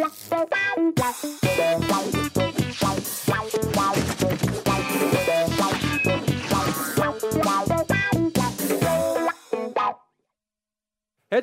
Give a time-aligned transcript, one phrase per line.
[0.00, 0.30] Herzlich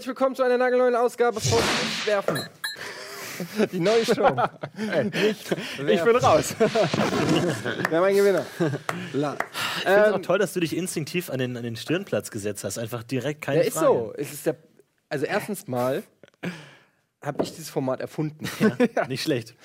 [0.08, 2.50] willkommen zu einer nagelneuen Ausgabe von Nicht Werfen.
[3.72, 4.24] Die neue Show.
[5.04, 5.56] Nicht
[5.88, 6.56] Ich bin raus.
[6.58, 6.68] Wir
[7.96, 8.44] haben einen Gewinner.
[9.14, 9.38] La.
[9.78, 12.64] Ich finde es auch toll, dass du dich instinktiv an den, an den Stirnplatz gesetzt
[12.64, 12.80] hast.
[12.80, 13.86] Einfach direkt keine ist Frage.
[13.86, 14.14] so.
[14.18, 14.56] Es ist der,
[15.10, 16.02] also erstens mal
[17.24, 18.48] habe ich dieses Format erfunden.
[19.08, 19.56] Nicht schlecht.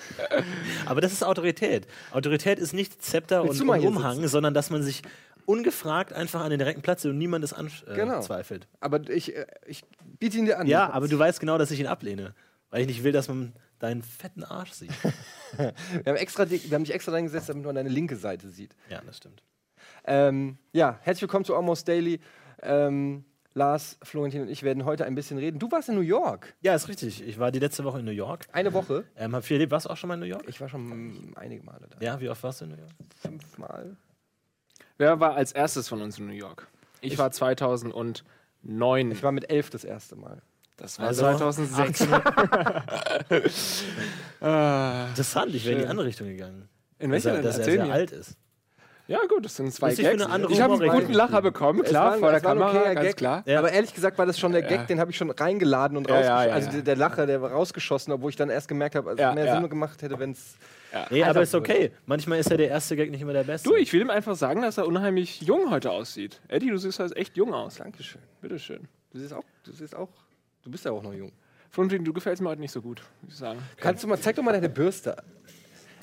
[0.85, 1.87] Aber das ist Autorität.
[2.11, 4.27] Autorität ist nicht Zepter und, Willst und Umhang, sitzen?
[4.27, 5.01] sondern dass man sich
[5.45, 8.15] ungefragt einfach an den direkten Platz und niemand es Genau.
[8.15, 8.67] anzweifelt.
[8.79, 9.83] Aber ich, äh, ich
[10.19, 10.67] biete ihn dir an.
[10.67, 12.33] Ja, aber du weißt genau, dass ich ihn ablehne.
[12.69, 14.91] Weil ich nicht will, dass man deinen fetten Arsch sieht.
[15.57, 15.73] Wir
[16.07, 18.75] haben, extra, wir haben dich extra reingesetzt, damit man deine linke Seite sieht.
[18.89, 19.43] ja, das stimmt.
[20.05, 22.19] Ähm, ja, herzlich willkommen zu Almost Daily.
[22.63, 23.23] Ähm,
[23.55, 25.59] Lars, Florentin und ich werden heute ein bisschen reden.
[25.59, 26.53] Du warst in New York.
[26.61, 27.21] Ja, ist richtig.
[27.27, 28.47] Ich war die letzte Woche in New York.
[28.51, 29.03] Eine Woche.
[29.15, 29.71] Ähm, hab viel erlebt.
[29.71, 30.43] Warst du auch schon mal in New York?
[30.47, 31.97] Ich war schon einige Male da.
[32.03, 32.89] Ja, wie oft warst du in New York?
[33.21, 33.95] Fünfmal.
[34.97, 36.67] Wer war als erstes von uns in New York?
[37.01, 38.23] Ich war 2009.
[39.11, 40.41] Ich war mit elf das erste Mal.
[40.77, 42.07] das war Also 2006.
[44.41, 46.67] Ah, Interessant, ich wäre in die andere Richtung gegangen.
[46.99, 47.43] in Dass welcher er, denn?
[47.45, 47.93] dass er Erzähl sehr mir.
[47.93, 48.35] alt ist.
[49.07, 50.23] Ja gut, das sind zwei Das ist für Gags.
[50.23, 53.17] eine andere Ich habe einen guten Lacher bekommen, klar, war- vor der Kamera, ganz Gag.
[53.17, 53.43] klar.
[53.45, 53.59] Ja.
[53.59, 54.83] Aber ehrlich gesagt war das schon der Gag, Ja.
[54.85, 56.39] den habe ich schon reingeladen und Ja, rausgeschossen.
[56.39, 56.81] ja, ja, also ja.
[56.83, 59.45] der- Lacher, der war rausgeschossen, obwohl ich dann erst gemerkt habe, dass Ja, es mehr
[59.45, 59.59] ja.
[59.59, 60.55] Sinn gemacht hätte, wenn es.
[61.09, 61.91] Nee, Alter, aber ist okay.
[62.05, 63.67] Manchmal ist ja der erste Gag nicht immer der beste.
[63.67, 66.39] Du, ich will ihm einfach sagen, dass er unheimlich jung heute aussieht.
[66.47, 67.75] Eddie, du siehst halt echt jung aus.
[67.75, 68.21] Dankeschön.
[68.41, 68.87] Bitteschön.
[69.11, 70.09] Du siehst auch, du siehst auch,
[70.63, 71.31] du bist ja auch noch jung.
[71.71, 73.59] Florentin, du gefällst mir heute nicht so gut, muss ich sagen.
[73.77, 75.17] Kannst du mal, zeig doch mal deine Bürste.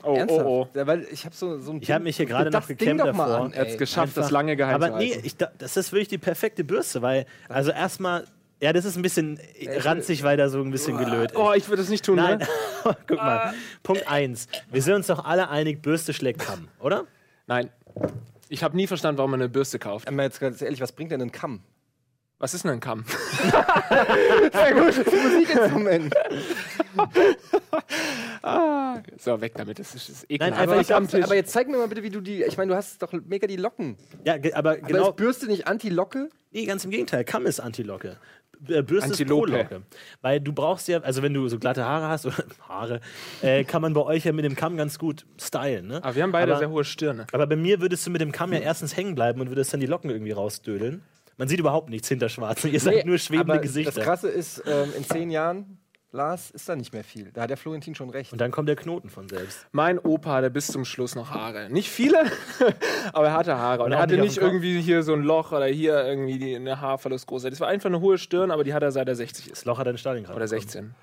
[0.02, 0.44] Oh, Ernsthaft?
[0.46, 0.78] oh, oh.
[0.78, 2.76] Ja, weil ich habe so, so ein Ich habe mich hier gerade Das noch Ding
[2.78, 3.50] geklemmt doch mal davor.
[3.54, 5.92] Er hat es geschafft, das Einfach- lange geheim Aber zu nee, ich, da- das ist
[5.92, 8.24] wirklich die perfekte Bürste, weil, also erstmal,
[8.62, 9.38] ja, das ist ein bisschen
[9.78, 11.36] ranzig, weil da so ein bisschen gelöt ist.
[11.38, 12.46] Oh, ich würde das nicht tun, Nein, ne?
[13.06, 13.54] guck mal.
[13.82, 14.48] Punkt eins.
[14.70, 17.04] Wir sind uns doch alle einig, Bürste schlägt Kamm, oder?
[17.46, 17.70] Nein.
[18.48, 20.08] Ich habe nie verstanden, warum man eine Bürste kauft.
[20.08, 21.60] Aber jetzt ganz ehrlich, was bringt denn ein Kamm?
[22.40, 23.04] Was ist denn ein Kamm?
[24.52, 26.14] Sehr gut, Musikinstrument.
[29.18, 30.58] So, weg damit, das ist, ist Nein, ekelhaft.
[30.60, 32.42] einfach aber, ich glaub, aber jetzt zeig mir mal bitte, wie du die.
[32.44, 33.96] Ich meine, du hast doch mega die Locken.
[34.24, 34.86] Ja, ge- aber Genau.
[34.88, 34.98] genau.
[35.00, 36.30] Aber ist Bürste nicht Anti-Locke?
[36.50, 37.24] Nee, ganz im Gegenteil.
[37.24, 38.16] Kamm ist Antilocke.
[38.58, 39.50] B- Bürste Antilope.
[39.50, 39.82] ist Pro-Locke.
[40.22, 42.36] Weil du brauchst ja, also wenn du so glatte Haare hast, oder
[42.68, 43.00] Haare,
[43.42, 45.86] äh, kann man bei euch ja mit dem Kamm ganz gut stylen.
[45.86, 46.02] Ne?
[46.02, 47.26] Aber wir haben beide aber, sehr hohe Stirne.
[47.32, 49.80] aber bei mir würdest du mit dem Kamm ja erstens hängen bleiben und würdest dann
[49.80, 51.02] die Locken irgendwie rausdödeln.
[51.40, 52.70] Man sieht überhaupt nichts hinter Schwarzen.
[52.70, 53.92] Ihr seid nur schwebende aber Gesichter.
[53.92, 55.78] Das Krasse ist, ähm, in zehn Jahren,
[56.12, 57.32] Lars, ist da nicht mehr viel.
[57.32, 58.30] Da hat der Florentin schon recht.
[58.30, 59.66] Und dann kommt der Knoten von selbst.
[59.72, 61.70] Mein Opa hatte bis zum Schluss noch Haare.
[61.70, 62.24] Nicht viele,
[63.14, 63.84] aber er hatte Haare.
[63.84, 67.26] Und, er hatte nicht irgendwie hier so ein Loch oder hier irgendwie die, eine Haarverlust
[67.26, 67.44] groß.
[67.44, 69.52] Das war einfach eine hohe Stirn, aber die hat er seit er 60 ist.
[69.52, 70.36] Das Loch hat ein Stalingrad.
[70.36, 70.60] Oder bekommen.
[70.60, 70.94] 16.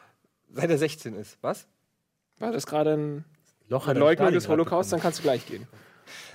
[0.51, 1.39] Seit er 16 ist.
[1.41, 1.65] Was?
[2.37, 3.25] War das gerade ein
[3.69, 4.93] Loch Leugnung des Stalingrad Holocaust?
[4.93, 5.65] Dann kannst du gleich gehen.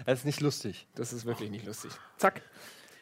[0.06, 0.88] Das ist nicht lustig.
[0.96, 1.92] Das ist wirklich nicht lustig.
[2.16, 2.42] Zack.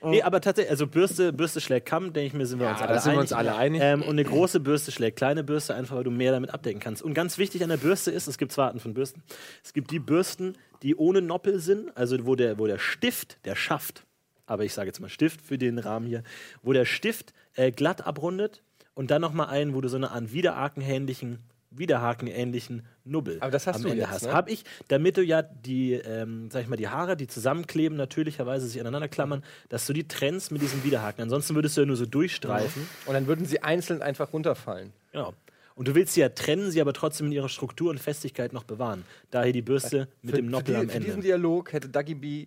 [0.02, 2.80] Nee, aber tatsächlich, also Bürste, Bürste schlägt Kamm, denke ich mir, sind wir Ja, uns
[2.80, 3.20] alle da sind wir einig.
[3.22, 3.80] uns alle einig.
[3.84, 7.02] Ähm, und eine große Bürste schlägt kleine Bürste, einfach weil du mehr damit abdecken kannst.
[7.02, 9.22] Und ganz wichtig an der Bürste ist, es gibt zwei Arten von Bürsten.
[9.62, 13.54] Es gibt die Bürsten, die ohne Noppel sind, also wo der, wo der Stift, der
[13.56, 14.06] Schaft,
[14.46, 16.22] aber ich sage jetzt mal Stift für den Rahmen hier,
[16.62, 18.62] wo der Stift äh, glatt abrundet
[18.94, 21.38] und dann nochmal einen, wo du so eine Art Widerhaken-ähnlichen
[21.70, 24.22] Widerhaken-ähnlichen Nubbel Aber das hast am du Ende jetzt, hast.
[24.24, 24.32] ne?
[24.32, 28.66] Hab ich, damit du ja die, ähm, sag ich mal, die Haare, die zusammenkleben, natürlicherweise
[28.66, 31.22] sich aneinander klammern, dass du die trennst mit diesem Widerhaken.
[31.22, 32.88] Ansonsten würdest du ja nur so durchstreifen.
[33.06, 34.92] Und dann würden sie einzeln einfach runterfallen.
[35.12, 35.34] Genau.
[35.76, 38.64] Und du willst sie ja trennen, sie aber trotzdem in ihrer Struktur und Festigkeit noch
[38.64, 39.04] bewahren.
[39.30, 41.26] Daher die Bürste mit dem Noppel für, am die, für diesen Ende.
[41.28, 42.46] Dialog hätte Dagi B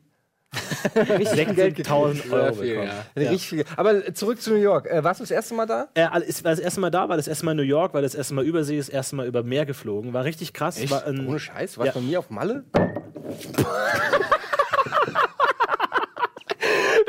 [0.96, 1.88] richtig viel Geld gekriegt.
[1.88, 2.88] 6000 Euro viel, bekommen.
[2.88, 3.22] ja.
[3.22, 3.66] Richtig viel.
[3.76, 4.86] Aber zurück zu New York.
[4.88, 5.88] Äh, warst du das erste Mal da?
[5.94, 8.02] Äh, es war das erste Mal da, war das erste Mal in New York, war
[8.02, 10.14] das erste Mal Übersee, das erste Mal über Meer geflogen.
[10.14, 10.78] War richtig krass.
[10.80, 10.92] Echt?
[10.92, 11.78] War ein, Ohne Scheiß.
[11.78, 12.02] Warst du Ja.
[12.02, 12.64] bei mir auf Malle?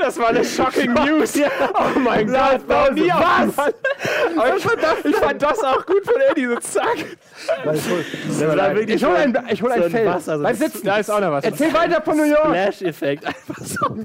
[0.05, 1.33] Das war eine shocking News.
[1.73, 3.59] Oh mein Gott, war nie was?
[4.37, 4.65] Aber ich,
[5.07, 6.85] ich fand das auch gut von Eddie, so zack.
[7.65, 7.81] das
[8.87, 10.07] Ich hol ein, ich hol ein so Feld.
[10.07, 10.85] Wasser, so sitzen.
[10.85, 11.45] Da ist auch noch was.
[11.45, 12.49] Erzähl weiter von New York.
[12.49, 13.25] Flash-Effekt.
[13.25, 13.97] Einfach so.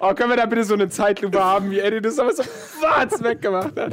[0.00, 3.22] Oh, können wir da bitte so eine Zeitlupe haben, wie Eddie das aber so schwarz
[3.22, 3.92] weggemacht hat?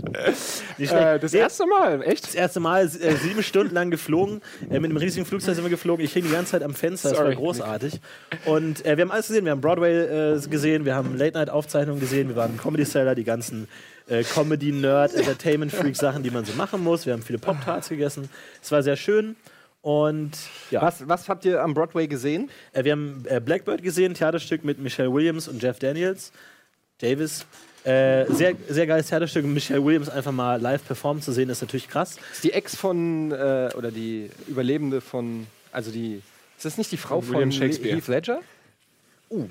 [0.80, 2.26] Äh, das Nee, erste Mal, echt?
[2.26, 4.42] das erste Mal äh, sieben Stunden lang geflogen.
[4.72, 6.04] Äh, mit einem riesigen Flugzeug sind wir geflogen.
[6.04, 7.10] Ich hing die ganze Zeit am Fenster.
[7.10, 7.30] Das Sorry.
[7.30, 8.00] war großartig.
[8.46, 9.46] Und äh, wir haben alles gesehen.
[9.46, 13.68] Wir haben Broadway äh, gesehen, wir haben Late-Night-Aufzeichnungen gesehen, wir waren im Comedy-Seller, die ganzen
[14.08, 17.06] äh, Comedy-Nerd, Entertainment-Freak-Sachen, die man so machen muss.
[17.06, 18.30] Wir haben viele Pop-Tarts gegessen.
[18.62, 19.36] Es war sehr schön.
[19.82, 20.32] Und
[20.72, 22.50] ja, Was, was habt ihr am Broadway gesehen?
[22.74, 26.32] äh, wir haben äh, Blackbird gesehen, Theaterstück mit Michelle Williams und Jeff Daniels.
[27.00, 27.46] Davis.
[27.86, 29.46] Äh, sehr, sehr geiles Theaterstück.
[29.46, 32.18] Michelle Williams einfach mal live performen zu sehen, ist natürlich krass.
[32.34, 36.22] Ist die Ex von, äh, oder die Überlebende von, also die,
[36.58, 37.96] ist das nicht die Frau von, William Shakespeare.
[37.96, 38.42] Heath Ledger?
[39.30, 39.48] Uh.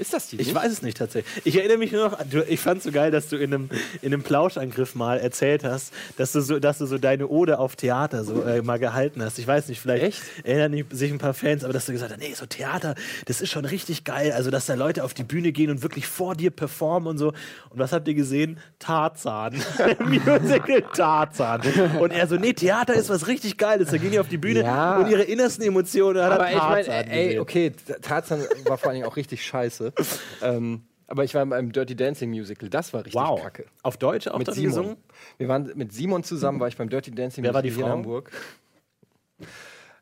[0.00, 0.40] Ist das die?
[0.40, 1.44] Ich weiß es nicht tatsächlich.
[1.44, 3.68] Ich erinnere mich nur noch, du, ich fand es so geil, dass du in einem,
[4.00, 7.76] in einem Plauschangriff mal erzählt hast, dass du so, dass du so deine Ode auf
[7.76, 9.38] Theater so äh, mal gehalten hast.
[9.38, 10.22] Ich weiß nicht, vielleicht Echt?
[10.44, 12.94] erinnern sich ein paar Fans, aber dass du gesagt hast, nee, so Theater,
[13.26, 14.32] das ist schon richtig geil.
[14.32, 17.28] Also, dass da Leute auf die Bühne gehen und wirklich vor dir performen und so.
[17.68, 18.58] Und was habt ihr gesehen?
[18.78, 19.54] Tarzan.
[19.98, 21.60] Musical Tarzan.
[22.00, 23.90] Und er so, nee, Theater ist was richtig Geiles.
[23.90, 24.96] Da gehen die auf die Bühne Ja.
[24.98, 27.40] und ihre innersten Emotionen hat er Aber ich Tarzan meine, ey, gesehen.
[27.40, 27.72] okay,
[28.02, 29.89] Tarzan war vor allen Dingen auch richtig scheiße.
[30.42, 33.42] ähm, aber ich war beim Dirty Dancing Musical, das war richtig Wow.
[33.42, 33.66] kacke.
[33.82, 34.68] Auf Deutsch auch Mit Simon.
[34.70, 34.96] gesungen?
[35.38, 37.98] Wir waren mit Simon zusammen, war ich beim Dirty Dancing Wer war die Musical hier
[37.98, 38.14] in Frau?
[38.14, 38.30] Hamburg.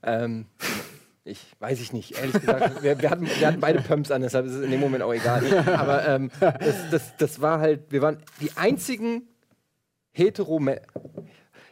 [0.02, 0.46] Ähm,
[1.25, 2.82] ich weiß ich nicht, ehrlich gesagt.
[2.82, 5.12] Wir, wir, hatten, wir hatten beide Pumps an, deshalb ist es in dem Moment auch
[5.12, 5.44] egal.
[5.69, 9.29] Aber ähm, das, das, das war halt, wir waren die einzigen
[10.12, 10.61] Hetero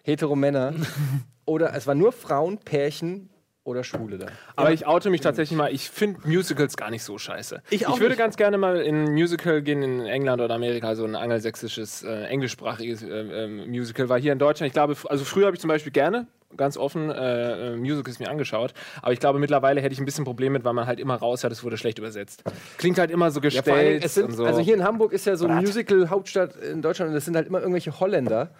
[0.03, 0.75] Heteromänner
[1.47, 3.31] oder es waren nur Frauen, Pärchen
[3.67, 4.27] oder Schwule da.
[4.55, 7.63] Aber ich oute mich tatsächlich mal, ich finde Musicals gar nicht so scheiße.
[7.71, 8.19] Ich auch würde nicht.
[8.19, 12.25] ganz gerne mal in ein Musical gehen in England oder Amerika, so ein angelsächsisches, äh,
[12.25, 15.69] englischsprachiges äh, ähm, Musical, weil hier in Deutschland, ich glaube, also früher habe ich zum
[15.69, 16.27] Beispiel gerne,
[16.57, 18.73] ganz offen, äh, äh, Musicals mir angeschaut,
[19.03, 21.53] aber ich glaube, mittlerweile hätte ich ein bisschen Problem mit, weil man halt immer raushört,
[21.53, 22.45] es wurde schlecht übersetzt.
[22.79, 24.45] Klingt halt immer so Ja, vor allen Dingen, gestellt es sind, und so.
[24.45, 27.49] Also hier in Hamburg ist ja so ein Musical-Hauptstadt in Deutschland und es sind halt
[27.49, 28.51] immer irgendwelche Holländer,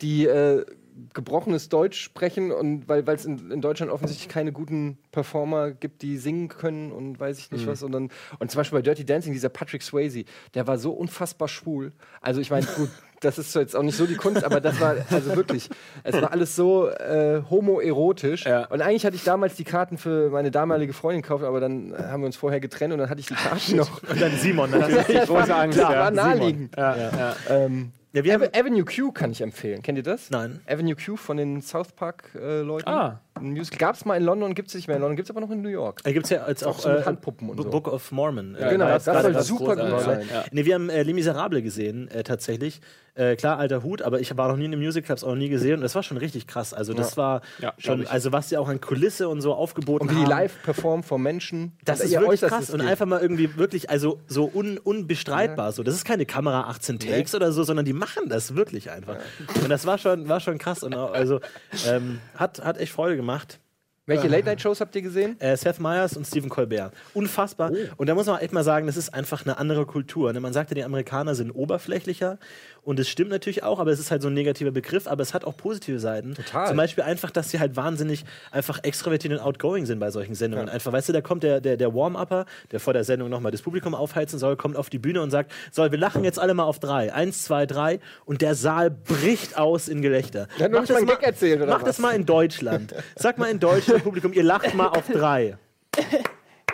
[0.00, 0.64] die äh,
[1.12, 6.18] gebrochenes Deutsch sprechen und weil es in, in Deutschland offensichtlich keine guten Performer gibt, die
[6.18, 7.82] singen können und weiß ich nicht was.
[7.82, 10.24] Und, dann, und zum Beispiel bei Dirty Dancing, dieser Patrick Swayze,
[10.54, 11.92] der war so unfassbar schwul.
[12.20, 14.96] Also ich meine, gut, das ist jetzt auch nicht so die Kunst, aber das war
[15.10, 15.68] also wirklich,
[16.02, 18.44] es war alles so äh, homoerotisch.
[18.44, 18.66] Ja.
[18.66, 21.96] Und eigentlich hatte ich damals die Karten für meine damalige Freundin gekauft, aber dann äh,
[22.04, 24.02] haben wir uns vorher getrennt und dann hatte ich die Karten noch.
[24.02, 25.06] Und dann Simon natürlich.
[25.06, 25.78] die große Angst.
[25.78, 26.00] Klar, ja.
[26.00, 26.76] war naheliegend.
[26.76, 27.36] Ja, ja.
[27.48, 29.82] Ähm, Ja, wir haben, Ave- Avenue Q kann ich empfehlen.
[29.82, 30.30] Kennt ihr das?
[30.30, 30.60] Nein.
[30.66, 32.88] Avenue Q von den South Park-Leuten.
[32.88, 33.20] Ah.
[33.36, 35.30] Ein Musical gab es mal in London, gibt es nicht mehr in London, gibt es
[35.30, 36.02] aber noch in New York.
[36.04, 37.70] Da gibt es ja jetzt auch, so mit äh, Handpuppen und B- so.
[37.70, 38.56] Book of Mormon.
[38.58, 40.22] Ja, genau, war das jetzt soll super gut sein.
[40.32, 40.44] Ja.
[40.52, 42.80] Nee, wir haben äh, Les Miserables gesehen, äh, tatsächlich.
[43.16, 45.36] Äh, klar, alter Hut, aber ich war noch nie in einem Musical, hab's auch noch
[45.36, 46.74] nie gesehen und das war schon richtig krass.
[46.74, 50.12] Also das war Ja, schon, also was sie auch an Kulisse und so aufgeboten Und
[50.12, 50.30] wie die haben.
[50.30, 51.76] live performen vor Menschen.
[51.84, 52.88] Das ist wirklich krass und geht.
[52.90, 55.70] einfach mal irgendwie wirklich, also so un, unbestreitbar.
[55.70, 55.84] So.
[55.84, 59.18] Das ist keine Kamera 18 Takes oder so, sondern die machen das wirklich einfach.
[59.62, 61.38] Und das war schon, war schon krass und auch, also
[61.88, 63.23] ähm, hat, hat echt Freude gemacht.
[64.06, 65.40] Welche Late-Night-Shows habt ihr gesehen?
[65.40, 66.92] Äh, Seth Meyers und Stephen Colbert.
[67.14, 67.70] Unfassbar.
[67.72, 67.76] Oh.
[67.96, 70.30] Und da muss man echt mal sagen, das ist einfach eine andere Kultur.
[70.34, 70.40] Ne?
[70.40, 72.38] Man sagt ja, die Amerikaner sind oberflächlicher.
[72.84, 75.32] Und es stimmt natürlich auch, aber es ist halt so ein negativer Begriff, aber es
[75.32, 76.34] hat auch positive Seiten.
[76.34, 76.68] Total.
[76.68, 80.68] Zum Beispiel einfach, dass sie halt wahnsinnig einfach extrovertiert und outgoing sind bei solchen Sendungen.
[80.68, 83.62] Einfach, weißt du, da kommt der, der, der Warm-Upper, der vor der Sendung nochmal das
[83.62, 86.64] Publikum aufheizen soll, kommt auf die Bühne und sagt, so, wir lachen jetzt alle mal
[86.64, 87.12] auf drei.
[87.12, 88.00] Eins, zwei, drei.
[88.26, 90.48] Und der Saal bricht aus in Gelächter.
[90.58, 91.86] Noch Mach nicht mal erzählt, oder Mach was?
[91.86, 92.94] das mal in Deutschland.
[93.16, 95.56] Sag mal in Deutschland, Publikum, ihr lacht mal auf drei.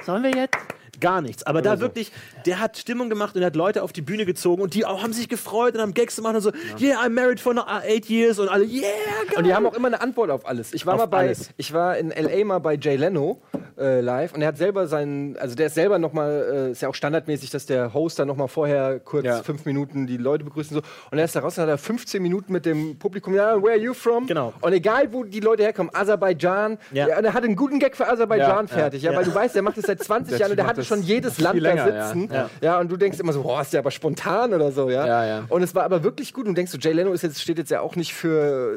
[0.05, 0.57] Sollen wir jetzt?
[1.01, 1.43] Gar nichts.
[1.45, 2.13] Aber da wirklich,
[2.47, 5.13] der hat Stimmung gemacht und hat Leute auf die Bühne gezogen und die auch haben
[5.13, 8.49] sich gefreut und haben Gags gemacht und so, yeah, I'm married for eight years und
[8.49, 8.83] alle, yeah,
[9.29, 9.39] geil.
[9.39, 10.73] Und die haben auch immer eine Antwort auf alles.
[10.75, 11.51] Ich war Auf mal bei, alles.
[11.57, 13.41] ich war in LA mal bei Jay Leno
[13.81, 16.83] äh, live und er hat selber seinen, also der ist selber noch mal, äh, ist
[16.83, 19.43] ja auch standardmäßig, dass der Host dann noch mal vorher kurz Ja.
[19.43, 20.91] fünf Minuten die Leute begrüßen und so.
[21.11, 23.73] Und er ist da raus und hat er 15 Minuten mit dem Publikum, ja, where
[23.73, 24.27] are you from?
[24.27, 24.53] Genau.
[24.61, 27.09] Und egal, wo die Leute herkommen, Aserbaidschan, Ja.
[27.09, 27.19] ja.
[27.19, 29.19] und er hat einen guten Gag für Aserbaidschan Ja, fertig, ja, ja.
[29.19, 31.41] weil du weißt, der macht das seit 20 Der Jahren und der hatte schon jedes
[31.41, 32.07] Land viel da länger, ja.
[32.09, 32.29] sitzen.
[32.33, 32.51] Ja.
[32.61, 32.79] Ja.
[32.81, 35.07] und du denkst immer so, boah, ist der aber spontan oder so, ja.
[35.07, 35.45] Ja, ja.
[35.49, 37.59] Und es war aber wirklich gut und du denkst so, Jay Leno ist jetzt, steht
[37.59, 38.77] jetzt ja auch nicht für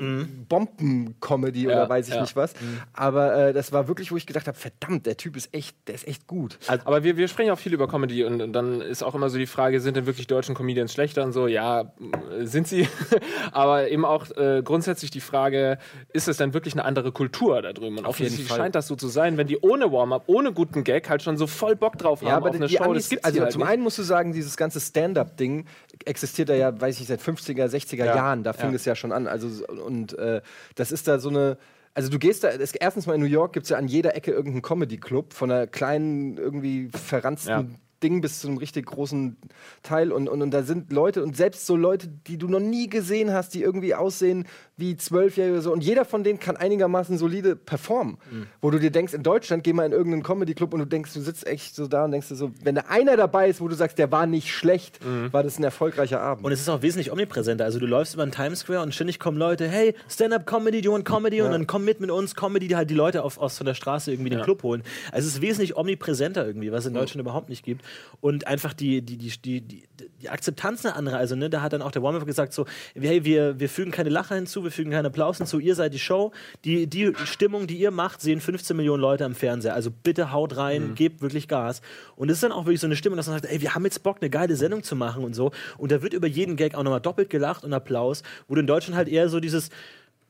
[0.50, 2.22] Bomben-Comedy Ja, oder weiß ich ja.
[2.22, 2.54] nicht was.
[2.94, 5.96] Aber äh, das war wirklich, wo ich gedacht habe, verdammt, der Typ ist echt, der
[5.96, 6.60] ist echt gut.
[6.86, 9.38] Aber wir, wir sprechen auch viel über Comedy und, und dann ist auch immer so
[9.40, 11.48] die Frage, sind denn wirklich deutschen Comedians schlechter und so?
[11.48, 12.88] Ja, äh, sind sie.
[13.52, 15.78] Aber eben auch äh, grundsätzlich die Frage,
[16.12, 17.98] ist es denn wirklich eine andere Kultur da drüben?
[17.98, 18.58] Und Auf jeden offensichtlich Fall.
[18.58, 21.48] scheint das so zu sein, wenn die ohne Warm-up, ohne guten Gag halt schon so
[21.48, 22.84] voll Bock drauf haben Ja, aber auf eine die Show.
[22.84, 23.70] Amis, das gibt's also halt zum nicht.
[23.72, 25.66] einen musst du sagen, dieses ganze Stand-up-Ding
[26.06, 28.16] existiert da ja, weiß ich seit 50er, 60er Ja.
[28.16, 28.44] Jahren.
[28.44, 28.76] Da fing Ja.
[28.76, 29.28] es ja schon an.
[29.28, 29.48] Also
[29.86, 30.42] und äh,
[30.76, 31.58] das ist da so eine.
[31.96, 34.32] Also du gehst da, erstens mal in New York gibt es ja an jeder Ecke
[34.32, 37.78] irgendeinen Comedy-Club, von einer kleinen, irgendwie verranzten.
[38.04, 39.38] Ding bis zu einem richtig großen
[39.82, 42.90] Teil und, und, und da sind Leute und selbst so Leute, die du noch nie
[42.90, 44.46] gesehen hast, die irgendwie aussehen
[44.78, 48.18] wie Zwölfjährige oder so und jeder von denen kann einigermaßen solide performen.
[48.32, 48.48] Mhm.
[48.62, 51.22] Wo du dir denkst, in Deutschland geh mal in irgendeinen Comedy-Club und du denkst, du
[51.22, 53.76] sitzt echt so da und denkst dir so, wenn da einer dabei ist, wo du
[53.76, 55.32] sagst, der war nicht schlecht, Mhm.
[55.32, 56.46] war das ein erfolgreicher Abend.
[56.46, 57.64] Und es ist auch wesentlich omnipräsenter.
[57.66, 60.94] Also du läufst über den Times Square und ständig kommen Leute, hey, Stand-up-Comedy, do you
[60.94, 61.42] want Comedy?
[61.42, 63.74] Und dann komm mit mit uns, Comedy, die halt die Leute auf, aus von der
[63.74, 64.84] Straße irgendwie den Club holen.
[65.12, 67.84] Also es ist wesentlich omnipräsenter irgendwie, was es in Deutschland überhaupt nicht gibt.
[68.22, 69.84] Und einfach die, die, die, die, die,
[70.22, 71.18] die Akzeptanz eine andere.
[71.18, 74.10] Also, ne, da hat dann auch der Warm-Up gesagt, so, hey, wir, wir fügen keine
[74.10, 76.32] Lacher hinzu, wir fügen keinen Applaus hinzu, ihr seid die Show.
[76.64, 79.74] Die, die Stimmung, die ihr macht, sehen 15 Millionen Leute am Fernseher.
[79.74, 80.96] Also bitte haut rein, mhm.
[80.96, 81.82] gebt wirklich Gas.
[82.16, 83.84] Und es ist dann auch wirklich so eine Stimmung, dass man sagt, ey, wir haben
[83.84, 85.52] jetzt Bock, eine geile Sendung zu machen und so.
[85.78, 88.68] Und da wird über jeden Gag auch nochmal doppelt gelacht und Applaus, wo du in
[88.68, 89.70] Deutschland halt eher so dieses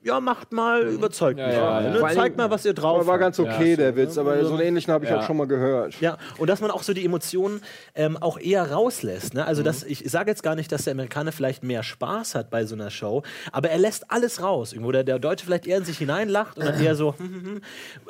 [0.03, 1.47] ja, macht mal, überzeugt mich.
[1.47, 1.89] Ja, ja, ja.
[1.91, 2.13] Ne?
[2.13, 3.07] Zeigt mal, was ihr drauf habt.
[3.07, 5.99] War ganz okay, der Witz, aber so einen ähnlichen habe ich auch schon mal gehört.
[6.01, 7.61] Ja, und dass man auch so die Emotionen
[7.95, 9.33] ähm, auch eher rauslässt.
[9.33, 9.45] Ne?
[9.45, 9.65] Also, mhm.
[9.65, 12.75] das, ich sage jetzt gar nicht, dass der Amerikaner vielleicht mehr Spaß hat bei so
[12.75, 14.73] einer Show, aber er lässt alles raus.
[14.73, 17.43] Irgendwo der, der Deutsche vielleicht eher in sich hineinlacht und dann eher so, hm, hm,
[17.45, 17.61] hm,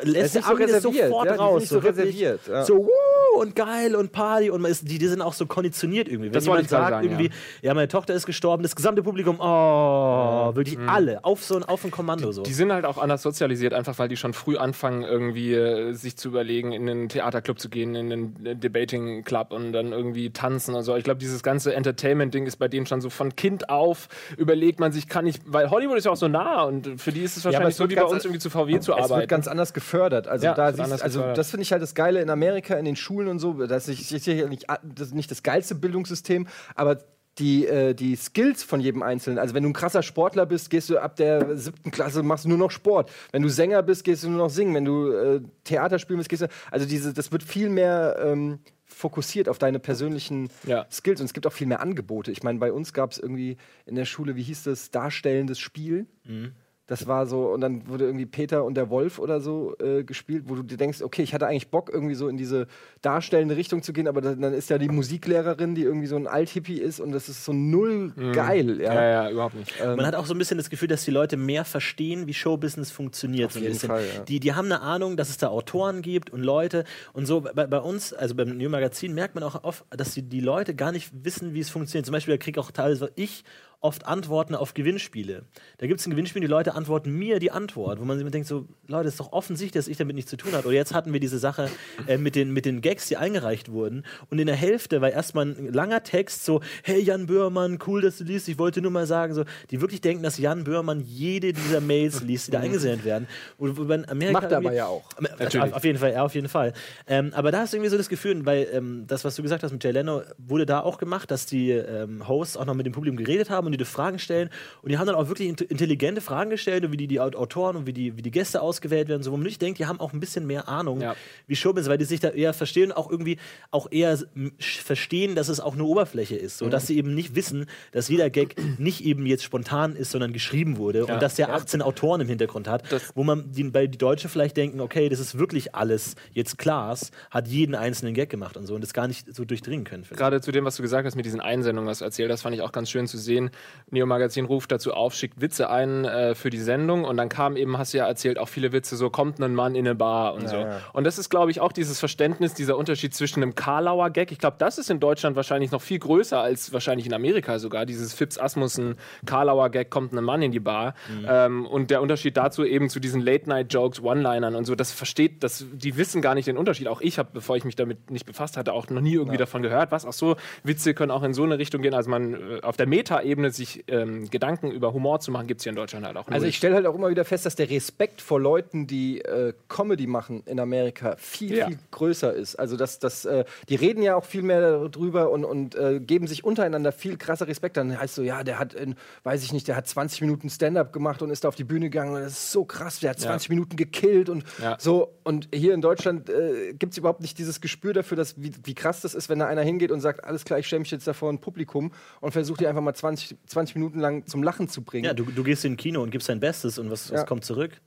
[0.01, 0.43] lässt der
[0.81, 1.69] so sofort raus.
[1.69, 2.41] So, reserviert.
[2.65, 6.27] So, wuh, und geil und Party und ist, die, die sind auch so konditioniert irgendwie.
[6.27, 7.29] Wenn das jemand sagt, sagen, irgendwie,
[7.61, 7.73] ja.
[7.73, 10.89] meine Tochter ist gestorben, das gesamte Publikum, oh, wirklich mhm.
[10.89, 12.43] alle auf so ein auf ein Kommando die, so.
[12.43, 16.17] Die sind halt auch anders sozialisiert, einfach weil die schon früh anfangen, irgendwie äh, sich
[16.17, 20.29] zu überlegen, in einen Theaterclub zu gehen, in einen äh, Debating Club und dann irgendwie
[20.31, 20.95] tanzen und so.
[20.95, 24.91] Ich glaube, dieses ganze Entertainment-Ding ist bei denen schon so von Kind auf überlegt man
[24.91, 27.45] sich, kann ich, weil Hollywood ist ja auch so nah und für die ist es
[27.45, 29.13] wahrscheinlich ja, so wie bei uns irgendwie zu VW zu arbeiten.
[29.13, 30.27] Es wird ganz anders gefördert.
[30.27, 32.95] Also, ja, da siehst, also das finde ich halt das Geile in Amerika, in den
[32.95, 33.53] Schulen und so.
[33.53, 36.99] Das ist sicher nicht das, nicht das geilste Bildungssystem, aber
[37.39, 39.39] die, äh, die Skills von jedem Einzelnen.
[39.39, 42.49] Also wenn du ein krasser Sportler bist, gehst du ab der siebten Klasse, machst du
[42.49, 43.11] nur noch Sport.
[43.31, 44.75] Wenn du Sänger bist, gehst du nur noch singen.
[44.75, 46.47] Wenn du äh, Theater spielen bist, gehst du.
[46.69, 50.85] Also diese, das wird viel mehr ähm, fokussiert auf deine persönlichen ja.
[50.91, 52.31] Skills und es gibt auch viel mehr Angebote.
[52.31, 56.05] Ich meine, bei uns gab es irgendwie in der Schule, wie hieß das, darstellendes Spiel.
[56.25, 56.53] Mhm.
[56.85, 60.43] Das war so, und dann wurde irgendwie Peter und der Wolf oder so äh, gespielt,
[60.47, 62.67] wo du dir denkst, okay, ich hatte eigentlich Bock, irgendwie so in diese
[63.01, 66.27] darstellende Richtung zu gehen, aber dann, dann ist ja die Musiklehrerin, die irgendwie so ein
[66.27, 68.33] Althippie ist und das ist so null mhm.
[68.33, 68.81] geil.
[68.81, 68.93] Ja.
[68.93, 69.73] ja, ja, überhaupt nicht.
[69.81, 72.33] Ähm, Man hat auch so ein bisschen das Gefühl, dass die Leute mehr verstehen, wie
[72.33, 73.45] Showbusiness funktioniert.
[73.45, 74.23] Auf so jeden Fall, ja.
[74.25, 77.39] die, die haben eine Ahnung, dass es da Autoren gibt und Leute und so.
[77.41, 80.75] Bei, bei uns, also beim New Magazin, merkt man auch oft, dass die, die Leute
[80.75, 82.05] gar nicht wissen, wie es funktioniert.
[82.05, 83.45] Zum Beispiel, da kriege auch teilweise ich
[83.83, 85.43] oft Antworten auf Gewinnspiele.
[85.77, 88.47] Da gibt es ein Gewinnspiel, die Leute antworten mir die Antwort, wo man sich denkt,
[88.47, 90.67] so, Leute, es ist doch offensichtlich, dass ich damit nichts zu tun habe.
[90.69, 91.69] Oder jetzt hatten wir diese Sache
[92.07, 94.05] äh, mit, den, mit den Gags, die eingereicht wurden.
[94.29, 98.19] Und in der Hälfte war erstmal ein langer Text, so, hey Jan Böhrmann, cool, dass
[98.19, 101.51] du liest, ich wollte nur mal sagen, so, die wirklich denken, dass Jan Böhrmann jede
[101.51, 103.27] dieser Mails liest, die da eingesendet werden.
[103.57, 105.03] Und, und Amerika Macht er aber ja auch.
[105.21, 106.71] Äh, auf, auf, jeden Fall, ja, auf jeden Fall.
[107.05, 109.61] Ähm, aber da hast du irgendwie so das Gefühl, weil ähm, das, was du gesagt
[109.61, 112.85] hast mit Jay Leno, wurde da auch gemacht, dass die ähm, Hosts auch noch mit
[112.85, 114.49] dem Publikum geredet haben die Fragen stellen
[114.81, 117.93] und die haben dann auch wirklich intelligente Fragen gestellt, wie die, die Autoren und wie
[117.93, 119.23] die, wie die Gäste ausgewählt werden.
[119.23, 121.15] So, wo man nicht denkt, die haben auch ein bisschen mehr Ahnung, ja.
[121.47, 123.37] wie Showbiz, weil die sich da eher verstehen und auch irgendwie
[123.71, 124.17] auch eher
[124.59, 126.57] verstehen, dass es auch eine Oberfläche ist.
[126.57, 126.71] So, mhm.
[126.71, 130.77] dass sie eben nicht wissen, dass jeder Gag nicht eben jetzt spontan ist, sondern geschrieben
[130.77, 131.13] wurde ja.
[131.13, 131.85] und dass der 18 ja.
[131.85, 135.19] Autoren im Hintergrund hat, das wo man die, bei die Deutsche vielleicht denken, okay, das
[135.19, 139.07] ist wirklich alles jetzt Klaas, hat jeden einzelnen Gag gemacht und so und das gar
[139.07, 140.05] nicht so durchdringen können.
[140.09, 142.55] Gerade zu dem, was du gesagt hast mit diesen Einsendungen, was du erzählt hast, fand
[142.55, 143.51] ich auch ganz schön zu sehen.
[143.89, 147.29] Neo Magazin den Ruf dazu auf, schickt Witze ein äh, für die Sendung und dann
[147.29, 149.95] kam eben, hast du ja erzählt, auch viele Witze, so kommt ein Mann in eine
[149.95, 150.55] Bar und ja, so.
[150.57, 150.81] Ja.
[150.93, 154.31] Und das ist, glaube ich, auch dieses Verständnis, dieser Unterschied zwischen einem Karlauer Gag.
[154.31, 157.85] Ich glaube, das ist in Deutschland wahrscheinlich noch viel größer als wahrscheinlich in Amerika sogar.
[157.85, 160.95] Dieses Fips Asmussen Karlauer Gag kommt ein Mann in die Bar.
[161.09, 161.27] Mhm.
[161.27, 165.65] Ähm, und der Unterschied dazu eben zu diesen Late-Night-Jokes, One-Linern und so, das versteht, das,
[165.71, 166.87] die wissen gar nicht den Unterschied.
[166.87, 169.39] Auch ich habe, bevor ich mich damit nicht befasst hatte, auch noch nie irgendwie ja.
[169.39, 171.93] davon gehört, was, ach so, Witze können auch in so eine Richtung gehen.
[171.93, 175.63] Also man äh, auf der Meta-Ebene sich ähm, Gedanken über Humor zu machen, gibt es
[175.63, 176.33] hier in Deutschland halt auch nicht.
[176.33, 179.53] Also ich stelle halt auch immer wieder fest, dass der Respekt vor Leuten, die äh,
[179.67, 181.67] Comedy machen in Amerika, viel, ja.
[181.67, 182.55] viel größer ist.
[182.55, 186.27] Also dass, dass äh, die reden ja auch viel mehr darüber und, und äh, geben
[186.27, 187.77] sich untereinander viel krasser Respekt.
[187.77, 190.93] Dann heißt so, ja, der hat, in, weiß ich nicht, der hat 20 Minuten Stand-up
[190.93, 193.19] gemacht und ist da auf die Bühne gegangen und das ist so krass, der hat
[193.19, 193.55] 20 ja.
[193.55, 194.77] Minuten gekillt und ja.
[194.79, 195.09] so.
[195.23, 198.73] Und hier in Deutschland äh, gibt es überhaupt nicht dieses Gespür dafür, dass, wie, wie
[198.73, 201.07] krass das ist, wenn da einer hingeht und sagt, alles klar, ich stelle mich jetzt
[201.07, 204.67] da vor ein Publikum und versucht dir einfach mal 20, 20 Minuten lang zum Lachen
[204.67, 205.05] zu bringen.
[205.05, 207.25] Ja, du, du gehst in Kino und gibst dein Bestes und was, was ja.
[207.25, 207.81] kommt zurück?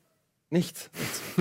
[0.51, 0.91] Nichts.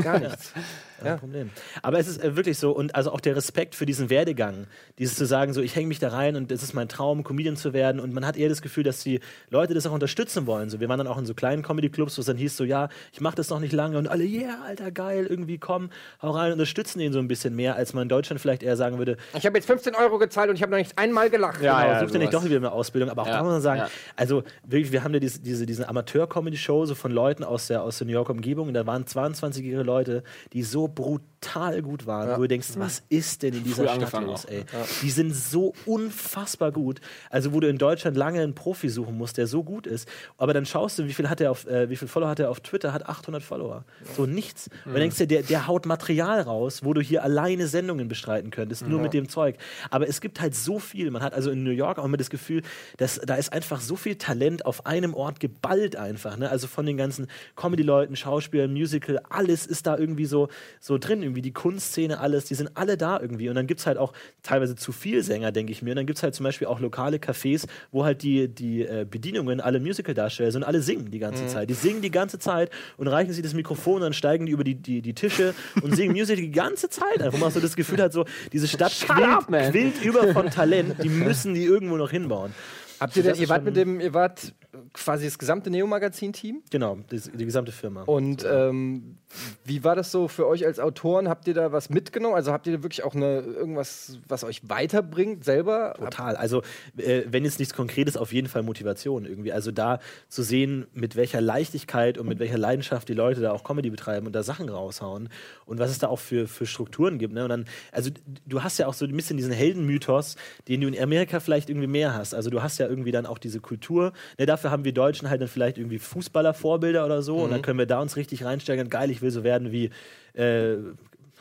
[0.02, 0.54] Gar nichts.
[1.00, 1.18] Kein ja.
[1.18, 1.50] Problem.
[1.82, 5.16] Aber es ist äh, wirklich so, und also auch der Respekt für diesen Werdegang, dieses
[5.16, 7.74] zu sagen, so ich hänge mich da rein und es ist mein Traum, Comedian zu
[7.74, 8.02] werden.
[8.02, 10.70] Und man hat eher das Gefühl, dass die Leute das auch unterstützen wollen.
[10.70, 12.90] So, wir waren dann auch in so kleinen Comedy-Clubs, wo es dann hieß, so ja,
[13.14, 15.90] ich mache das noch nicht lange und alle, yeah, alter, geil, irgendwie komm,
[16.22, 18.98] hau rein, unterstützen ihn so ein bisschen mehr, als man in Deutschland vielleicht eher sagen
[18.98, 19.18] würde.
[19.38, 21.62] Ich habe jetzt 15 Euro gezahlt und ich habe noch nicht einmal gelacht.
[21.62, 23.10] Ja, genau, ja, sucht ja nicht doch wieder eine Ausbildung.
[23.10, 23.90] Aber auch ja, da muss man sagen, ja.
[24.16, 27.98] also wirklich, wir haben ja diese, diese, diese Amateur-Comedy-Show so von Leuten aus der, aus
[27.98, 30.24] der New Yorker Umgebung und da waren waren 22-jährige Leute,
[30.54, 32.38] die so brutal gut waren, Ja.
[32.38, 34.66] wo du denkst, was ist denn in dieser Früh Stadt los, ey?
[35.02, 37.02] Die sind so unfassbar gut.
[37.30, 40.08] Also, wo du in Deutschland lange einen Profi suchen musst, der so gut ist.
[40.38, 42.50] Aber dann schaust du, wie viel hat er auf, äh, wie viel Follower hat er
[42.50, 42.94] auf Twitter?
[42.94, 43.84] Hat 800 Follower.
[44.16, 44.70] So nichts.
[44.86, 48.52] Und dann denkst du, der, der haut Material raus, wo du hier alleine Sendungen bestreiten
[48.52, 49.56] könntest, nur mit dem Zeug.
[49.90, 51.12] Aber es gibt halt so viel.
[51.12, 52.62] Man hat also in New York auch immer das Gefühl,
[52.98, 56.38] dass da ist einfach so viel Talent auf einem Ort geballt einfach.
[56.38, 56.50] Ne?
[56.50, 60.50] Also von den ganzen Comedy-Leuten, Schauspielern, Musical, alles ist da irgendwie so,
[60.86, 61.24] so drin.
[61.24, 63.50] Irgendwie die Kunstszene, alles, die sind alle da irgendwie.
[63.50, 64.14] Und dann gibt es halt auch
[64.44, 65.92] teilweise zu viel Sänger, denke ich mir.
[65.92, 69.06] Und dann gibt es halt zum Beispiel auch lokale Cafés, wo halt die, die äh,
[69.10, 71.70] Bedienungen alle Musical-Darsteller sind und alle singen die ganze Zeit.
[71.72, 74.76] Die singen die ganze Zeit und reichen sie das Mikrofon, dann steigen die über die,
[74.76, 77.22] die, die Tische und singen Musical die ganze Zeit.
[77.22, 81.04] Einfach mal so das Gefühl hat, so diese Stadt quillt, up, quillt über von Talent,
[81.04, 82.54] die müssen die irgendwo noch hinbauen.
[83.00, 84.54] Habt ihr denn, ihr wart mit dem, ihr wart
[84.94, 86.64] quasi das gesamte Neo-Magazin-Team?
[86.70, 88.04] Genau, das, die gesamte Firma.
[88.04, 89.18] Und ähm,
[89.64, 91.28] wie war das so für euch als Autoren?
[91.30, 92.36] Habt ihr da was mitgenommen?
[92.36, 95.96] Also habt ihr da wirklich auch eine, irgendwas, was euch weiterbringt selber?
[95.98, 96.36] Total.
[96.36, 96.62] Also,
[96.98, 99.52] äh, wenn jetzt nichts Konkretes, auf jeden Fall Motivation irgendwie.
[99.52, 103.64] Also, da zu sehen, mit welcher Leichtigkeit und mit welcher Leidenschaft die Leute da auch
[103.64, 105.30] Comedy betreiben und da Sachen raushauen
[105.66, 107.34] und was es da auch für, für Strukturen gibt.
[107.34, 107.44] Ne?
[107.44, 108.12] Und dann, also,
[108.46, 110.36] du hast ja auch so ein bisschen diesen Heldenmythos,
[110.68, 112.34] den du in Amerika vielleicht irgendwie mehr hast.
[112.34, 114.14] Also, du hast ja irgendwie dann auch diese Kultur.
[114.38, 114.46] Ne?
[114.46, 117.86] Dafür haben wir Deutschen halt dann vielleicht irgendwie Fußballervorbilder oder so und dann können wir
[117.86, 118.90] da uns richtig reinsteigern.
[118.90, 119.90] Geil, ich will so werden wie.
[120.34, 120.78] Äh,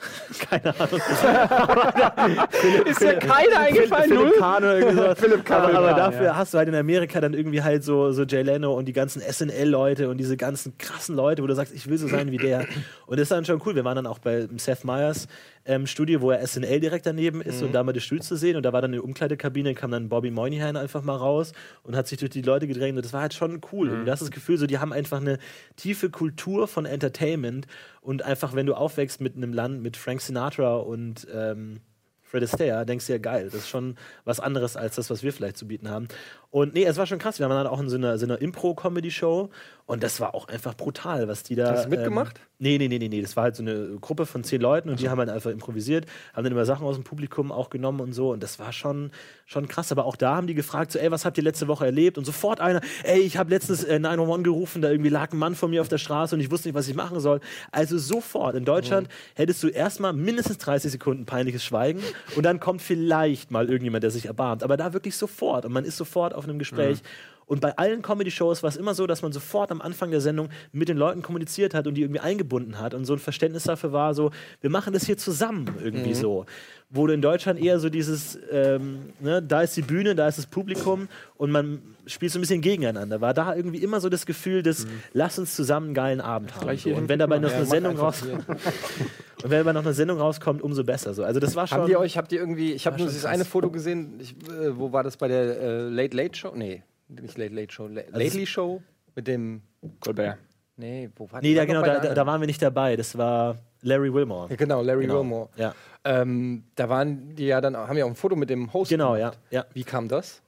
[0.50, 1.00] keine Ahnung.
[2.86, 4.34] Ist ja keiner eingefallen, Philipp null?
[4.38, 5.18] Kahn oder irgendwie sowas.
[5.18, 6.36] Philipp Kahn, aber, aber dafür ja.
[6.36, 9.22] hast du halt in Amerika dann irgendwie halt so, so Jay Leno und die ganzen
[9.22, 12.66] SNL-Leute und diese ganzen krassen Leute, wo du sagst, ich will so sein wie der.
[13.06, 13.74] Und das ist dann schon cool.
[13.74, 15.28] Wir waren dann auch bei Seth Meyers
[15.66, 18.56] ähm, Studio, wo er SNL direkt daneben ist und da mal das Stuhl zu sehen.
[18.56, 21.52] Und da war dann eine Umkleidekabine, kam dann Bobby Moynihan einfach mal raus
[21.82, 22.96] und hat sich durch die Leute gedrängt.
[22.96, 23.88] Und das war halt schon cool.
[23.90, 25.38] Und du hast das Gefühl, so, die haben einfach eine
[25.76, 27.66] tiefe Kultur von Entertainment.
[28.00, 31.80] Und einfach, wenn du aufwächst mit einem Land mit Frank Sinatra und ähm,
[32.34, 35.32] Fred Astaire, denkst du ja geil, das ist schon was anderes als das, was wir
[35.32, 36.08] vielleicht zu bieten haben.
[36.54, 37.40] Und nee, es war schon krass.
[37.40, 39.50] Wir waren dann auch in so einer, so einer Impro-Comedy-Show
[39.86, 41.72] und das war auch einfach brutal, was die da.
[41.72, 42.38] Hast du mitgemacht?
[42.38, 43.20] Ähm, nee, nee, nee, nee, nee.
[43.20, 46.06] Das war halt so eine Gruppe von zehn Leuten und die haben halt einfach improvisiert,
[46.32, 48.32] haben dann immer Sachen aus dem Publikum auch genommen und so.
[48.32, 49.10] Und das war schon,
[49.44, 49.92] schon krass.
[49.92, 52.16] Aber auch da haben die gefragt, so, ey, was habt ihr letzte Woche erlebt?
[52.16, 55.56] Und sofort einer, ey, ich habe letztens äh, 911 gerufen, da irgendwie lag ein Mann
[55.56, 57.40] vor mir auf der Straße und ich wusste nicht, was ich machen soll.
[57.72, 58.54] Also sofort.
[58.54, 62.00] In Deutschland hättest du erstmal mindestens 30 Sekunden peinliches Schweigen
[62.36, 64.62] und dann kommt vielleicht mal irgendjemand, der sich erbarmt.
[64.62, 65.66] Aber da wirklich sofort.
[65.66, 67.02] Und man ist sofort auf einem Gespräch.
[67.46, 70.48] Und bei allen Comedy-Shows war es immer so, dass man sofort am Anfang der Sendung
[70.72, 72.94] mit den Leuten kommuniziert hat und die irgendwie eingebunden hat.
[72.94, 74.30] Und so ein Verständnis dafür war so,
[74.60, 76.46] wir machen das hier zusammen irgendwie so.
[76.94, 80.38] Wo du in Deutschland eher so dieses, ähm, ne, da ist die Bühne, da ist
[80.38, 83.20] das Publikum und man spielt so ein bisschen gegeneinander.
[83.20, 86.76] War da irgendwie immer so das Gefühl, dass lass uns zusammen einen geilen Abend haben.
[86.76, 86.90] So.
[86.90, 88.22] Und wenn dabei noch eine Sendung raus
[89.42, 91.14] und wenn dabei noch eine Sendung rauskommt, umso besser.
[91.14, 91.24] So.
[91.24, 91.78] Also das war schon.
[91.78, 93.32] Habt ihr euch, habt ihr irgendwie, ich habe nur dieses krass.
[93.32, 96.52] eine Foto gesehen, ich, äh, wo war das bei der äh, Late Late Show?
[96.54, 98.82] Nee, nicht Late Late Show, La Lately Show
[99.14, 99.62] mit dem,
[100.00, 100.38] Colbert.
[100.76, 102.96] nee, wo war nee, war da, genau, da, da, waren wir nicht dabei.
[102.96, 104.48] Das war Larry Wilmore.
[104.50, 105.20] Ja, genau, Larry Genau.
[105.20, 105.48] Wilmore.
[105.56, 105.74] Ja.
[106.04, 109.14] Ähm, da waren die ja dann, haben ja auch ein Foto mit dem Host Genau,
[109.14, 109.30] ja.
[109.30, 109.38] gemacht.
[109.50, 109.64] ja.
[109.72, 110.42] Wie kam das?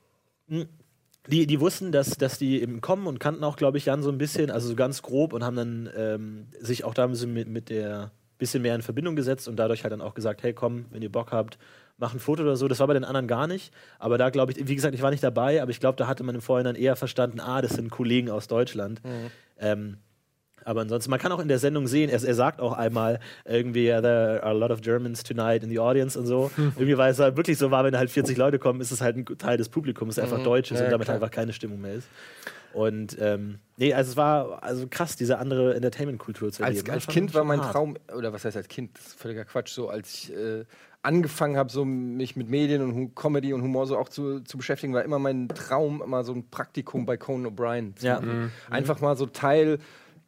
[1.29, 4.11] Die, die wussten, dass, dass die eben kommen und kannten auch, glaube ich, Jan so
[4.11, 7.33] ein bisschen, also so ganz grob und haben dann ähm, sich auch da ein bisschen
[7.33, 10.53] mit, mit der bisschen mehr in Verbindung gesetzt und dadurch halt dann auch gesagt, hey
[10.53, 11.59] komm, wenn ihr Bock habt,
[11.97, 12.69] mach ein Foto oder so.
[12.69, 13.73] Das war bei den anderen gar nicht.
[13.99, 16.23] Aber da glaube ich, wie gesagt, ich war nicht dabei, aber ich glaube, da hatte
[16.23, 19.01] man im Vorhinein eher verstanden, ah, das sind Kollegen aus Deutschland.
[19.59, 19.97] Ähm,
[20.67, 23.87] aber ansonsten, man kann auch in der Sendung sehen, er, er sagt auch einmal irgendwie,
[23.87, 26.51] there are a lot of Germans tonight in the audience und so.
[26.57, 29.17] irgendwie, weil es halt wirklich so war, wenn halt 40 Leute kommen, ist es halt
[29.17, 31.15] ein Teil des Publikums, der einfach Deutsch ist Ja, und damit klar.
[31.15, 32.09] einfach keine Stimmung mehr ist.
[32.73, 36.93] Und ähm, nee, also es war also krass, diese andere Entertainment-Kultur zu Als, erleben.
[36.93, 37.73] als Schon- Kind war mein hart.
[37.73, 40.65] Traum, oder was heißt als Kind, das ist völliger Quatsch, so als ich äh,
[41.03, 44.93] angefangen habe, so mich mit Medien und Comedy und Humor so auch zu, zu beschäftigen,
[44.93, 48.17] war immer mein Traum, immer so ein Praktikum bei Conan O'Brien zu Ja.
[48.21, 48.53] machen.
[48.69, 49.79] Einfach mal so Teil.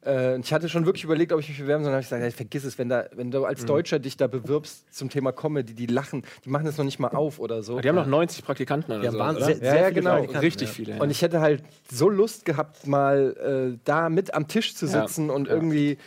[0.07, 2.23] Äh, ich hatte schon wirklich überlegt, ob ich mich bewerben soll, dann habe ich gesagt,
[2.23, 5.75] hey, vergiss es, wenn, da, wenn du als Deutscher dich da bewirbst zum Thema Comedy,
[5.75, 7.81] die lachen, die machen das noch nicht mal auf oder so.
[7.81, 9.19] Die haben noch 90 Praktikanten oder Ja, so.
[9.19, 9.45] waren oder?
[9.47, 10.21] sehr, Ja, sehr ja, viele genau.
[10.41, 10.75] Richtig ja.
[10.75, 10.93] viele.
[10.95, 11.01] ja.
[11.03, 15.03] Und ich hätte halt so Lust gehabt, mal äh, da mit am Tisch zu Ja.
[15.03, 15.99] sitzen und irgendwie,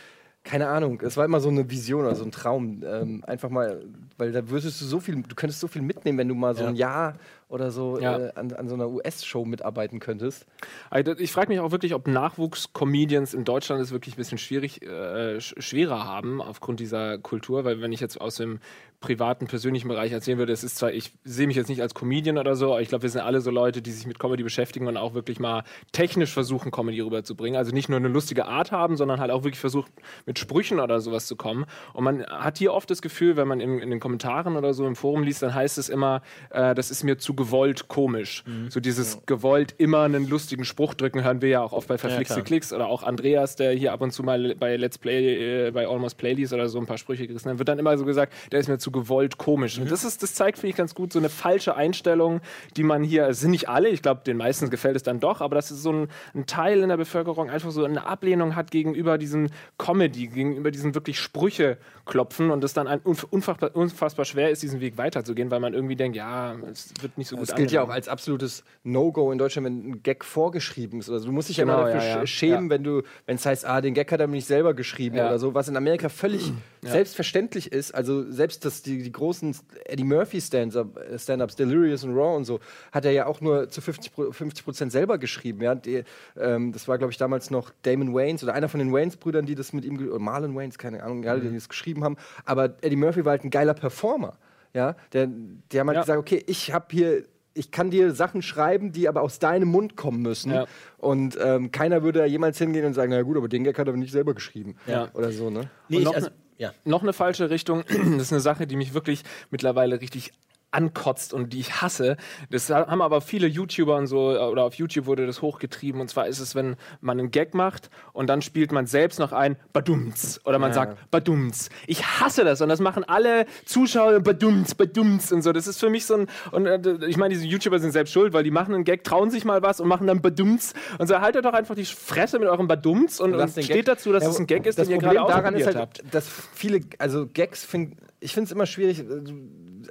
[0.42, 2.82] keine Ahnung, es war immer so eine Vision oder so ein Traum.
[2.84, 3.84] Ähm, einfach mal,
[4.18, 6.62] weil da würdest du so viel, du könntest so viel mitnehmen, wenn du mal so
[6.64, 6.68] Ja.
[6.70, 7.14] ein Jahr
[7.52, 8.18] oder so Ja.
[8.18, 10.46] äh, an, an so einer US-Show mitarbeiten könntest.
[10.90, 14.82] Also, Ich frage mich auch wirklich, ob Nachwuchs-Comedians in Deutschland es wirklich ein bisschen schwierig,
[14.82, 18.60] äh, sch- schwerer haben aufgrund dieser Kultur, weil wenn ich jetzt aus dem
[19.00, 22.38] privaten, persönlichen Bereich erzählen würde, es ist zwar, ich sehe mich jetzt nicht als Comedian
[22.38, 24.86] oder so, aber ich glaube, wir sind alle so Leute, die sich mit Comedy beschäftigen
[24.86, 27.58] und auch wirklich mal technisch versuchen, Comedy rüberzubringen.
[27.58, 29.90] Also nicht nur eine lustige Art haben, sondern halt auch wirklich versucht,
[30.24, 31.64] mit Sprüchen oder sowas zu kommen.
[31.94, 34.86] Und man hat hier oft das Gefühl, wenn man in, in den Kommentaren oder so
[34.86, 38.44] im Forum liest, dann heißt es immer, äh, das ist mir zu gewollt komisch.
[38.68, 42.34] So dieses gewollt immer einen lustigen Spruch drücken, hören wir ja auch oft bei verflixte
[42.34, 42.44] klar.
[42.44, 45.86] Klicks oder auch Andreas, der hier ab und zu mal bei Let's Play, äh, bei
[45.86, 48.60] Almost Playlies oder so ein paar Sprüche gerissen hat, wird dann immer so gesagt, der
[48.60, 49.78] ist mir zu gewollt komisch.
[49.78, 52.40] Und das ist, das zeigt, finde ich, ganz gut so eine falsche Einstellung,
[52.76, 55.40] die man hier, es sind nicht alle, ich glaube, den meisten gefällt es dann doch,
[55.40, 58.70] aber dass es so ein, ein Teil in der Bevölkerung einfach so eine Ablehnung hat
[58.70, 61.76] gegenüber diesem Comedy, gegenüber diesen wirklich Sprüche
[62.06, 65.74] klopfen und es dann ein unf- unfassbar, unfassbar schwer ist, diesen Weg weiterzugehen, weil man
[65.74, 69.32] irgendwie denkt, ja, es wird nicht so gut Das gilt ja auch als absolutes No-Go
[69.32, 71.10] in Deutschland, wenn ein Gag vorgeschrieben ist.
[71.10, 72.22] Also du musst dich ja Genau, immer dafür ja, ja.
[72.22, 72.70] sch- schämen, Ja.
[72.70, 75.26] wenn du, wenn es heißt, ah, den Gag hat er mir nicht selber geschrieben Ja.
[75.28, 77.94] oder so, was in Amerika völlig selbstverständlich ist.
[77.94, 82.60] Also selbst das, die, die großen Eddie Murphy äh, Stand-ups, Delirious und Raw und so,
[82.92, 85.62] hat er ja auch nur zu 50 Pro- 50 Prozent selber geschrieben.
[85.62, 85.74] Ja?
[85.74, 86.04] Die,
[86.36, 89.54] ähm, das war, glaube ich, damals noch Damon Wayans oder einer von den Wayans-Brüdern, die
[89.54, 92.16] das mit ihm, oder Marlon Wayans, keine Ahnung, ja, die das geschrieben haben.
[92.44, 94.34] Aber Eddie Murphy war halt ein geiler Performer.
[94.74, 96.02] Ja, der, die haben halt Ja.
[96.02, 99.96] gesagt, okay, ich habe hier, ich kann dir Sachen schreiben, die aber aus deinem Mund
[99.96, 100.52] kommen müssen.
[100.52, 100.66] Ja.
[100.98, 103.86] Und ähm, keiner würde da jemals hingehen und sagen, na gut, aber den Gag hat
[103.86, 104.76] er aber nicht selber geschrieben.
[104.86, 105.10] Ja.
[105.14, 105.68] Oder so, ne?
[105.88, 106.72] Nee, Und ich, noch also, ne- ja.
[106.84, 107.84] noch eine falsche Richtung.
[107.88, 110.32] Das ist eine Sache, die mich wirklich mittlerweile richtig
[110.72, 112.16] ankotzt und die ich hasse.
[112.50, 116.00] Das haben aber viele YouTuber und so, oder auf YouTube wurde das hochgetrieben.
[116.00, 119.32] Und zwar ist es, wenn man einen Gag macht und dann spielt man selbst noch
[119.32, 120.74] ein Badumts oder man Ja.
[120.74, 121.68] sagt Badumts.
[121.86, 125.52] Ich hasse das und das machen alle Zuschauer Badumts, Badumts und so.
[125.52, 128.32] Das ist für mich so ein, und äh, ich meine, diese YouTuber sind selbst schuld,
[128.32, 131.20] weil die machen einen Gag, trauen sich mal was und machen dann Badumts und so
[131.20, 134.24] haltet doch einfach die Fresse mit eurem Badumts und, und, den steht Gag- dazu, dass
[134.24, 136.02] Ja, es ein Gag ist, das den ihr Problem gerade daran ist halt, habt.
[136.10, 139.04] dass viele, also Gags, find, ich finde es immer schwierig, äh,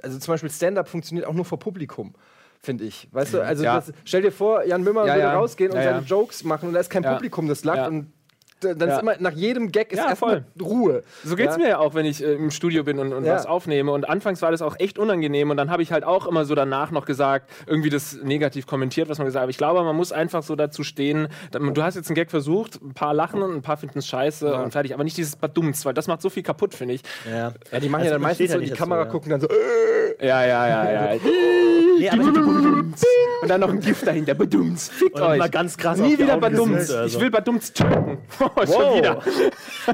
[0.02, 2.14] also zum Beispiel Stand-up funktioniert auch nur vor Publikum.
[2.60, 3.08] Finde ich.
[3.10, 3.74] Weißt du, also Ja.
[3.76, 5.34] das, stell dir vor, Jan Mümmer Ja, würde ja.
[5.34, 6.00] rausgehen und seine.
[6.06, 7.02] Jokes machen und da ist kein.
[7.02, 8.12] Publikum, das lacht und
[8.64, 8.96] dann Ja.
[8.96, 11.02] ist immer nach jedem Gag ist Ja, erstmal Ruhe.
[11.24, 11.62] So geht's ja?
[11.62, 13.34] mir ja auch, wenn ich äh, im Studio bin und, und Ja.
[13.34, 13.92] was aufnehme.
[13.92, 15.50] Und anfangs war das auch echt unangenehm.
[15.50, 19.08] Und dann habe ich halt auch immer so danach noch gesagt, irgendwie das negativ kommentiert,
[19.08, 19.44] was man gesagt hat.
[19.44, 21.28] Aber ich glaube, man muss einfach so dazu stehen.
[21.50, 24.54] Du hast jetzt einen Gag versucht, ein paar lachen und ein paar finden es scheiße
[24.54, 24.94] und fertig.
[24.94, 27.02] Aber nicht dieses Badumts, weil das macht so viel kaputt, finde ich.
[27.30, 27.52] Ja.
[27.70, 29.12] Ja, die machen Also ja dann meistens so in die Kamera, dazu, ja.
[29.12, 31.20] gucken dann so, äh, Ja, ja, ja, ja.
[31.98, 34.34] Nee, aber und dann noch ein Gift dahinter.
[34.34, 34.88] Badumts.
[34.88, 35.38] Fickt euch.
[35.38, 37.20] mal ganz krass Nie wieder oder Ich so.
[37.20, 38.18] will Badumts töten.
[38.66, 39.22] Schon wieder.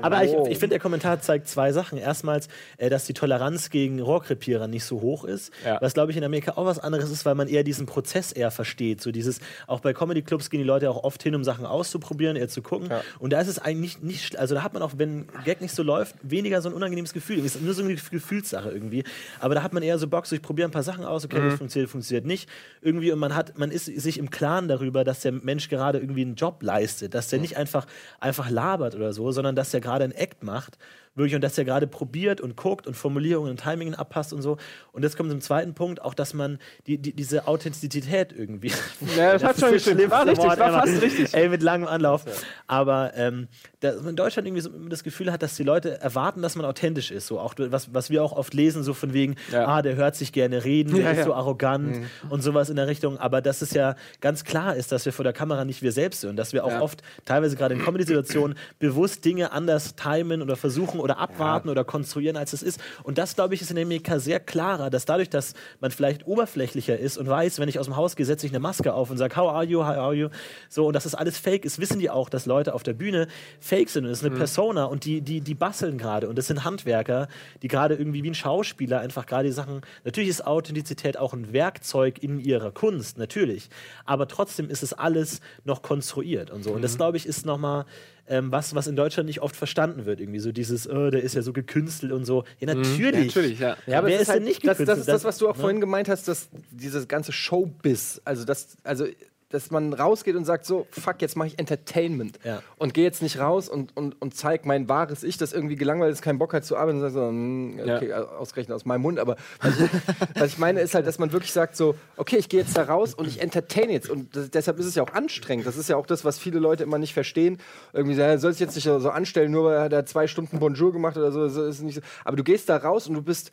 [0.03, 1.99] Aber ich, ich finde, der Kommentar zeigt zwei Sachen.
[1.99, 5.53] Erstmals, äh, dass die Toleranz gegen Rohrkrepierer nicht so hoch ist.
[5.65, 5.79] Ja.
[5.81, 8.51] Was, glaube ich, in Amerika auch was anderes ist, weil man eher diesen Prozess eher
[8.51, 9.01] versteht.
[9.01, 12.49] So dieses, auch bei Comedy-Clubs gehen die Leute auch oft hin, um Sachen auszuprobieren, eher
[12.49, 12.89] zu gucken.
[13.19, 15.75] Und da ist es eigentlich nicht, schl- also da hat man auch, wenn Gag nicht
[15.75, 17.39] so läuft, weniger so ein unangenehmes Gefühl.
[17.39, 19.05] Es ist nur so eine Gefühlssache irgendwie.
[19.41, 21.41] Aber da hat man eher so Bock, so ich probiere ein paar Sachen aus, okay,
[21.41, 22.49] das funktioniert, funktioniert nicht.
[22.83, 26.23] Irgendwie, und man hat, man ist sich im Klaren darüber, dass der Mensch gerade irgendwie
[26.23, 27.87] einen Job leistet, dass der nicht einfach,
[28.21, 30.79] einfach labert oder so, sondern dass der gerade einen Act macht.
[31.19, 34.57] Wirklich, und dass er gerade probiert und guckt und Formulierungen und Timingen abpasst und so.
[34.93, 38.73] Und jetzt kommt zum zweiten Punkt, auch dass man die, die, diese Authentizität irgendwie.
[39.17, 40.11] Ja, das hat ist schon das gestimmt.
[40.11, 41.35] War richtig, Wort war fast richtig.
[41.35, 42.25] Ey, mit langem Anlauf.
[42.67, 43.49] Aber ähm,
[43.81, 46.65] dass man in Deutschland irgendwie so das Gefühl hat, dass die Leute erwarten, dass man
[46.65, 47.27] authentisch ist.
[47.27, 49.67] So auch was, was wir auch oft lesen, so von wegen, Ja.
[49.67, 52.87] ah, der hört sich gerne reden, der Ja, ist so arrogant und sowas in der
[52.87, 53.19] Richtung.
[53.19, 56.21] Aber dass es ja ganz klar ist, dass wir vor der Kamera nicht wir selbst
[56.21, 56.37] sind.
[56.37, 61.19] Dass wir auch oft, teilweise gerade in Comedy-Situationen, bewusst Dinge anders timen oder versuchen oder
[61.19, 62.81] abwarten oder konstruieren, als es ist.
[63.03, 66.99] Und das, glaube ich, ist in Amerika sehr klarer, dass dadurch, dass man vielleicht oberflächlicher
[66.99, 69.17] ist und weiß, wenn ich aus dem Haus gehe, setze ich eine Maske auf und
[69.17, 70.29] sage, how are you, how are you?
[70.69, 73.29] So, und dass das alles fake ist, wissen die auch, dass Leute auf der Bühne
[73.61, 74.05] fake sind.
[74.05, 76.29] Und es ist eine Persona und die, die, die basteln gerade.
[76.29, 77.29] Und das sind Handwerker,
[77.63, 79.81] die gerade irgendwie wie ein Schauspieler einfach gerade die Sachen.
[80.05, 83.71] Natürlich ist Authentizität auch ein Werkzeug in ihrer Kunst, natürlich.
[84.05, 86.73] Aber trotzdem ist es alles noch konstruiert und so.
[86.73, 87.87] Und das, glaube ich, ist nochmal
[88.29, 90.21] ähm, was, was in Deutschland nicht oft verstanden wird.
[90.21, 92.45] Irgendwie so dieses, äh, der ist ja so gekünstelt und so.
[92.61, 93.35] Ja, natürlich.
[93.35, 93.77] natürlich, ja.
[93.87, 95.01] Ja, aber Wer es ist halt, denn nicht das, das gekünstelt?
[95.01, 95.61] ist das, was du auch ne?
[95.61, 99.07] vorhin gemeint hast, dass dieses ganze Showbiz, also das, also
[99.51, 102.63] dass man rausgeht und sagt so, fuck, jetzt mache ich Entertainment Ja.
[102.77, 106.13] und gehe jetzt nicht raus und, und, und zeig mein wahres Ich, das irgendwie gelangweilt
[106.13, 109.19] ist, keinen Bock hat zu arbeiten und sagt so, hm, okay, ausgerechnet aus meinem Mund,
[109.19, 109.91] aber was ich,
[110.35, 112.83] was ich meine ist halt, dass man wirklich sagt so, okay, ich gehe jetzt da
[112.83, 115.67] raus und ich entertain jetzt und das, deshalb ist es ja auch anstrengend.
[115.67, 117.59] Das ist ja auch das, was viele Leute immer nicht verstehen.
[117.95, 121.17] Irgendwie so, er soll jetzt nicht so anstellen, nur weil er zwei Stunden Bonjour gemacht
[121.17, 122.01] oder so, ist nicht so.
[122.25, 123.51] Aber du gehst da raus und du bist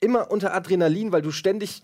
[0.00, 1.82] immer unter Adrenalin, weil du ständig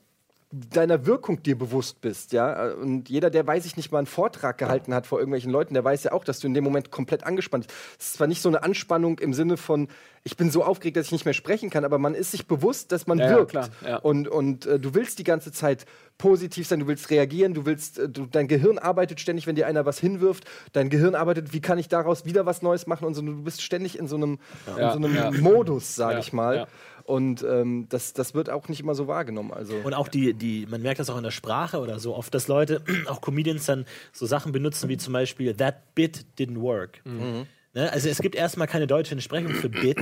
[0.52, 2.72] deiner Wirkung dir bewusst bist, ja.
[2.72, 5.82] Und jeder, der weiß ich nicht mal einen Vortrag gehalten hat vor irgendwelchen Leuten, der
[5.82, 7.78] weiß ja auch, dass du in dem Moment komplett angespannt bist.
[7.98, 9.88] Es ist zwar nicht so eine Anspannung im Sinne von,
[10.24, 12.92] ich bin so aufgeregt, dass ich nicht mehr sprechen kann, aber man ist sich bewusst,
[12.92, 13.50] dass man Ja, ja, wirkt.
[13.52, 13.96] klar, ja.
[13.96, 15.86] Und, und äh, du willst die ganze Zeit
[16.18, 19.66] positiv sein, du willst reagieren, du willst, äh, du, dein Gehirn arbeitet ständig, wenn dir
[19.66, 23.14] einer was hinwirft, dein Gehirn arbeitet, wie kann ich daraus wieder was Neues machen und
[23.14, 25.30] so, du bist ständig in so einem, Ja, in so einem ja.
[25.30, 26.66] Modus, sage Ja, ich mal.
[27.04, 29.52] Und ähm, das, das wird auch nicht immer so wahrgenommen.
[29.52, 29.74] Also.
[29.82, 32.48] Und auch die, die, man merkt das auch in der Sprache oder so oft, dass
[32.48, 37.00] Leute, auch Comedians dann so Sachen benutzen wie zum Beispiel That bit didn't work.
[37.74, 37.90] Ne?
[37.90, 39.96] Also es gibt erstmal keine deutsche Entsprechung für Bit,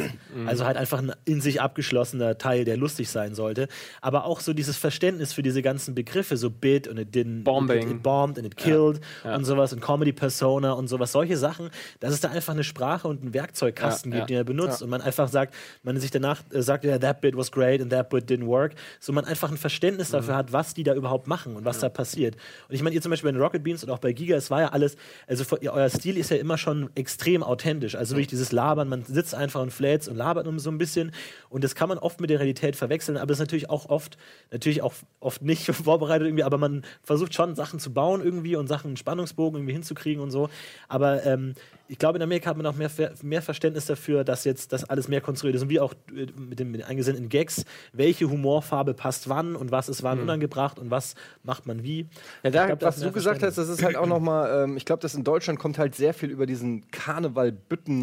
[0.46, 3.68] also halt einfach ein in sich abgeschlossener Teil, der lustig sein sollte.
[4.00, 7.82] Aber auch so dieses Verständnis für diese ganzen Begriffe, so Bit und it didn't Bombing.
[7.88, 9.36] It, it bombed and it killed Ja.
[9.36, 13.06] und sowas und Comedy Persona und sowas, solche Sachen, dass es da einfach eine Sprache
[13.06, 14.34] und einen Werkzeugkasten Ja, gibt, ja.
[14.36, 15.54] den er benutzt und man einfach sagt,
[15.84, 18.74] man sich danach äh, sagt, ja, that bit was great and that bit didn't work,
[18.98, 21.88] so man einfach ein Verständnis dafür hat, was die da überhaupt machen und was da
[21.88, 22.34] passiert.
[22.68, 24.50] Und ich meine, ihr zum Beispiel bei den Rocket Beans und auch bei Giga, es
[24.50, 24.96] war ja alles,
[25.28, 29.34] also euer Stil ist ja immer schon extrem authentisch, also wirklich dieses Labern, man sitzt
[29.34, 31.12] einfach und fläzt und labert um so ein bisschen.
[31.48, 34.18] Und das kann man oft mit der Realität verwechseln, aber es ist natürlich auch oft,
[34.50, 38.66] natürlich auch oft nicht vorbereitet irgendwie, aber man versucht schon Sachen zu bauen irgendwie und
[38.66, 40.48] Sachen, einen Spannungsbogen irgendwie hinzukriegen und so,
[40.88, 41.54] aber ähm,
[41.90, 42.88] ich glaube, in Amerika hat man auch mehr,
[43.22, 45.62] mehr Verständnis dafür, dass jetzt das alles mehr konstruiert ist.
[45.62, 49.72] Und wie auch äh, mit den, mit den eingesendeten Gags, welche Humorfarbe passt wann und
[49.72, 52.06] was ist wann unangebracht und was macht man wie.
[52.44, 54.84] Ja, da, Ich glaub, was du gesagt hast, das ist halt auch nochmal, ähm, ich
[54.84, 57.50] glaube, dass in Deutschland kommt halt sehr viel über diesen karneval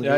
[0.04, 0.18] Ja,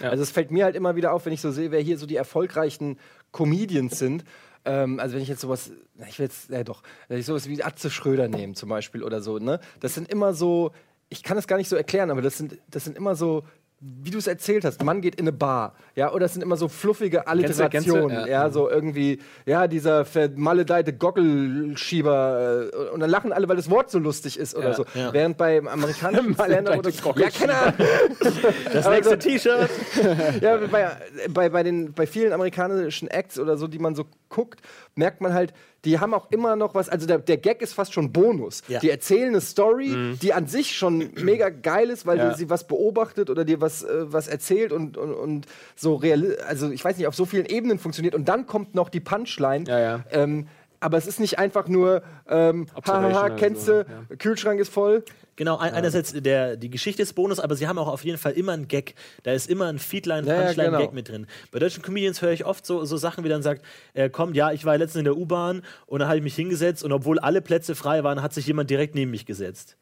[0.00, 0.10] ja.
[0.10, 2.06] Also es fällt mir halt immer wieder auf, wenn ich so sehe, wer hier so
[2.06, 2.98] die erfolgreichen
[3.30, 4.24] Comedians sind.
[4.64, 5.70] Ähm, also wenn ich jetzt sowas,
[6.08, 9.20] ich will jetzt, ja doch, wenn ich sowas wie Atze Schröder nehme zum Beispiel oder
[9.20, 9.60] so, ne?
[9.80, 10.72] Das sind immer so,
[11.08, 13.44] ich kann es gar nicht so erklären, aber das sind, das sind immer so,
[13.78, 16.56] wie du es erzählt hast, Mann geht in eine Bar, ja, oder es sind immer
[16.56, 17.30] so fluffige kennst du?
[17.30, 18.26] Alliterationen, Ja.
[18.26, 23.90] ja, so irgendwie, ja, dieser vermaledeite Goggelschieber äh, und dann lachen alle, weil das Wort
[23.90, 24.86] so lustig ist oder Ja, so.
[24.94, 25.12] ja.
[25.12, 26.90] Während beim amerikanischen Stand-up oder
[27.20, 27.74] ja, keine Ahnung.
[28.72, 29.70] Das Also- nächste T-Shirt.
[30.40, 30.90] ja, bei,
[31.30, 34.60] bei, bei, den, bei vielen amerikanischen Acts oder so, die man so guckt,
[34.94, 35.52] merkt man halt,
[35.86, 38.62] die haben auch immer noch was, also der, der Gag ist fast schon Bonus.
[38.68, 38.80] Ja.
[38.80, 42.34] Die erzählen eine Story, die an sich schon mega geil ist, weil Ja.
[42.34, 45.46] sie was beobachtet oder dir was, äh, was erzählt und, und, und
[45.76, 48.14] so real, also ich weiß nicht, auf so vielen Ebenen funktioniert.
[48.14, 49.64] Und dann kommt noch die Punchline.
[49.68, 50.04] Ja, ja.
[50.10, 50.48] Ähm,
[50.80, 55.04] aber es ist nicht einfach nur, ähm, haha, kennst so, du, Kühlschrank ist voll.
[55.36, 58.32] Genau, ein, einerseits der, die Geschichte ist Bonus, aber sie haben auch auf jeden Fall
[58.32, 58.94] immer einen Gag.
[59.22, 60.78] Da ist immer ein Feedline, Ja, Punchline, genau.
[60.78, 61.26] Gag mit drin.
[61.52, 64.52] Bei deutschen Comedians höre ich oft so, so Sachen, wie dann sagt, äh, kommt, ja,
[64.52, 67.42] ich war letztens in der U-Bahn und dann habe ich mich hingesetzt und obwohl alle
[67.42, 69.76] Plätze frei waren, hat sich jemand direkt neben mich gesetzt.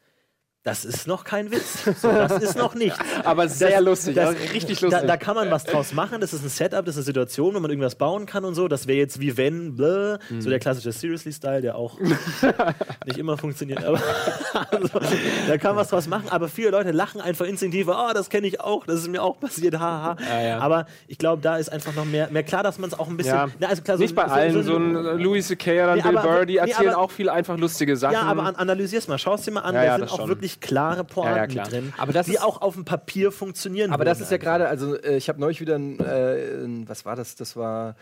[0.65, 1.83] Das ist noch kein Witz.
[2.01, 2.97] So, das ist noch nichts.
[3.23, 5.07] Aber sehr lustig, das- also richtig Da, lustig.
[5.07, 6.19] da kann man was draus machen.
[6.21, 8.67] Das ist ein Setup, das ist eine Situation, wo man irgendwas bauen kann und so.
[8.67, 10.41] Das wäre jetzt wie wenn, bläh, Mhm.
[10.41, 11.99] so der klassische Seriously-Style, der auch
[13.05, 13.83] nicht immer funktioniert.
[13.85, 13.99] Aber
[14.71, 14.99] also,
[15.47, 16.29] da kann man was draus machen.
[16.29, 17.87] Aber viele Leute lachen einfach instinktiv.
[17.87, 19.77] Oh, das kenne ich auch, das ist mir auch passiert.
[19.79, 20.17] Haha.
[20.27, 20.59] Ja, ja.
[20.59, 23.17] Aber ich glaube, da ist einfach noch mehr, mehr klar, dass man es auch ein
[23.17, 23.35] bisschen.
[23.35, 23.47] ja.
[23.59, 25.83] Na, also klar, so- nicht bei allen, so, ein Louis C.K.
[25.83, 28.13] oder Nee, Bill Burr, die nee, erzählen aber- auch viel einfach lustige Sachen.
[28.13, 30.11] Ja, aber an, analysier's mal, schau es dir mal an, Ja, da ja, sind das
[30.13, 30.29] auch schon.
[30.55, 33.91] Wirklich klare Pointen Ja, ja, drin, Aber das die auch auf dem Papier funktionieren.
[33.91, 37.05] Aber das ist ja gerade, also äh, ich habe neulich wieder ein, äh, ein, was
[37.05, 37.35] war das?
[37.35, 37.95] Das war,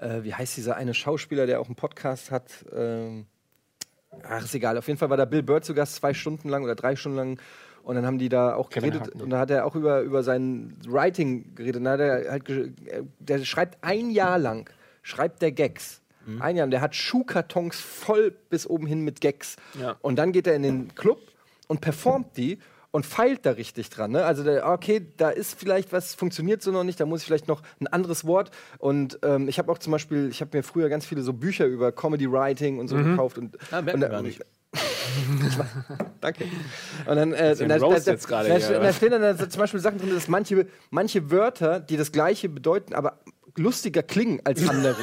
[0.00, 2.64] äh, wie heißt dieser eine Schauspieler, der auch einen Podcast hat?
[2.74, 3.26] Ähm,
[4.22, 4.78] ach, ist egal.
[4.78, 7.16] Auf jeden Fall war da Bill Burr zu Gast, zwei Stunden lang oder drei Stunden
[7.16, 7.40] lang.
[7.82, 9.14] Und dann haben die da auch Kevin geredet.
[9.14, 11.80] Hart, Und da hat er auch über, über sein Writing geredet.
[11.80, 12.70] Und er halt, äh,
[13.18, 14.68] der schreibt ein Jahr lang,
[15.02, 16.02] schreibt der Gags.
[16.26, 16.42] Mhm.
[16.42, 16.64] Ein Jahr.
[16.64, 19.56] Und der hat Schuhkartons voll bis oben hin mit Gags.
[19.80, 19.96] Ja.
[20.02, 21.18] Und dann geht er in den Club
[21.68, 22.58] und performt die
[22.90, 24.12] und feilt da richtig dran.
[24.12, 24.24] Ne?
[24.24, 27.48] Also, der, okay, da ist vielleicht was, funktioniert so noch nicht, da muss ich vielleicht
[27.48, 28.50] noch ein anderes Wort.
[28.78, 31.66] Und ähm, ich habe auch zum Beispiel, ich habe mir früher ganz viele so Bücher
[31.66, 33.38] über Comedy Writing und so gekauft.
[33.38, 34.40] Und, Ah, und, gar nicht.
[36.20, 36.44] Danke.
[37.06, 40.10] Und dann, äh, den da, da, da, da, stehen dann da zum Beispiel Sachen drin,
[40.14, 43.20] dass manche, manche Wörter, die das Gleiche bedeuten, aber
[43.58, 44.96] lustiger klingen als andere.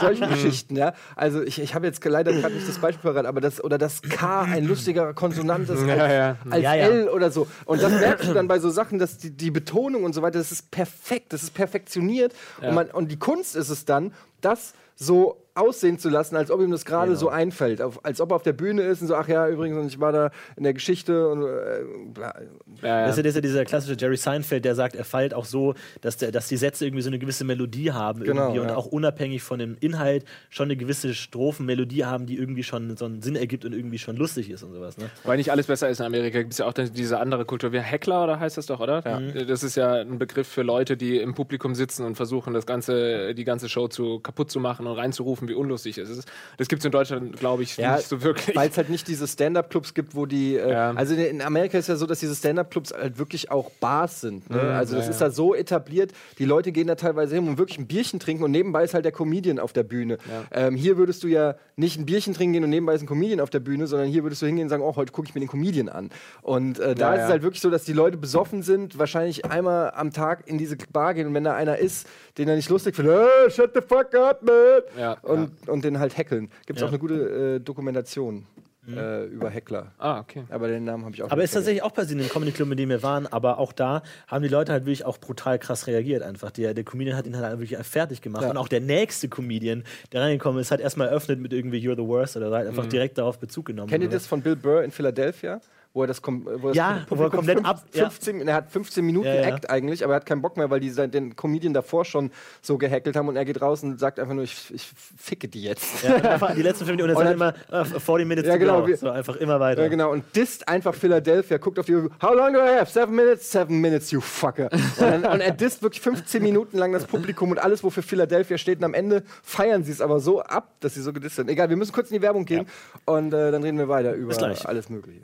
[0.00, 0.92] Solche Geschichten, ja.
[1.16, 4.02] Also ich, ich habe jetzt leider gerade nicht das Beispiel verraten, aber das oder das
[4.02, 6.36] K ein lustigerer Konsonant ist als, Ja, ja.
[6.50, 6.86] als Ja, ja.
[6.86, 7.46] L oder so.
[7.64, 10.38] Und das merkst du dann bei so Sachen, dass die, die Betonung und so weiter,
[10.38, 12.34] das ist perfekt, das ist perfektioniert.
[12.60, 16.60] Und, man, und die Kunst ist es dann, das so aussehen zu lassen, als ob
[16.60, 17.82] ihm das gerade so einfällt.
[17.82, 20.00] Auf, als ob er auf der Bühne ist und so, ach ja, übrigens, und ich
[20.00, 22.34] war da in der Geschichte und äh, bla.
[22.82, 23.32] ja, Das ist ja.
[23.32, 26.56] ja dieser, klassische Jerry Seinfeld, der sagt, er feilt auch so, dass, der, dass die
[26.56, 28.76] Sätze irgendwie so eine gewisse Melodie haben Genau, irgendwie und ja.
[28.76, 33.22] auch unabhängig von dem Inhalt schon eine gewisse Strophenmelodie haben, die irgendwie schon so einen
[33.22, 34.96] Sinn ergibt und irgendwie schon lustig ist und sowas.
[34.98, 35.10] Ne?
[35.24, 37.72] Weil nicht alles besser ist in Amerika, gibt es ja auch diese andere Kultur.
[37.72, 39.02] Wie Heckler oder heißt das doch, oder?
[39.04, 39.44] Ja.
[39.44, 43.34] Das ist ja ein Begriff für Leute, die im Publikum sitzen und versuchen, das ganze,
[43.34, 46.26] die ganze Show zu kaputt zu machen und reinzurufen, wie unlustig es ist.
[46.56, 48.56] Das gibt es in Deutschland, glaube ich, Ja, nicht so wirklich.
[48.56, 50.56] Weil es halt nicht diese Stand-Up-Clubs gibt, wo die.
[50.56, 50.92] Äh, Ja.
[50.92, 54.48] Also in Amerika ist ja so, dass diese Stand-Up-Clubs halt wirklich auch Bars sind.
[54.48, 54.60] Ne?
[54.60, 56.12] also das ja, ist da so etabliert.
[56.38, 59.04] Die Leute gehen da teilweise hin und wirklich ein Bierchen trinken und nebenbei ist halt
[59.04, 60.18] der Comedian auf der Bühne.
[60.52, 63.40] Ähm, hier würdest du ja nicht ein Bierchen trinken gehen und nebenbei ist ein Comedian
[63.40, 65.40] auf der Bühne, sondern hier würdest du hingehen und sagen, oh, heute gucke ich mir
[65.40, 66.10] den Comedian an.
[66.42, 67.24] Und äh, da Ja, ist ja.
[67.26, 70.76] es halt wirklich so, dass die Leute besoffen sind, wahrscheinlich einmal am Tag in diese
[70.92, 72.06] Bar gehen und wenn da einer ist,
[72.38, 74.54] den er nicht lustig findet, hey, shut the fuck up, man!
[74.98, 76.50] Ja, und, und den halt hackeln.
[76.66, 76.86] Gibt es Ja.
[76.86, 78.46] auch eine gute äh, Dokumentation
[78.88, 79.92] äh, über Heckler.
[79.98, 80.44] ah, okay.
[80.48, 82.70] Aber den Namen habe ich auch Aber ist tatsächlich auch passiert in dem Comedy Club,
[82.72, 85.86] in dem wir waren, aber auch da haben die Leute halt wirklich auch brutal krass
[85.86, 86.50] reagiert einfach.
[86.50, 88.42] Der, der Comedian hat ihn halt wirklich fertig gemacht.
[88.42, 88.50] Ja.
[88.50, 92.06] Und auch der nächste Comedian, der reingekommen ist, hat erstmal eröffnet mit irgendwie You're the
[92.08, 93.88] Worst oder so, hat einfach direkt darauf Bezug genommen.
[93.90, 95.60] Kennt ihr das von Bill Burr in Philadelphia?
[95.92, 98.08] Wo er das, kom wo das Ja, wo er komplett fünf- ab- ja.
[98.08, 99.34] 15, Er hat 15 Minuten Ja.
[99.42, 102.30] Act eigentlich, aber er hat keinen Bock mehr, weil die den Comedian davor schon
[102.62, 105.62] so gehackelt haben und er geht raus und sagt einfach nur, ich, ich ficke die
[105.64, 106.04] jetzt.
[106.04, 109.10] Ja, die letzten fünf Minuten, und sind immer äh, 40 Minutes Ja, genau, wir- So
[109.10, 109.82] einfach immer weiter.
[109.82, 112.86] Ja, genau, und disst einfach Philadelphia, guckt auf die how long do I have?
[112.90, 113.50] Seven minutes?
[113.50, 114.68] Seven minutes, you fucker.
[114.72, 118.58] Und, dann, und er disst wirklich 15 Minuten lang das Publikum und alles, wofür Philadelphia
[118.58, 118.78] steht.
[118.78, 121.50] Und am Ende feiern sie es aber so ab, dass sie so gedisst sind.
[121.50, 122.66] Egal, wir müssen kurz in die Werbung gehen
[123.06, 124.32] und äh, dann reden wir weiter über
[124.66, 125.22] alles Mögliche.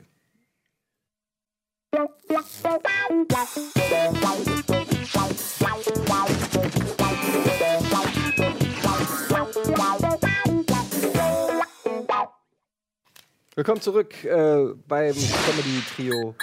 [13.55, 16.35] Willkommen zurück äh, beim Comedy-Trio.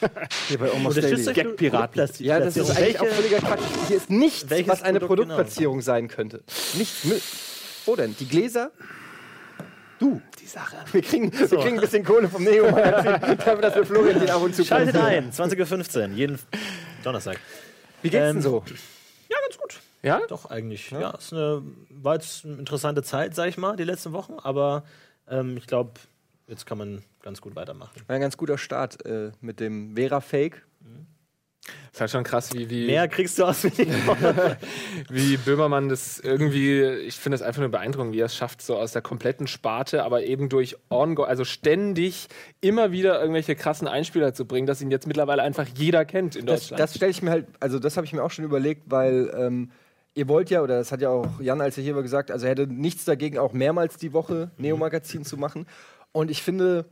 [0.48, 1.32] Hier bei Almost Daily.
[1.34, 2.18] Gagpirat.
[2.20, 3.60] Ja, das ist eigentlich auch völliger Quatsch.
[3.88, 6.42] Hier ist nichts, was eine Produkt Produktplatzierung sein könnte.
[6.74, 7.06] Nichts.
[7.84, 8.16] Wo denn?
[8.18, 8.72] Die Gläser?
[9.98, 10.20] Du.
[10.40, 10.76] die Sache.
[10.92, 14.42] Wir kriegen, wir kriegen ein bisschen Kohle vom Neo-Magazin, dafür, dass wir Florian den ab
[14.42, 15.26] und zu Schaltet präsentieren.
[15.26, 16.38] ein, 20.15 Uhr, jeden
[17.02, 17.38] Donnerstag.
[18.02, 18.62] Wie geht's Ähm, denn so?
[19.28, 19.80] Ja, ganz gut.
[20.02, 20.20] Ja?
[20.28, 20.90] Doch, eigentlich.
[20.90, 24.84] Ja, ist eine, war jetzt eine interessante Zeit, sag ich mal, die letzten Wochen, aber
[25.28, 25.92] ähm, ich glaube,
[26.46, 27.92] jetzt kann man ganz gut weitermachen.
[28.06, 30.64] War ein ganz guter Start äh, mit dem Vera-Fake.
[31.92, 33.70] Ist halt schon krass, wie, wie, Mehr kriegst du aus wie
[35.10, 38.76] wie Böhmermann das irgendwie, ich finde das einfach nur beeindruckend, wie er es schafft, so
[38.76, 42.28] aus der kompletten Sparte, aber eben durch Ongo, also ständig
[42.60, 46.46] immer wieder irgendwelche krassen Einspieler zu bringen, dass ihn jetzt mittlerweile einfach jeder kennt in
[46.46, 46.80] Das, Deutschland.
[46.80, 49.70] das stelle ich mir halt, also das habe ich mir auch schon überlegt, weil ähm,
[50.14, 52.46] ihr wollt ja, oder das hat ja auch Jan, als er hier war, gesagt, also
[52.46, 55.66] er hätte nichts dagegen, auch mehrmals die Woche Neo-Magazin zu machen.
[56.12, 56.84] Und ich finde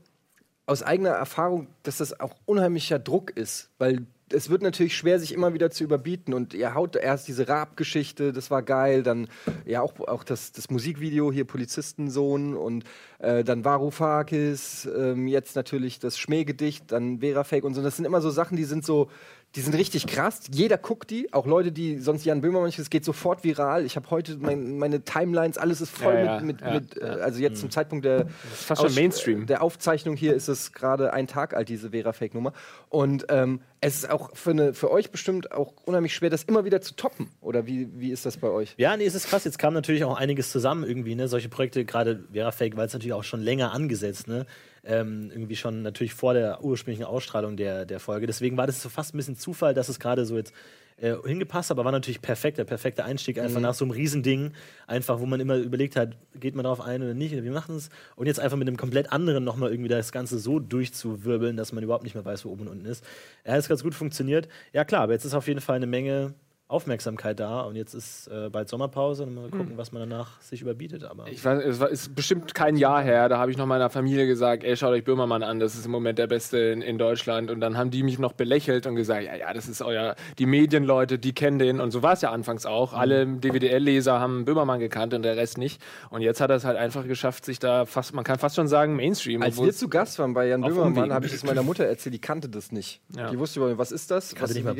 [0.67, 5.33] aus eigener Erfahrung, dass das auch unheimlicher Druck ist, weil es wird natürlich schwer, sich
[5.33, 6.35] immer wieder zu überbieten.
[6.35, 9.03] Und ihr haut erst diese Raab-Geschichte, das war geil.
[9.03, 9.29] Dann
[9.65, 12.57] ja auch, auch das, das Musikvideo hier, Polizistensohn.
[12.57, 12.85] Und
[13.19, 17.83] äh, dann Varoufakis, ähm, jetzt natürlich das Schmähgedicht, dann Vera Fake und so.
[17.83, 19.11] Das sind immer so Sachen, die sind so,
[19.57, 20.41] die sind richtig krass.
[20.51, 23.85] Jeder guckt die, auch Leute, die sonst Jan Böhmermann, es geht sofort viral.
[23.85, 27.01] Ich habe heute mein, meine Timelines, alles ist voll Ja, ja, mit, mit, ja, mit
[27.01, 29.47] äh, also jetzt zum Zeitpunkt der, fast schon Mainstream.
[29.47, 32.53] der Aufzeichnung hier ist es gerade ein Tag alt, diese Vera-Fake-Nummer.
[32.89, 36.65] Und ähm, es ist auch für, eine, für euch bestimmt auch unheimlich schwer, das immer
[36.65, 37.29] wieder zu toppen.
[37.41, 38.75] Oder wie, wie ist das bei euch?
[38.77, 39.45] Ja, nee, es ist krass.
[39.45, 41.29] Jetzt kam natürlich auch einiges zusammen irgendwie, ne?
[41.29, 44.47] Solche Projekte, gerade Verafake, weil es natürlich auch schon länger angesetzt, ne?
[44.87, 48.27] Ähm, irgendwie schon natürlich vor der ursprünglichen Ausstrahlung der, der Folge.
[48.27, 50.53] Deswegen war das so fast ein bisschen Zufall, dass es gerade so jetzt
[50.97, 54.53] äh, hingepasst hat, aber war natürlich perfekt, der perfekte Einstieg einfach nach so einem Riesending,
[54.87, 57.77] einfach, wo man immer überlegt hat, geht man darauf ein oder nicht, oder wie machen
[57.77, 57.89] es?
[58.15, 61.83] Und jetzt einfach mit einem komplett anderen nochmal irgendwie das Ganze so durchzuwirbeln, dass man
[61.83, 63.05] überhaupt nicht mehr weiß, wo oben und unten ist.
[63.43, 64.49] Er hat ganz gut funktioniert.
[64.73, 66.35] Ja klar, aber jetzt ist auf jeden Fall eine Menge
[66.67, 70.63] Aufmerksamkeit da und jetzt ist äh, bald Sommerpause und mal gucken, was man danach sich
[70.63, 71.05] überbietet.
[71.05, 73.91] Aber Ich weiß, es war, ist bestimmt kein Jahr her, da habe ich noch meiner
[73.91, 76.97] Familie gesagt, ey, schaut euch Böhmermann an, das ist im Moment der Beste in, in
[76.97, 77.51] Deutschland.
[77.51, 80.47] Und dann haben die mich noch belächelt und gesagt, ja, ja, das ist euer, die
[80.47, 81.81] Medienleute, die kennen den.
[81.81, 82.95] Und so war es ja anfangs auch.
[82.95, 85.83] Alle DWDL-Leser haben Böhmermann gekannt und der Rest nicht.
[86.09, 88.69] Und jetzt hat er es halt einfach geschafft, sich da fast, man kann fast schon
[88.69, 89.43] sagen, Mainstream.
[89.43, 92.21] Als wir zu Gast waren bei Jan Böhmermann, habe ich es meiner Mutter erzählt, die
[92.21, 93.03] kannte das nicht.
[93.15, 93.31] Ja.
[93.31, 94.35] Die wusste überhaupt nicht, was ist das?
[94.41, 94.75] was nicht mal?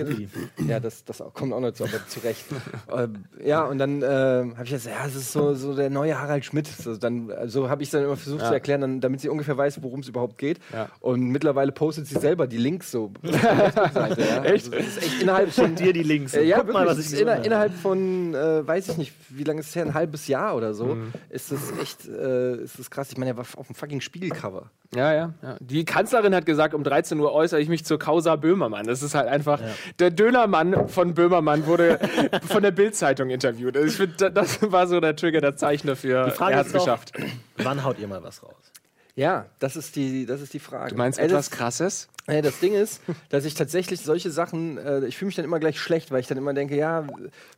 [0.67, 2.45] Ja, das, das kommt auch noch zu, aber zurecht.
[2.97, 6.21] ähm, ja, und dann äh, habe ich gesagt, ja, das ist so, so der neue
[6.21, 6.67] Harald Schmidt.
[6.67, 8.49] So, dann, so habe ich es dann immer versucht Ja.
[8.49, 10.59] zu erklären, dann, damit sie ungefähr weiß, worum es überhaupt geht.
[10.73, 10.89] Ja.
[11.01, 13.13] Und mittlerweile postet sie selber die Links so.
[13.23, 14.45] Facebook-Seite, ja.
[14.45, 14.73] Echt?
[14.73, 16.35] Also, ist echt innerhalb von dir die Links.
[16.35, 16.85] äh, ja, Guck wirklich.
[16.85, 19.77] mal, was es ich inner, innerhalb von, äh, weiß ich nicht, wie lange ist es
[19.77, 21.13] her, ein halbes Jahr oder so, Mhm.
[21.31, 23.09] ist das echt, äh, ist das krass.
[23.11, 24.71] Ich meine, er war auf dem fucking Spiegelcover.
[24.95, 25.57] Ja, ja, ja.
[25.61, 28.87] Die Kanzlerin hat gesagt, um 13 Uhr äußere ich mich zur Causa Böhmermann.
[28.87, 29.61] Das ist halt einfach,
[29.99, 31.99] der Dönermann von Böhmermann wurde
[32.49, 33.77] von der Bild-Zeitung interviewt.
[33.77, 36.27] Also ich finde, das war so der Trigger, der Zeichen dafür.
[36.27, 37.13] Die Frage er hat ist es doch, geschafft.
[37.59, 38.55] Wann haut ihr mal was raus?
[39.17, 40.91] Ja, das ist die, das ist die Frage.
[40.91, 42.09] Du meinst Ey, etwas das, Krasses?
[42.27, 45.61] äh, das Ding ist, dass ich tatsächlich solche Sachen, äh, ich fühle mich dann immer
[45.61, 47.07] gleich schlecht, weil ich dann immer denke, ja,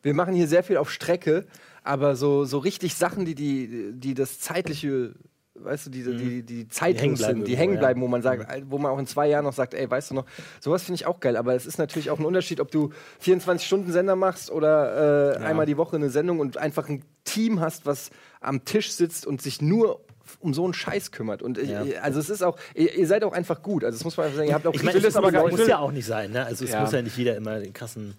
[0.03, 1.47] wir machen hier sehr viel auf Strecke,
[1.83, 5.15] aber so, so richtig Sachen, die, die, die das zeitliche
[5.61, 7.81] weißt du, diese, die, die Zeit hängen bleiben sind, die hängen ja.
[7.81, 10.15] bleiben, wo man sagt, wo man auch in zwei Jahren noch sagt, ey, weißt du
[10.15, 10.25] noch,
[10.61, 11.37] sowas finde ich auch geil.
[11.37, 12.91] Aber es ist natürlich auch ein Unterschied, ob du
[13.23, 18.11] 24-Stunden-Sender machst oder äh, einmal die Woche eine Sendung und einfach ein Team hast, was
[18.41, 20.01] am Tisch sitzt und sich nur
[20.41, 21.43] um so einen Scheiß kümmert.
[21.43, 21.85] Und ich, Ja.
[22.03, 23.85] also es ist auch, ihr, ihr seid auch einfach gut.
[23.85, 25.33] Also das muss man einfach sagen, ihr habt auch Ich meine, will das das aber
[25.33, 26.33] gar muss ja auch nicht sein.
[26.33, 26.45] Ne?
[26.45, 26.81] Also es Ja.
[26.81, 28.15] muss ja nicht jeder immer den krassen.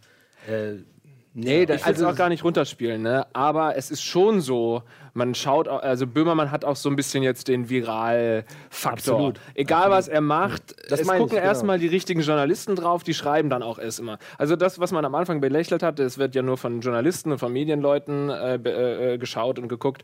[0.48, 0.76] Äh,
[1.40, 3.28] Nee, Ich will es auch gar nicht runterspielen, ne?
[3.32, 4.82] aber es ist schon so,
[5.18, 9.16] man schaut, au- also Böhmermann hat auch so ein bisschen jetzt den Viral-Faktor.
[9.16, 9.40] Absolut.
[9.56, 11.48] Egal was er macht, Das es meine ich, gucken genau.
[11.48, 14.20] erstmal die richtigen Journalisten drauf, die schreiben dann auch erst immer.
[14.38, 17.40] Also das, was man am Anfang belächelt hat, das wird ja nur von Journalisten und
[17.40, 18.56] von Medienleuten äh,
[19.14, 20.04] äh, geschaut und geguckt,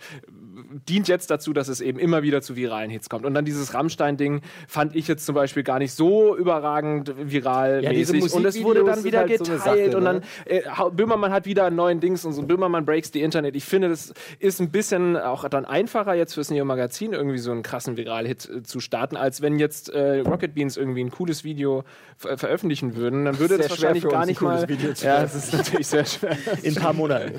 [0.88, 3.26] dient jetzt dazu, dass es eben immer wieder zu viralen Hits kommt.
[3.26, 7.92] Und dann dieses Rammstein-Ding fand ich jetzt zum Beispiel gar nicht so überragend viral Ja,
[7.92, 10.24] diese und es wurde dann wieder halt so geteilt Sache, und dann ne?
[10.46, 10.62] äh,
[10.92, 12.44] Böhmermann hat wieder einen neuen Dings und so.
[12.44, 13.56] Böhmermann breaks the Internet.
[13.56, 17.52] Ich finde, das ist ein bisschen auch dann einfacher jetzt fürs Neo Magazin irgendwie so
[17.52, 21.44] einen krassen Viral-Hit äh, zu starten, als wenn jetzt äh, Rocket Beans irgendwie ein cooles
[21.44, 21.84] Video
[22.18, 23.26] ver veröffentlichen würden.
[23.26, 24.94] Dann würde das schwer wahrscheinlich gar nicht cooles mal.
[25.04, 26.38] Ja, das ist natürlich sehr schwer.
[26.62, 27.34] in ein paar Monaten.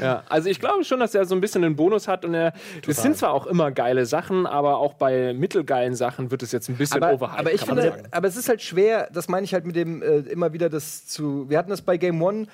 [0.00, 2.52] Ja, also ich glaube schon, dass er so ein bisschen einen Bonus hat und er.
[2.86, 6.68] Es sind zwar auch immer geile Sachen, aber auch bei mittelgeilen Sachen wird es jetzt
[6.68, 7.40] ein bisschen aber, overhyped.
[7.40, 8.08] aber ich finde, sagen.
[8.10, 11.06] aber es ist halt schwer, das meine ich halt mit dem äh, immer wieder das
[11.06, 11.48] zu.
[11.48, 12.46] Wir hatten das bei Game One.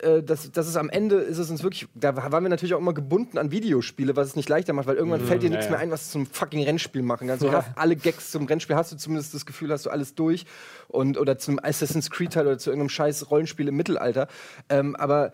[0.00, 2.78] äh, Das, das ist am Ende ist es uns wirklich, da waren wir natürlich auch
[2.78, 5.72] immer gebunden an Videospiele, was es nicht leichter macht, weil irgendwann fällt dir nichts ja,
[5.72, 7.42] mehr ein, was du zum fucking Rennspiel machen kannst.
[7.42, 10.44] Du hast alle Gags zum Rennspiel, hast du zumindest das Gefühl, hast du alles durch
[10.88, 14.28] und oder zum Assassin's Creed Teil oder zu irgendeinem scheiß Rollenspiel im Mittelalter.
[14.68, 15.32] Ähm, aber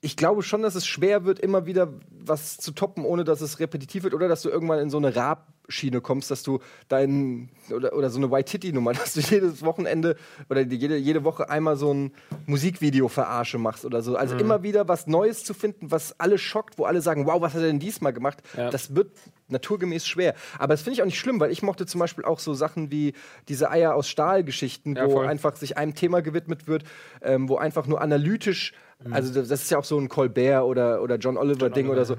[0.00, 1.88] ich glaube schon, dass es schwer wird, immer wieder
[2.26, 5.14] was zu toppen, ohne dass es repetitiv wird oder dass du irgendwann in so eine
[5.14, 10.16] Rab-Schiene kommst, dass du dein oder, oder so eine White-Titty-Nummer, dass du jedes Wochenende
[10.48, 12.12] oder jede, jede Woche einmal so ein
[12.46, 14.12] Musikvideo-Verarsche machst oder so.
[14.12, 14.16] Mhm.
[14.16, 17.54] Also immer wieder was Neues zu finden, was alle schockt, wo alle sagen, wow, was
[17.54, 18.42] hat er denn diesmal gemacht?
[18.56, 18.70] Ja.
[18.70, 19.10] Das wird
[19.48, 20.34] naturgemäß schwer.
[20.58, 22.90] Aber das finde ich auch nicht schlimm, weil ich mochte zum Beispiel auch so Sachen
[22.90, 23.12] wie
[23.48, 25.26] diese Eier aus Stahl-Geschichten, Ja, wo voll.
[25.26, 26.84] einfach sich einem Thema gewidmet wird,
[27.22, 28.72] ähm, wo einfach nur analytisch,
[29.04, 29.12] Mhm.
[29.12, 32.13] also das ist ja auch so ein Colbert oder, oder John Oliver-Ding oder so.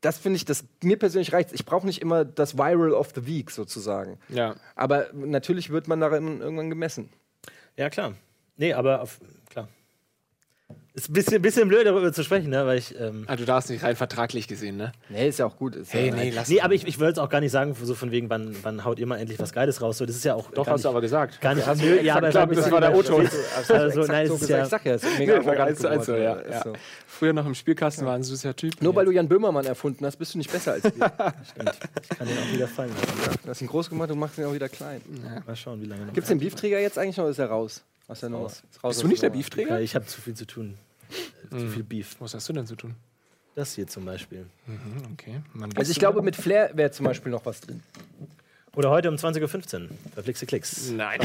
[0.00, 1.52] Das finde ich, das mir persönlich reicht.
[1.52, 4.18] Ich brauche nicht immer das Viral of the Week sozusagen.
[4.28, 4.54] Ja.
[4.76, 7.08] Aber natürlich wird man darin irgendwann gemessen.
[7.76, 8.14] Ja, klar.
[8.56, 9.20] Nee, aber auf.
[10.98, 12.66] Ist ein bisschen, bisschen blöd, darüber zu sprechen, ne?
[12.66, 12.98] weil ich.
[12.98, 14.90] Ähm, Ah, du darfst nicht rein vertraglich gesehen, ne?
[15.08, 15.76] Nee, ist ja auch gut.
[15.76, 17.76] Ist Hey, ja, nee, lass nee, aber ich, ich wollte es auch gar nicht sagen,
[17.80, 19.98] so von wegen, wann, wann haut ihr mal endlich was Geiles raus.
[19.98, 20.50] So, das ist ja auch.
[20.50, 21.40] Doch, hast du nicht, aber gesagt.
[21.40, 21.66] Gar nicht.
[21.68, 23.28] Hast du nö, ja, aber klar weil- das war der O-Ton.
[23.56, 24.50] Also, Also, nein, es so ist gesagt.
[24.58, 26.24] ja- Ich sag ja, es ist mega arrogant eins zu eins so, geworden.
[26.24, 26.72] ja, Ist ja.
[26.72, 26.72] so.
[27.06, 28.82] Früher noch im Spielkasten war ein süßer Typ.
[28.82, 30.90] Nur weil du Jan Böhmermann erfunden hast, bist du nicht besser als wir.
[30.98, 33.38] kann den auch wieder fallen lassen.
[33.44, 35.00] du hast ihn groß gemacht und machst ihn auch wieder klein.
[35.46, 36.12] Mal schauen, wie lange noch.
[36.12, 37.84] Gibt es den Beefträger jetzt eigentlich noch oder ist er raus?
[38.08, 38.50] Aus der Nummer?
[38.82, 39.30] Bist du nicht der.
[39.30, 39.74] Beefträger?
[39.76, 40.78] Ja, ich habe zu viel zu tun.
[41.50, 42.16] Zu viel Beef.
[42.20, 42.94] Was hast du denn zu tun?
[43.54, 44.46] Das hier zum Beispiel.
[44.66, 45.40] Mhm, okay.
[45.74, 47.82] Also ich glaube, mit Flair wäre zum Beispiel noch was drin.
[48.76, 49.88] Oder heute um 20.15 Uhr.
[50.14, 50.88] Verflixte Klicks.
[50.88, 50.94] da?
[50.94, 51.20] Nein.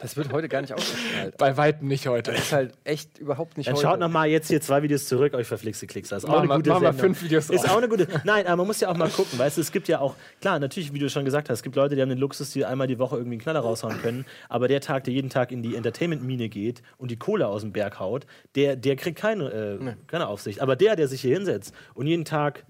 [0.00, 1.36] Das wird heute gar nicht ausgestrahlt.
[1.36, 2.32] Bei weitem nicht heute.
[2.32, 3.86] Das ist halt echt überhaupt nicht Dann heute.
[3.86, 6.08] schaut noch mal jetzt hier zwei Videos zurück, euch verflixte Klicks.
[6.08, 7.14] Das ist auch eine gute machen wir Sendung.
[7.14, 8.08] fünf Videos Ist auch eine gute.
[8.24, 10.58] Nein, aber man muss ja auch mal gucken, weißt du, es gibt ja auch, klar,
[10.58, 12.86] natürlich, wie du schon gesagt hast, es gibt Leute, die haben den Luxus, die einmal
[12.86, 15.76] die Woche irgendwie einen Knaller raushauen können, aber der Tag, der jeden Tag in die
[15.76, 18.24] Entertainment-Mine geht und die Kohle aus dem Berg haut,
[18.54, 20.62] der, der kriegt keine, äh, keine Aufsicht.
[20.62, 22.64] Aber der, der sich hier hinsetzt und jeden Tag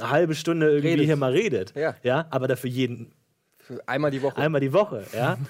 [0.00, 1.06] eine halbe Stunde irgendwie Redet.
[1.06, 1.94] hier mal redet, Ja.
[2.02, 3.12] ja, aber dafür jeden
[3.58, 4.36] Für einmal die Woche.
[4.38, 5.36] einmal die Woche, ja,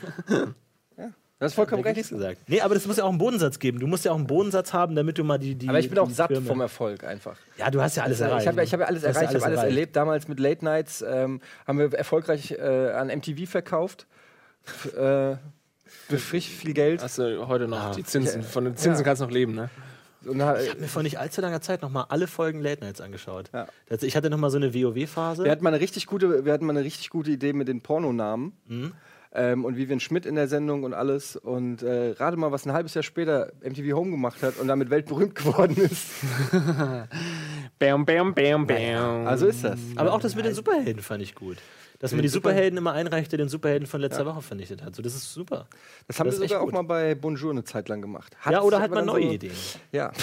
[1.41, 1.97] Das ist vollkommen ich recht.
[1.99, 2.39] nichts gesagt.
[2.49, 3.79] Nee, aber das muss ja auch einen Bodensatz geben.
[3.79, 5.55] Du musst ja auch einen Bodensatz haben, damit du mal die.
[5.55, 7.37] die Aber ich bin auch satt Firmen- vom Erfolg einfach.
[7.57, 8.43] Ja, du hast ja alles Also, erreicht.
[8.43, 9.71] ich habe ich hab ja alles ja erreicht, ich habe alles erreicht.
[9.77, 9.95] erlebt.
[9.95, 14.09] Damals mit Late Nights ähm, haben wir erfolgreich äh, an MTV verkauft.
[14.97, 15.37] Äh,
[15.85, 17.05] für frisch viel Geld.
[17.05, 18.43] Hast du heute noch Ah, die Zinsen?
[18.43, 19.71] Von den Zinsen kannst du noch leben, ne?
[20.25, 22.85] Und, ha- Ich habe mir vor nicht allzu langer Zeit noch mal alle Folgen Late
[22.85, 23.51] Nights angeschaut.
[23.53, 23.67] Ja.
[24.01, 25.45] Ich hatte noch mal so eine WoW-Phase.
[25.45, 27.81] wir, hatten mal eine richtig gute, wir hatten mal eine richtig gute Idee mit den
[27.81, 28.53] Pornonamen.
[28.67, 28.93] Mhm.
[29.31, 31.37] Ähm, und Vivian Schmidt in der Sendung und alles.
[31.37, 34.89] Und äh, rate mal, was ein halbes Jahr später MTV Home gemacht hat und damit
[34.89, 36.07] weltberühmt geworden ist.
[37.79, 39.27] Bam, bam, bam, bam.
[39.27, 39.79] Also ist das.
[39.97, 41.59] Aber auch das mit den Superhelden fand ich gut.
[42.01, 44.95] Dass man die Superhelden immer einreicht, der den Superhelden von letzter Woche vernichtet hat.
[44.95, 45.67] So, das ist super.
[46.07, 48.37] Das haben Das wir sogar auch mal bei Bonjour eine Zeit lang gemacht.
[48.41, 49.53] Hat ja, oder halt mal dann neue so- Ideen.
[49.91, 50.13] Ja.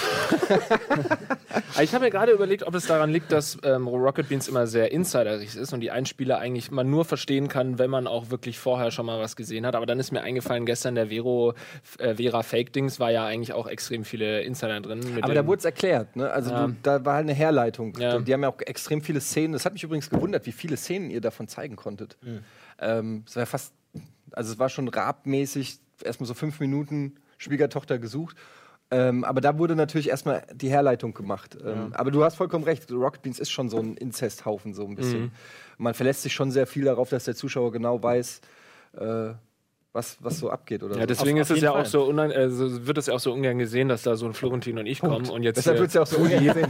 [1.82, 4.92] Ich habe mir gerade überlegt, ob es daran liegt, dass ähm, Rocket Beans immer sehr
[4.92, 8.92] insiderig ist und die Einspieler eigentlich man nur verstehen kann, wenn man auch wirklich vorher
[8.92, 9.76] schon mal was gesehen hat.
[9.76, 11.54] Aber dann ist mir eingefallen, gestern der Vero,
[12.00, 15.00] äh, Vera Fake-Dings war ja eigentlich auch extrem viele Insider drin.
[15.16, 16.30] mit Aber da wurde es erklärt, ne?
[16.30, 16.68] Also Ja.
[16.68, 17.94] du, da war halt eine Herleitung.
[18.00, 18.20] Ja.
[18.20, 19.54] Die haben ja auch extrem viele Szenen.
[19.54, 22.18] Das hat mich übrigens gewundert, wie viele Szenen ihr davon zeigen zeigen konntet.
[22.22, 22.40] Mhm.
[22.80, 23.74] Ähm, es war fast,
[24.32, 28.36] also es war schon rabmäßig, erstmal so fünf Minuten Schwiegertochter gesucht.
[28.92, 31.58] Ähm, aber da wurde natürlich erstmal die Herleitung gemacht.
[31.60, 32.00] Ähm, ja.
[32.00, 35.24] Aber du hast vollkommen recht, Rocket Beans ist schon so ein Inzesthaufen, so ein bisschen.
[35.24, 35.32] Mhm.
[35.80, 38.42] Man verlässt sich schon sehr viel darauf, dass der Zuschauer genau weiß,
[38.94, 39.34] äh,
[39.96, 40.84] was, was so abgeht.
[40.84, 41.08] Oder ja, so.
[41.08, 41.82] deswegen auf, ist es ja Fall.
[41.82, 44.78] auch so, also wird es ja auch so ungern gesehen, dass da so ein Florentin
[44.78, 45.16] und ich Punkt.
[45.16, 45.58] kommen und jetzt.
[45.58, 46.68] Deshalb wird es ja auch so ungern gesehen.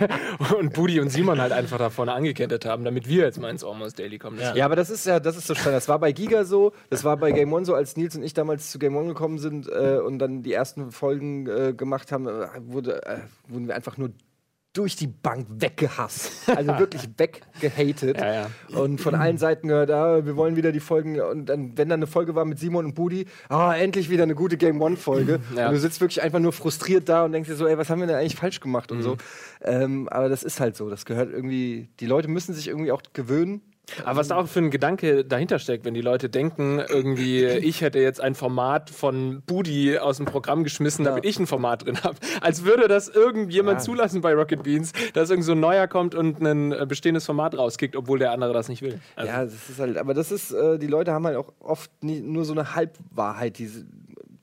[0.58, 3.64] und Budi und Simon halt einfach da vorne angekettet haben, damit wir jetzt mal ins
[3.64, 4.38] Almost Daily kommen.
[4.40, 4.54] Ja.
[4.54, 5.76] ja, aber das ist ja, das ist so spannend.
[5.76, 8.32] Das war bei Giga so, das war bei Game One so, als Nils und ich
[8.32, 12.28] damals zu Game One gekommen sind äh, und dann die ersten Folgen äh, gemacht haben,
[12.28, 13.18] äh, wurde, äh,
[13.48, 14.10] wurden wir einfach nur
[14.72, 16.32] durch die Bank weggehasst.
[16.58, 18.18] Also wirklich weggehatet.
[18.18, 18.50] Ja, ja.
[18.76, 21.20] Und von allen Seiten gehört, ah, wir wollen wieder die Folgen.
[21.20, 24.34] Und dann, wenn dann eine Folge war mit Simon und Budi, ah, endlich wieder eine
[24.34, 25.40] gute Game One-Folge.
[25.56, 25.68] Ja.
[25.68, 28.00] Und du sitzt wirklich einfach nur frustriert da und denkst dir so, ey, was haben
[28.00, 29.02] wir denn eigentlich falsch gemacht und mhm.
[29.02, 29.16] so.
[29.62, 30.90] Ähm, aber das ist halt so.
[30.90, 33.62] Das gehört irgendwie, die Leute müssen sich irgendwie auch gewöhnen
[34.04, 37.80] aber was da auch für ein Gedanke dahinter steckt, wenn die Leute denken, irgendwie, ich
[37.80, 41.30] hätte jetzt ein Format von Budi aus dem Programm geschmissen, damit ja.
[41.30, 42.16] ich ein Format drin habe.
[42.40, 43.84] Als würde das irgendjemand ja.
[43.84, 47.56] zulassen bei Rocket Beans, dass irgend so ein neuer kommt und ein äh, bestehendes Format
[47.56, 49.00] rauskickt, obwohl der andere das nicht will.
[49.16, 51.90] Also ja, das ist halt, aber das ist, äh, die Leute haben halt auch oft
[52.02, 53.70] nie, nur so eine Halbwahrheit, die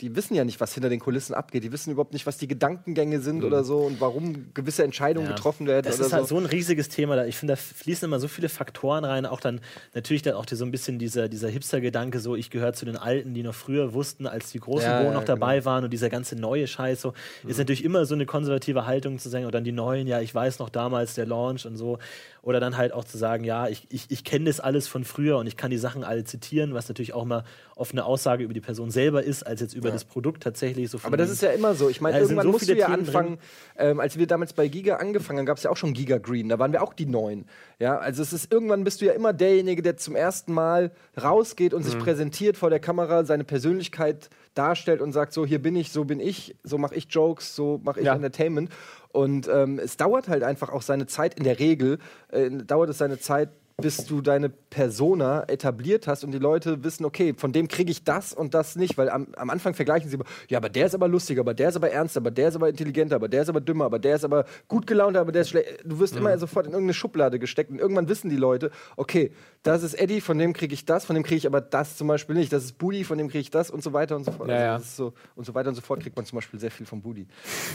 [0.02, 1.64] die wissen ja nicht, was hinter den Kulissen abgeht.
[1.64, 3.46] Die wissen überhaupt nicht, was die Gedankengänge sind mhm.
[3.46, 5.36] oder so und warum gewisse Entscheidungen ja.
[5.36, 5.86] getroffen werden.
[5.86, 6.36] Das ist halt so.
[6.36, 7.26] so ein riesiges Thema.
[7.26, 9.26] Ich finde, da fließen immer so viele Faktoren rein.
[9.26, 9.62] Auch dann
[9.94, 13.34] natürlich dann auch so ein bisschen dieser, dieser Hipster-Gedanke, so ich gehöre zu den Alten,
[13.34, 15.66] die noch früher wussten, als die großen ja, Bo noch dabei genau.
[15.66, 17.00] waren und dieser ganze neue Scheiß.
[17.02, 17.50] So mhm.
[17.50, 20.36] ist natürlich immer so eine konservative Haltung zu sagen, oder dann die Neuen, ja, ich
[20.36, 22.00] weiß noch damals der Launch und so.
[22.42, 25.38] Oder dann halt auch zu sagen, ja, ich, ich, ich kenne das alles von früher
[25.38, 27.44] und ich kann die Sachen alle zitieren, was natürlich auch mal
[27.76, 29.94] oft eine Aussage über die Person selber ist, als jetzt über ja.
[29.94, 31.90] das Produkt tatsächlich so Aber das ist ja immer so.
[31.90, 33.38] Ich meine, irgendwann so musst du ja Themen anfangen,
[33.78, 36.48] ähm, als wir damals bei Giga angefangen haben, gab es ja auch schon Giga Green,
[36.48, 37.46] da waren wir auch die Neuen.
[37.78, 41.74] Ja, also es ist irgendwann bist du ja immer derjenige, der zum ersten Mal rausgeht
[41.74, 41.90] und mhm.
[41.90, 46.06] sich präsentiert vor der Kamera, seine Persönlichkeit darstellt und sagt, so hier bin ich, so
[46.06, 48.16] bin ich, so mache ich Jokes, so mache ich ja.
[48.16, 48.70] Entertainment.
[49.10, 52.00] Und ähm, es dauert halt einfach auch seine Zeit, in der Regel
[52.30, 57.04] äh, dauert es seine Zeit, bis du deine Persona etabliert hast und die Leute wissen,
[57.04, 60.18] okay, von dem kriege ich das und das nicht, weil am, am Anfang vergleichen sie,
[60.48, 62.70] ja, aber der ist aber lustiger, aber der ist aber ernster, aber der ist aber
[62.70, 65.50] intelligenter, aber der ist aber dümmer, aber der ist aber gut gelaunt, aber der ist
[65.50, 65.84] schlecht.
[65.84, 66.22] Du wirst mhm.
[66.22, 70.22] immer sofort in irgendeine Schublade gesteckt und irgendwann wissen die Leute, okay, das ist Eddie,
[70.22, 72.64] von dem kriege ich das, von dem kriege ich aber das zum Beispiel nicht, das
[72.64, 74.48] ist Budi, von dem kriege ich das und so weiter und so fort.
[74.50, 76.86] Ja, also so, und so weiter und so fort kriegt man zum Beispiel sehr viel
[76.86, 77.28] von Budi.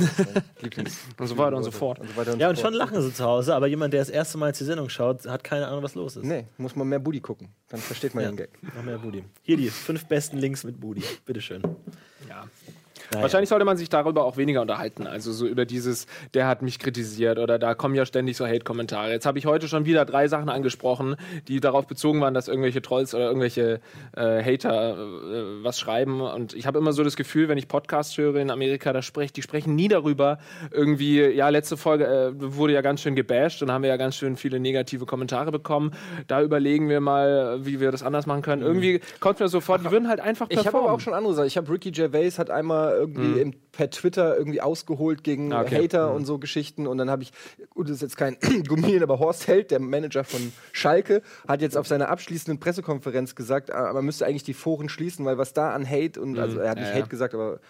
[0.63, 1.99] Lieblings und so weiter und so fort.
[1.99, 4.09] Und so weiter und ja, und schon lachen sie zu Hause, aber jemand, der das
[4.09, 6.25] erste Mal die Sendung schaut, hat keine Ahnung, was los ist.
[6.25, 7.49] Nee, muss muss man mehr Booty gucken.
[7.69, 8.31] Dann versteht man ja.
[8.31, 8.51] den Gag.
[8.75, 9.25] Noch mehr Booty.
[9.43, 11.03] Hier die fünf besten Links mit Booty.
[11.25, 11.63] Bitteschön.
[12.29, 12.49] Ja.
[13.13, 13.23] Naja.
[13.23, 15.07] Wahrscheinlich sollte man sich darüber auch weniger unterhalten.
[15.07, 19.11] Also so über dieses, der hat mich kritisiert oder da kommen ja ständig so Hate-Kommentare.
[19.11, 21.17] Jetzt habe ich heute schon wieder drei Sachen angesprochen,
[21.49, 23.81] die darauf bezogen waren, dass irgendwelche Trolls oder irgendwelche
[24.17, 26.21] äh, Hater äh, was schreiben.
[26.21, 29.33] Und ich habe immer so das Gefühl, wenn ich Podcasts höre in Amerika, da sprech,
[29.33, 30.39] die sprechen nie darüber.
[30.71, 34.15] Irgendwie, ja, letzte Folge äh, wurde ja ganz schön gebasht und haben wir ja ganz
[34.15, 35.93] schön viele negative Kommentare bekommen.
[36.29, 38.63] Da überlegen wir mal, wie wir das anders machen können.
[38.63, 38.69] Mhm.
[38.69, 40.61] Irgendwie kommt mir sofort, die würden halt einfach performen.
[40.61, 41.49] Ich habe aber auch schon andere Sachen.
[41.49, 43.37] Ich habe Ricky Gervais hat einmal irgendwie mhm.
[43.39, 45.85] im, per Twitter irgendwie ausgeholt gegen ah, okay.
[45.85, 46.17] Hater mhm.
[46.17, 46.87] und so Geschichten.
[46.87, 47.33] Und dann habe ich,
[47.71, 48.37] gut, das ist jetzt kein
[48.69, 53.73] Gummieren, aber Horst Held, der Manager von Schalke, hat jetzt auf seiner abschließenden Pressekonferenz gesagt,
[53.73, 56.39] ah, man müsste eigentlich die Foren schließen, weil was da an Hate und, mhm.
[56.39, 57.07] also er hat nicht ja, Hate ja.
[57.07, 57.61] gesagt, aber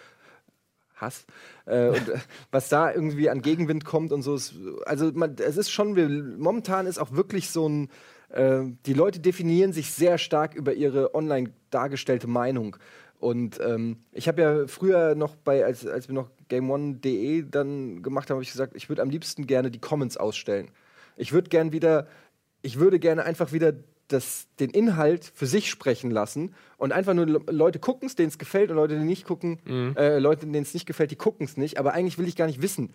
[1.01, 1.25] Hass.
[1.65, 2.19] Äh, und äh,
[2.51, 4.35] was da irgendwie an Gegenwind kommt und so.
[4.35, 4.53] Ist,
[4.85, 7.89] also man, es ist schon, wir, momentan ist auch wirklich so ein,
[8.29, 12.77] äh, die Leute definieren sich sehr stark über ihre online dargestellte Meinung.
[13.21, 18.29] Und ähm, ich habe ja früher noch bei, als, als wir noch GameOne.de dann gemacht
[18.29, 20.71] haben, habe ich gesagt, ich würde am liebsten gerne die Comments ausstellen.
[21.17, 22.07] Ich würde gerne wieder,
[22.63, 23.73] ich würde gerne einfach wieder
[24.07, 28.39] das, den Inhalt für sich sprechen lassen und einfach nur Leute gucken es, denen es
[28.39, 29.95] gefällt und Leute, die nicht gucken, mhm.
[29.97, 31.77] äh, Leute, denen es nicht gefällt, die gucken es nicht.
[31.77, 32.91] Aber eigentlich will ich gar nicht wissen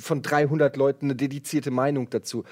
[0.00, 2.44] von 300 Leuten eine dedizierte Meinung dazu.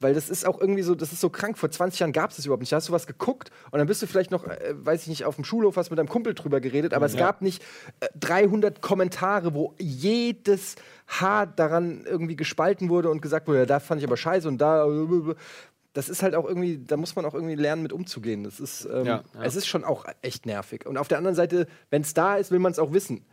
[0.00, 1.58] Weil das ist auch irgendwie so, das ist so krank.
[1.58, 2.70] Vor 20 Jahren gab es das überhaupt nicht.
[2.70, 5.24] Da hast du was geguckt und dann bist du vielleicht noch, äh, weiß ich nicht,
[5.24, 7.12] auf dem Schulhof hast mit deinem Kumpel drüber geredet, aber ja.
[7.12, 7.62] es gab nicht
[8.00, 10.76] äh, 300 Kommentare, wo jedes
[11.08, 14.58] Haar daran irgendwie gespalten wurde und gesagt wurde, ja, da fand ich aber scheiße und
[14.58, 14.86] da.
[15.94, 18.44] Das ist halt auch irgendwie, da muss man auch irgendwie lernen, mit umzugehen.
[18.44, 19.42] Das ist, ähm, ja, ja.
[19.42, 20.86] es ist schon auch echt nervig.
[20.86, 23.24] Und auf der anderen Seite, wenn es da ist, will man es auch wissen.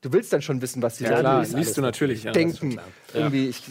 [0.00, 2.80] Du willst dann schon wissen, was die ja, klar, liest du natürlich, denken.
[3.12, 3.62] Irgendwie, ich,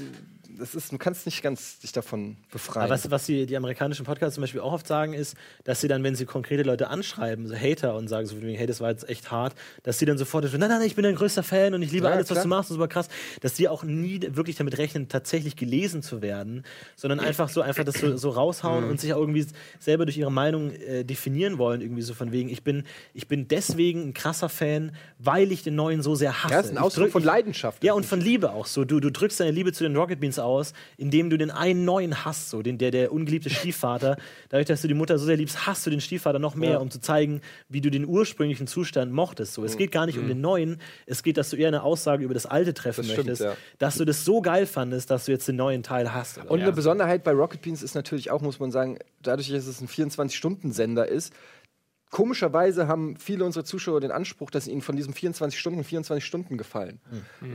[0.60, 2.84] das ist, du kannst nicht ganz dich davon befreien.
[2.86, 5.88] Aber was, was die, die amerikanischen Podcasts zum Beispiel auch oft sagen, ist, dass sie
[5.88, 9.08] dann, wenn sie konkrete Leute anschreiben, so Hater und sagen so, hey, das war jetzt
[9.10, 11.82] echt hart, dass sie dann sofort, nein, nein, nein, ich bin dein größter Fan und
[11.82, 12.43] ich liebe Ja, alles, was klar.
[12.43, 13.08] du machst, und super krass,
[13.41, 16.64] dass die auch nie wirklich damit rechnen, tatsächlich gelesen zu werden,
[16.95, 18.89] sondern einfach so einfach das so, so raushauen Mhm.
[18.91, 19.45] und sich auch irgendwie
[19.80, 22.84] selber durch ihre Meinung äh, definieren wollen, irgendwie so von wegen, ich bin,
[23.14, 26.53] ich bin deswegen ein krasser Fan, weil ich den neuen so sehr hasse.
[26.53, 27.84] ja, ist ein Ausdruck drück- von Leidenschaft.
[27.84, 28.86] ja, und von Liebe auch so.
[28.86, 30.46] Du, du drückst deine Liebe zu den Rocket Beans aus,
[30.97, 34.17] indem du den einen neuen hast, so, den, der, der ungeliebte Stiefvater.
[34.49, 36.77] Dadurch, dass du die Mutter so sehr liebst, hast du den Stiefvater noch mehr, Ja.
[36.77, 39.53] um zu zeigen, wie du den ursprünglichen Zustand mochtest.
[39.53, 39.63] So.
[39.63, 42.33] Es geht gar nicht um den neuen, es geht, dass du eher eine Aussage über
[42.33, 43.55] das alte treffen Das stimmt, möchtest, ja.
[43.77, 46.37] dass du das so geil fandest, dass du jetzt den neuen Teil hast.
[46.37, 46.51] Oder?
[46.51, 49.81] Und eine Besonderheit bei Rocket Beans ist natürlich auch, muss man sagen, dadurch, dass es
[49.81, 51.33] ein 24-Stunden-Sender ist,
[52.10, 56.58] komischerweise haben viele unserer Zuschauer den Anspruch, dass ihnen von diesem 24 Stunden 24 Stunden
[56.58, 56.99] gefallen.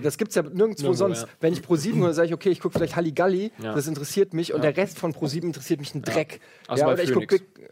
[0.02, 1.22] Das gibt es ja nirgendwo Nirgendwo, sonst.
[1.22, 1.28] ja.
[1.40, 3.74] Wenn ich Pro 7 höre, sage ich, okay, ich gucke vielleicht Halligalli, Ja.
[3.74, 6.40] das interessiert mich, und der Rest von Pro 7 interessiert mich ein Dreck.
[6.68, 7.44] Außer bei oder ich guck Phoenix.
[7.54, 7.70] Big-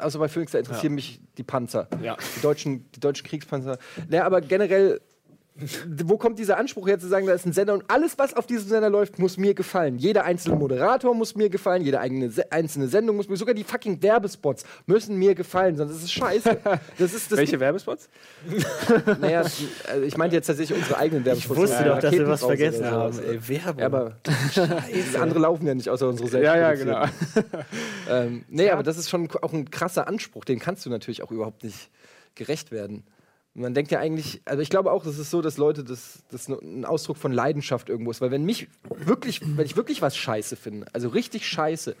[0.00, 1.88] also bei Phoenix, da interessieren mich die Panzer.
[2.02, 2.16] Ja.
[2.36, 3.78] Die, deutschen, die deutschen Kriegspanzer.
[4.10, 5.00] Ja, aber generell
[5.88, 8.46] wo kommt dieser Anspruch her zu sagen, da ist ein Sender und alles, was auf
[8.46, 9.98] diesem Sender läuft, muss mir gefallen.
[9.98, 13.64] Jeder einzelne Moderator muss mir gefallen, jede eigene Se einzelne Sendung muss mir, sogar die
[13.64, 16.58] fucking Werbespots müssen mir gefallen, sonst ist es scheiße.
[16.98, 17.38] Das ist das.
[17.38, 18.08] Welche Werbespots?
[19.20, 21.60] Naja, also ich meinte jetzt tatsächlich unsere eigenen ich Werbespots.
[21.60, 23.18] wusste Ja, doch, dass wir was vergessen oder haben.
[23.18, 23.80] Ey, Werbung.
[23.80, 26.46] Ja, aber das andere laufen ja nicht außer unsere selbst.
[26.46, 27.04] Ja, ja, genau.
[28.08, 31.30] Ähm, nee, aber das ist schon auch ein krasser Anspruch, den kannst du natürlich auch
[31.30, 31.90] überhaupt nicht
[32.34, 33.04] gerecht werden.
[33.54, 36.48] Man denkt ja eigentlich, also ich glaube auch, es ist so, dass Leute das, das
[36.48, 38.20] ein Ausdruck von Leidenschaft irgendwo ist.
[38.20, 41.96] Weil wenn mich wirklich, wenn ich wirklich was scheiße finde, also richtig scheiße,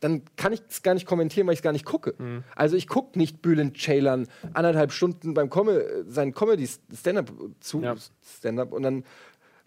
[0.00, 2.14] dann kann ich es gar nicht kommentieren, weil ich es gar nicht gucke.
[2.56, 5.70] Also ich gucke nicht Bülent Ceylan anderthalb Stunden beim Com
[6.08, 7.30] sein Comedy-Stand-up
[7.60, 7.94] zu, Ja.
[8.38, 9.04] Stand-up und dann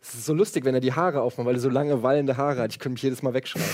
[0.09, 2.61] es ist so lustig, wenn er die Haare aufmacht, weil er so lange wallende Haare
[2.61, 2.71] hat.
[2.71, 3.67] Ich könnte mich jedes Mal wegschreiben.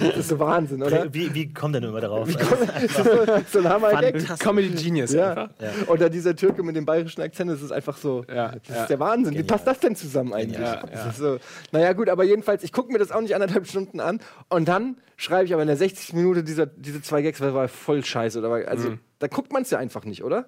[0.00, 1.12] das ist so Wahnsinn, oder?
[1.14, 2.28] Wie, wie kommt denn immer darauf?
[3.52, 4.16] so ein Hammer-Gag.
[4.18, 4.38] Fantastisch.
[4.46, 5.30] Comedy Genius Ja.
[5.60, 5.88] einfach.
[5.88, 8.24] Oder dieser Türke mit dem bayerischen Akzent, das ist einfach so.
[8.28, 8.82] Ja, das ja.
[8.82, 9.34] ist der Wahnsinn.
[9.34, 10.60] Wie passt das denn zusammen eigentlich?
[10.60, 11.12] Ja, Das ja.
[11.12, 11.38] so.
[11.72, 14.96] Naja, gut, aber jedenfalls, ich gucke mir das auch nicht anderthalb Stunden an und dann
[15.16, 16.14] schreibe ich aber in der 60.
[16.14, 18.38] Minute dieser, diese zwei Gags, das war voll scheiße.
[18.38, 20.46] Oder also, da guckt man es ja einfach nicht, oder?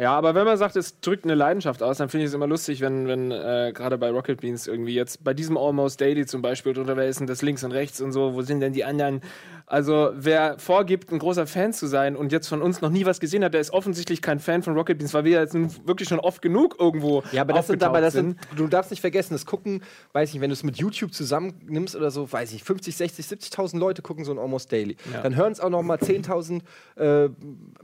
[0.00, 2.46] Ja, aber wenn man sagt, es drückt eine Leidenschaft aus, dann finde ich es immer
[2.46, 6.42] lustig, wenn, wenn äh, gerade bei Rocket Beans irgendwie jetzt bei diesem Almost Daily zum
[6.42, 8.84] Beispiel drunter, wer ist denn das links und rechts und so, wo sind denn die
[8.84, 9.20] anderen?
[9.68, 13.20] Also wer vorgibt, ein großer Fan zu sein und jetzt von uns noch nie was
[13.20, 16.08] gesehen hat, der ist offensichtlich kein Fan von Rocket Beans, weil wir jetzt nun wirklich
[16.08, 19.34] schon oft genug irgendwo Ja, aber das sind, aber das sind, du darfst nicht vergessen,
[19.34, 19.82] das gucken,
[20.14, 23.78] weiß nicht, wenn du es mit YouTube zusammennimmst oder so, weiß ich, 50, 60, 70.000
[23.78, 24.96] Leute gucken so ein Almost Daily.
[25.12, 25.20] Ja.
[25.20, 26.62] Dann hören es auch noch mal 10.000
[26.96, 27.28] äh,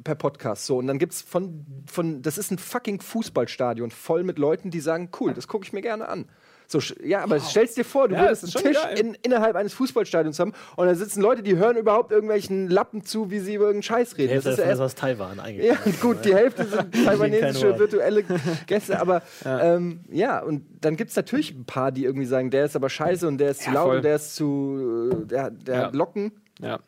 [0.03, 0.64] per Podcast.
[0.64, 4.70] So, und dann gibt es von, von, das ist ein fucking Fußballstadion voll mit Leuten,
[4.70, 6.26] die sagen, cool, das gucke ich mir gerne an.
[6.67, 10.39] So, ja, aber stellst dir vor, du Ja, würdest einen Tisch in, innerhalb eines Fußballstadions
[10.39, 13.83] haben und da sitzen Leute, die hören überhaupt irgendwelchen Lappen zu, wie sie über irgendeinen
[13.99, 14.31] Scheiß reden.
[14.31, 15.67] Hälfte Das ist ja erst ist aus Taiwan eigentlich.
[15.67, 18.25] ja, gut, die Hälfte sind taiwanesische virtuelle
[18.67, 22.51] Gäste, aber ja, ähm, ja und dann gibt es natürlich ein paar, die irgendwie sagen,
[22.51, 23.97] der ist aber scheiße und der ist zu Ja, laut voll.
[23.99, 25.83] und der ist zu, äh, der, der Ja.
[25.87, 26.33] hat Locken.
[26.61, 26.79] Ja.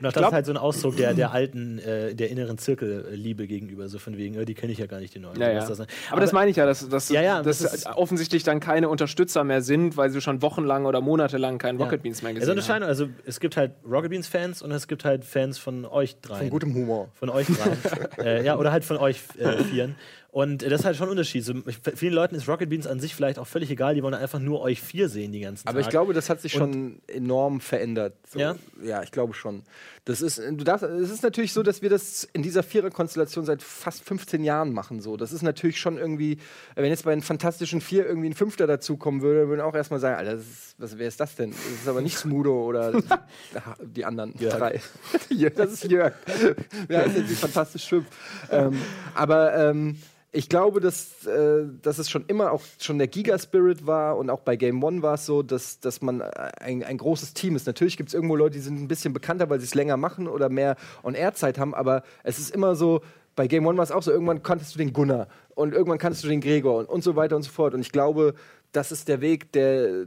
[0.00, 2.58] Und auch das glaub- ist halt so ein Ausdruck der, der alten, äh, der inneren
[2.58, 5.40] Zirkelliebe gegenüber, so von wegen, äh, die kenne ich ja gar nicht, die neuen.
[5.40, 5.54] Ja, ja.
[5.60, 7.86] das Das sein- aber, das meine ich ja, dass, dass, Ja, ja, dass das ist-
[7.86, 12.22] offensichtlich dann keine Unterstützer mehr sind, weil sie schon wochenlang oder monatelang keinen Rocket Beans
[12.22, 12.56] mehr Es gesehen haben.
[12.58, 16.16] unterscheiden, also es gibt halt Rocket Beans Fans und es gibt halt Fans von euch
[16.20, 16.40] dreien.
[16.40, 17.08] Von gutem Humor.
[17.14, 17.78] Von euch dreien.
[18.18, 19.94] äh, ja, oder halt von euch äh, vieren.
[20.34, 21.44] Und das ist halt schon ein Unterschied.
[21.44, 21.52] So,
[21.94, 24.62] vielen Leuten ist Rocket Beans an sich vielleicht auch völlig egal, die wollen einfach nur
[24.62, 25.90] euch vier sehen die ganzen Aber ich Tag.
[25.90, 28.14] glaube, das hat sich schon enorm verändert.
[28.30, 28.56] So, Ja?
[28.82, 29.62] ja, ich glaube schon.
[30.06, 33.62] Das ist, du darfst, es ist natürlich so, dass wir das in dieser Vierer-Konstellation seit
[33.62, 35.02] fast 15 Jahren machen.
[35.02, 35.18] So.
[35.18, 36.38] Das ist natürlich schon irgendwie,
[36.76, 40.16] wenn jetzt bei den Fantastischen Vier irgendwie ein Fünfter dazukommen würde, würden auch erstmal sagen,
[40.16, 41.50] Alter, ist, was, wer ist das denn?
[41.50, 42.92] Das ist aber nicht Smudo oder
[43.82, 44.56] die anderen Jörg.
[44.56, 44.80] drei.
[45.56, 46.14] Das ist Jörg.
[46.88, 48.06] Wer heißt jetzt die Fantastisch Fünf?
[48.50, 48.80] ähm,
[49.14, 49.98] aber ähm,
[50.34, 54.40] ich glaube, dass, äh, dass es schon immer auch schon der Giga-Spirit war und auch
[54.40, 57.66] bei Game One war es so, dass, dass man ein, ein großes Team ist.
[57.66, 60.28] Natürlich gibt es irgendwo Leute, die sind ein bisschen bekannter, weil sie es länger machen
[60.28, 63.02] oder mehr On-Air-Zeit haben, aber es ist immer so,
[63.36, 66.24] bei Game One war es auch so, irgendwann kanntest du den Gunnar und irgendwann kanntest
[66.24, 67.74] du den Gregor und, und so weiter und so fort.
[67.74, 68.34] Und ich glaube,
[68.72, 70.06] das ist der Weg, der,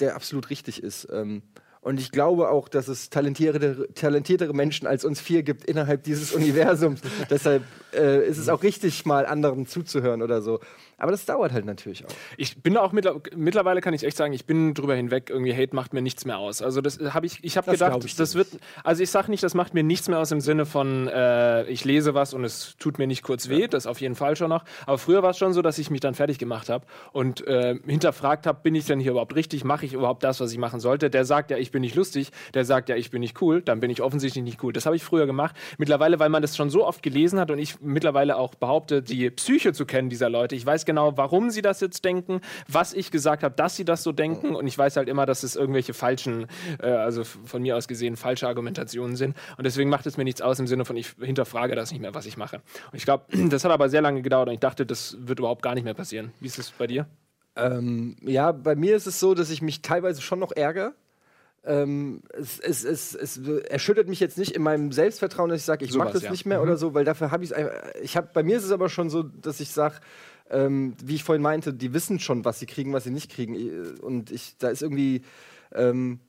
[0.00, 1.08] der absolut richtig ist.
[1.10, 1.42] Ähm,
[1.82, 6.32] und ich glaube auch, dass es talentiertere, talentiertere Menschen als uns vier gibt innerhalb dieses
[6.32, 7.00] Universums.
[7.30, 7.62] Deshalb
[7.94, 10.60] äh, ist es auch richtig, mal anderen zuzuhören oder so.
[11.00, 12.10] Aber das dauert halt natürlich auch.
[12.36, 15.30] Ich bin auch mittler mittlerweile kann ich echt sagen, ich bin drüber hinweg.
[15.30, 16.60] Irgendwie Hate macht mir nichts mehr aus.
[16.60, 17.42] Also das habe ich.
[17.42, 18.48] Ich habe gedacht, ich das wird.
[18.84, 21.86] Also ich sage nicht, das macht mir nichts mehr aus im Sinne von äh, ich
[21.86, 23.66] lese was und es tut mir nicht kurz weh.
[23.66, 24.64] Das auf jeden Fall schon noch.
[24.84, 27.78] Aber früher war es schon so, dass ich mich dann fertig gemacht habe und äh,
[27.86, 29.64] hinterfragt habe, bin ich denn hier überhaupt richtig?
[29.64, 31.08] Mache ich überhaupt das, was ich machen sollte?
[31.08, 32.30] Der sagt ja, ich bin nicht lustig.
[32.52, 33.62] Der sagt ja, ich bin nicht cool.
[33.62, 34.74] Dann bin ich offensichtlich nicht cool.
[34.74, 35.56] Das habe ich früher gemacht.
[35.78, 39.30] Mittlerweile, weil man das schon so oft gelesen hat und ich mittlerweile auch behaupte, die
[39.30, 40.54] Psyche zu kennen dieser Leute.
[40.54, 44.02] Ich weiß genau, warum sie das jetzt denken, was ich gesagt habe, dass sie das
[44.02, 44.54] so denken.
[44.54, 46.46] Und ich weiß halt immer, dass es irgendwelche falschen,
[46.80, 49.36] äh, also von mir aus gesehen, falsche Argumentationen sind.
[49.56, 52.14] Und deswegen macht es mir nichts aus im Sinne von, ich hinterfrage das nicht mehr,
[52.14, 52.56] was ich mache.
[52.92, 55.62] Und ich glaube, das hat aber sehr lange gedauert und ich dachte, das wird überhaupt
[55.62, 56.32] gar nicht mehr passieren.
[56.40, 57.06] Wie ist es bei dir?
[57.56, 60.94] Ähm, ja, bei mir ist es so, dass ich mich teilweise schon noch ärgere.
[61.62, 65.84] Ähm, es, es, es, es, erschüttert mich jetzt nicht in meinem Selbstvertrauen, dass ich sage,
[65.84, 66.30] ich mache das ja.
[66.30, 66.62] nicht mehr mhm.
[66.64, 67.58] oder so, weil dafür habe ich es
[68.02, 69.96] ich habe bei mir ist es aber schon so, dass ich sage,
[70.50, 73.56] ähm, wie ich vorhin meinte, die wissen schon, was sie kriegen, was sie nicht kriegen.
[74.00, 75.22] Und ich, da ist irgendwie,
[75.72, 76.20] ähm,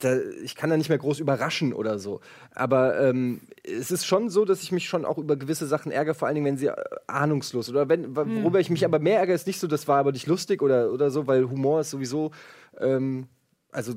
[0.00, 2.20] da, ich kann da nicht mehr groß überraschen oder so.
[2.54, 6.14] Aber ähm, es ist schon so, dass ich mich schon auch über gewisse Sachen ärgere,
[6.14, 8.42] vor allen Dingen, wenn sie äh, ahnungslos oder wenn, hm.
[8.42, 10.92] worüber ich mich aber mehr ärgere, ist nicht so, das war aber nicht lustig oder,
[10.92, 12.32] oder so, weil Humor ist sowieso,
[12.80, 13.28] ähm,
[13.70, 13.94] also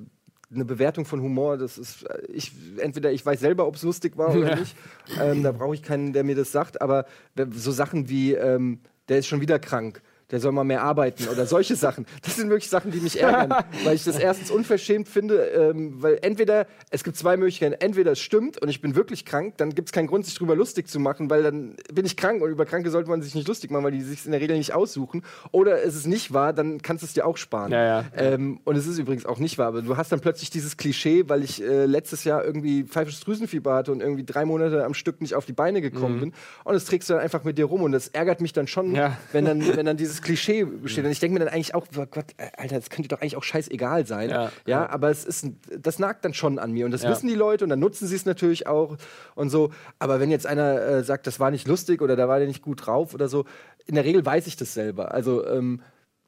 [0.53, 4.17] eine Bewertung von Humor, das ist, äh, ich, entweder ich weiß selber, ob es lustig
[4.17, 4.55] war oder ja.
[4.59, 4.75] nicht.
[5.19, 6.81] Ähm, da brauche ich keinen, der mir das sagt.
[6.81, 7.05] Aber
[7.51, 8.79] so Sachen wie, ähm,
[9.09, 12.05] der ist schon wieder krank der soll mal mehr arbeiten oder solche Sachen.
[12.23, 13.53] Das sind wirklich Sachen, die mich ärgern,
[13.83, 18.19] weil ich das erstens unverschämt finde, ähm, weil entweder, es gibt zwei Möglichkeiten, entweder es
[18.19, 20.99] stimmt und ich bin wirklich krank, dann gibt es keinen Grund, sich darüber lustig zu
[20.99, 23.83] machen, weil dann bin ich krank und über Kranke sollte man sich nicht lustig machen,
[23.83, 25.23] weil die sich in der Regel nicht aussuchen.
[25.51, 27.71] Oder es ist nicht wahr, dann kannst du es dir auch sparen.
[27.71, 28.05] Ja, ja.
[28.15, 31.25] Ähm, und es ist übrigens auch nicht wahr, aber du hast dann plötzlich dieses Klischee,
[31.27, 35.21] weil ich äh, letztes Jahr irgendwie pfeifisches Drüsenfieber hatte und irgendwie drei Monate am Stück
[35.21, 36.19] nicht auf die Beine gekommen mhm.
[36.19, 38.67] bin und das trägst du dann einfach mit dir rum und das ärgert mich dann
[38.67, 39.17] schon, ja.
[39.31, 41.05] wenn, dann, wenn dann dieses Klischee besteht.
[41.05, 43.37] Und ich denke mir dann eigentlich auch, oh Gott, äh, Alter, das könnte doch eigentlich
[43.37, 44.29] auch scheißegal sein.
[44.29, 45.47] Ja, ja aber es ist,
[45.77, 46.85] das nagt dann schon an mir.
[46.85, 47.09] Und das ja.
[47.09, 48.97] wissen die Leute und dann nutzen sie es natürlich auch
[49.35, 49.71] und so.
[49.99, 52.61] Aber wenn jetzt einer äh, sagt, das war nicht lustig oder da war der nicht
[52.61, 53.45] gut drauf oder so,
[53.85, 55.13] in der Regel weiß ich das selber.
[55.13, 55.81] Also, ähm,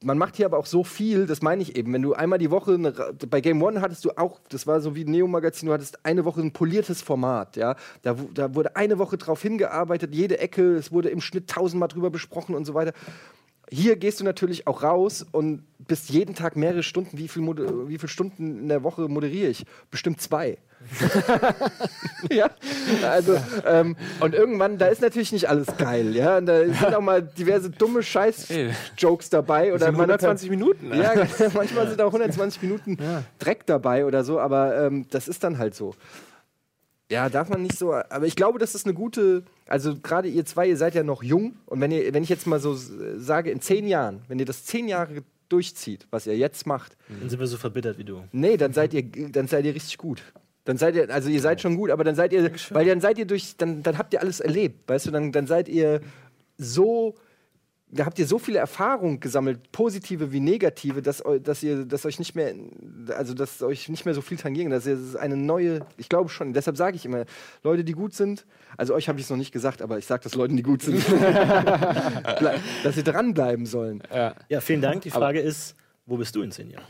[0.04, 1.92] man macht hier aber auch so viel, das meine ich eben.
[1.94, 2.92] Wenn du einmal die Woche, eine,
[3.30, 6.42] bei Game One hattest du auch, das war so wie Neo-Magazin, du hattest eine Woche
[6.42, 7.76] ein poliertes Format, ja.
[8.04, 12.10] Da, da wurde eine Woche drauf hingearbeitet, jede Ecke, es wurde im Schnitt tausendmal drüber
[12.10, 12.94] besprochen und so weiter.
[13.70, 17.18] Hier gehst du natürlich auch raus und bist jeden Tag mehrere Stunden.
[17.18, 17.48] Wie viele
[17.90, 19.66] wie viel Stunden in der Woche moderiere ich?
[19.92, 20.58] Bestimmt zwei.
[22.32, 22.50] ja,
[23.04, 26.38] also ähm, und irgendwann, da ist natürlich nicht alles geil, ja.
[26.38, 30.90] Und da sind auch mal diverse dumme Scheiß-Jokes dabei oder 120 Minuten.
[30.90, 31.02] Ne?
[31.02, 31.14] Ja,
[31.54, 32.98] manchmal sind auch 120 Minuten.
[33.40, 35.96] Dreck dabei oder so, aber ähm, das ist dann halt so.
[37.10, 37.94] Ja, darf man nicht so.
[37.94, 39.44] Aber ich glaube, das ist eine gute.
[39.68, 41.56] Also gerade ihr zwei, ihr seid ja noch jung.
[41.66, 44.66] Und wenn ihr, wenn ich jetzt mal so sage, in zehn Jahren, wenn ihr das
[44.66, 48.24] zehn Jahre durchzieht, was ihr jetzt macht, dann sind wir so verbittert wie du.
[48.32, 50.22] Nee, dann seid ihr, dann seid ihr richtig gut.
[50.66, 53.18] Dann seid ihr, also ihr seid schon gut, aber dann seid ihr, weil dann seid
[53.18, 56.02] ihr durch, dann, dann habt ihr alles erlebt, weißt du, dann, dann seid ihr
[56.58, 57.16] so
[57.90, 62.20] da habt ihr so viele Erfahrungen gesammelt, positive wie negative, dass, dass ihr, dass euch
[62.20, 62.54] nicht mehr,
[63.16, 64.72] also dass euch nicht mehr so viel tangieren.
[64.72, 66.52] Das ist eine neue, ich glaube schon.
[66.52, 67.26] Deshalb sage ich immer,
[67.64, 70.24] Leute, die gut sind, also euch habe ich es noch nicht gesagt, aber ich sage
[70.24, 71.02] das Leuten, die gut sind,
[72.84, 74.04] dass sie dranbleiben sollen.
[74.14, 74.36] Ja.
[74.50, 75.04] ja, vielen Dank.
[75.04, 75.76] Die Frage aber ist,
[76.06, 76.86] wo bist du in zehn Jahren?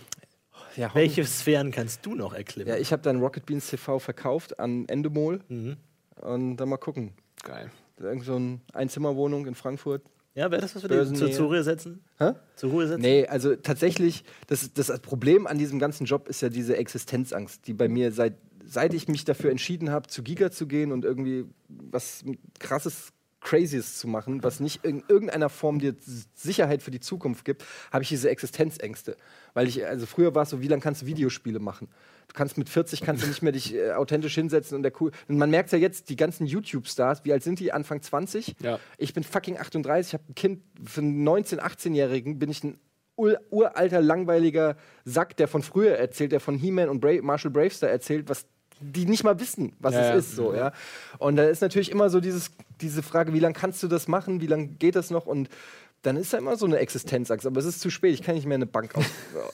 [0.76, 2.70] Ja, Welche Sphären kannst du noch erklimmen?
[2.72, 5.78] Ja, ich habe dann Rocket Beans TV verkauft an Endemol mhm.
[6.22, 7.14] und dann mal gucken.
[7.44, 7.72] Geil.
[8.00, 10.04] Irgend so eine Einzimmerwohnung in Frankfurt.
[10.38, 11.18] Ja, wäre das was für dich?
[11.18, 12.00] Zur, zur Ruhe setzen?
[12.20, 12.34] Hä?
[12.56, 13.02] Zur Ruhe setzen?
[13.02, 17.74] Nee, also tatsächlich, das, das Problem an diesem ganzen Job ist ja diese Existenzangst, die
[17.74, 21.46] bei mir seit, seit ich mich dafür entschieden habe, zu Giga zu gehen und irgendwie
[21.68, 22.24] was
[22.60, 25.96] krasses Crazyes zu machen, was nicht in irgendeiner Form dir
[26.34, 29.16] Sicherheit für die Zukunft gibt, habe ich diese Existenzängste.
[29.54, 31.88] Weil ich, also früher war es so, wie lange kannst du Videospiele machen?
[32.28, 35.12] Du kannst mit 40 kannst du nicht mehr dich äh, authentisch hinsetzen und der cool.
[35.28, 37.72] Und man merkt ja jetzt, die ganzen YouTube-Stars, wie alt sind die?
[37.72, 38.56] Anfang 20?
[38.62, 38.80] Ja.
[38.98, 42.80] Ich bin fucking 38, ich habe ein Kind, für einen 19-, 18-Jährigen bin ich ein
[43.16, 48.30] uralter, langweiliger Sack, der von früher erzählt, der von He-Man und Bra Marshall Bravestar erzählt,
[48.30, 48.46] was
[48.80, 50.36] die nicht mal wissen, was ja, es ist.
[50.36, 50.72] So, ja.
[51.18, 52.52] Und da ist natürlich immer so dieses,
[52.82, 55.26] diese Frage, wie lange kannst du das machen, wie lange geht das noch?
[55.26, 55.50] Und
[56.08, 57.46] dann ist da immer so eine Existenzangst.
[57.46, 59.06] Aber es ist zu spät, ich kann nicht mehr eine Bank aus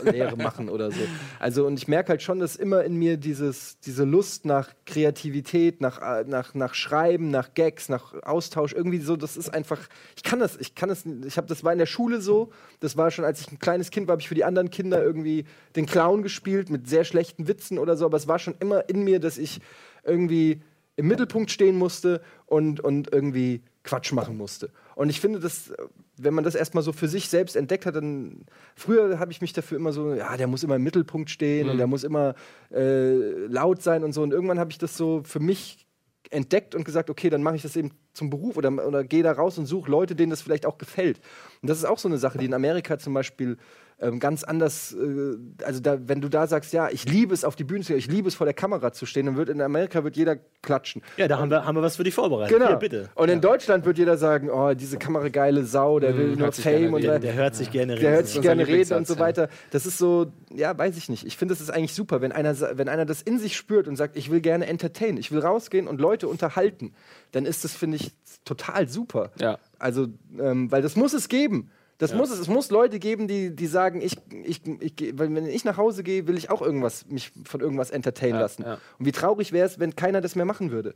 [0.05, 1.01] äh, Lehre machen oder so.
[1.39, 5.81] Also, und ich merke halt schon, dass immer in mir dieses, diese Lust nach Kreativität,
[5.81, 9.79] nach, äh, nach, nach Schreiben, nach Gags, nach Austausch, irgendwie so, das ist einfach,
[10.15, 12.51] ich kann das, ich kann das, ich habe, das war in der Schule so,
[12.81, 15.03] das war schon, als ich ein kleines Kind war, habe ich für die anderen Kinder
[15.03, 15.45] irgendwie
[15.75, 19.03] den Clown gespielt mit sehr schlechten Witzen oder so, aber es war schon immer in
[19.03, 19.59] mir, dass ich
[20.03, 20.61] irgendwie
[20.97, 24.69] im Mittelpunkt stehen musste und, und irgendwie Quatsch machen musste.
[24.95, 25.73] Und ich finde, dass,
[26.17, 29.53] wenn man das erstmal so für sich selbst entdeckt hat, dann früher habe ich mich
[29.53, 31.71] dafür immer so, ja, der muss immer im Mittelpunkt stehen Mhm.
[31.71, 32.35] und der muss immer
[32.71, 34.21] äh, laut sein und so.
[34.21, 35.87] Und irgendwann habe ich das so für mich
[36.29, 39.31] entdeckt und gesagt, okay, dann mache ich das eben zum Beruf oder, oder gehe da
[39.31, 41.19] raus und suche Leute, denen das vielleicht auch gefällt.
[41.61, 43.57] Und das ist auch so eine Sache, die in Amerika zum Beispiel
[43.99, 47.55] ähm, ganz anders, äh, also da, wenn du da sagst, ja, ich liebe es auf
[47.55, 49.61] die Bühne zu gehen, ich liebe es vor der Kamera zu stehen, dann wird in
[49.61, 51.01] Amerika wird jeder klatschen.
[51.17, 52.55] Ja, da haben wir, haben wir was für dich vorbereitet.
[52.57, 52.69] Genau.
[52.69, 53.09] Hier, bitte.
[53.15, 56.55] Und in Deutschland wird jeder sagen, oh, diese kamerageile Sau, der will nur Mhm, hört
[56.55, 57.13] sich Fame gerne und reden.
[57.13, 57.19] so.
[57.19, 59.49] Der hört sich gerne Der hört sich gerne reden und so weiter.
[59.71, 61.25] Das ist so, ja, weiß ich nicht.
[61.25, 63.95] Ich finde, das ist eigentlich super, wenn einer, wenn einer das in sich spürt und
[63.95, 66.93] sagt, ich will gerne entertainen, ich will rausgehen und Leute unterhalten,
[67.31, 68.11] dann ist das, finde ich,
[68.45, 69.31] total super.
[69.39, 69.57] Ja.
[69.79, 70.07] Also,
[70.39, 71.69] ähm, weil das muss es geben.
[71.99, 72.39] Das muss es.
[72.39, 76.03] Es muss Leute geben, die, die sagen, ich, ich, ich, weil wenn ich nach Hause
[76.03, 78.63] gehe, will ich auch irgendwas, mich von irgendwas entertainen Ja, lassen.
[78.63, 78.73] ja.
[78.99, 80.95] Und wie traurig wäre es, wenn keiner das mehr machen würde.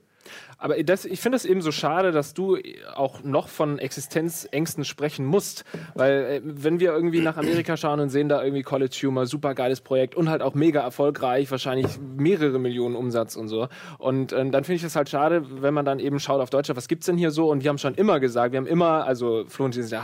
[0.57, 2.57] Aber das, ich finde es eben so schade, dass du
[2.95, 5.63] auch noch von Existenzängsten sprechen musst.
[5.93, 9.53] Weil, äh, wenn wir irgendwie nach Amerika schauen und sehen da irgendwie College Humor, super
[9.53, 11.87] geiles Projekt und halt auch mega erfolgreich, wahrscheinlich
[12.17, 13.67] mehrere Millionen Umsatz und so.
[13.99, 16.77] Und ähm, dann finde ich es halt schade, wenn man dann eben schaut auf Deutschland,
[16.77, 17.49] was gibt's denn hier so?
[17.49, 20.03] Und wir haben schon immer gesagt, wir haben immer, also Florentin ist der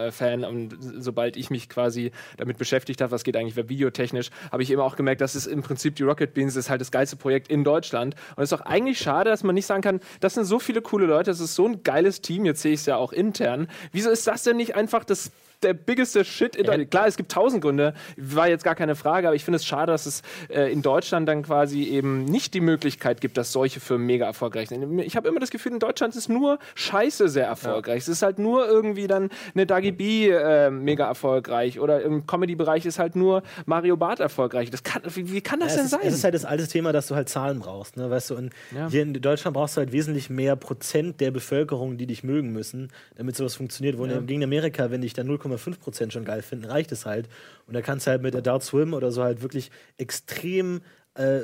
[0.00, 4.70] Hardcore-Fan und sobald ich mich quasi damit beschäftigt habe, was geht eigentlich videotechnisch, habe ich
[4.70, 7.48] eben auch gemerkt, dass es im Prinzip die Rocket Beans ist halt das geilste Projekt
[7.48, 8.14] in Deutschland.
[8.36, 10.82] Und es ist auch eigentlich schade, dass man nicht sagen kann, das sind so viele
[10.82, 13.68] coole Leute, das ist so ein geiles Team, jetzt sehe ich es ja auch intern.
[13.92, 15.30] Wieso ist das denn nicht einfach das
[15.62, 16.90] der biggeste Shit in Deutschland.
[16.90, 19.92] Klar, es gibt tausend Gründe, war jetzt gar keine Frage, aber ich finde es schade,
[19.92, 24.06] dass es äh, in Deutschland dann quasi eben nicht die Möglichkeit gibt, dass solche Firmen
[24.06, 24.98] mega erfolgreich sind.
[25.00, 27.98] Ich habe immer das Gefühl, in Deutschland ist nur Scheiße sehr erfolgreich.
[28.02, 32.86] Es ist halt nur irgendwie dann eine Dagi B äh, mega erfolgreich oder im Comedy-Bereich
[32.86, 34.70] ist halt nur Mario Barth erfolgreich.
[34.70, 36.00] Das kann, wie, wie kann das Ja, denn es, sein?
[36.00, 37.96] ist, es ist halt das alte Thema, dass du halt Zahlen brauchst.
[37.96, 38.08] Ne?
[38.10, 38.88] Weißt du, und Ja.
[38.88, 42.90] hier in Deutschland brauchst du halt wesentlich mehr Prozent der Bevölkerung, die dich mögen müssen,
[43.16, 43.98] damit sowas funktioniert.
[43.98, 47.28] Wo in- gegen Amerika, wenn dich da 0,5 Prozent schon geil finden, reicht es halt.
[47.66, 50.80] Und da kannst du halt mit Adult Swim oder so halt wirklich extrem
[51.14, 51.40] äh,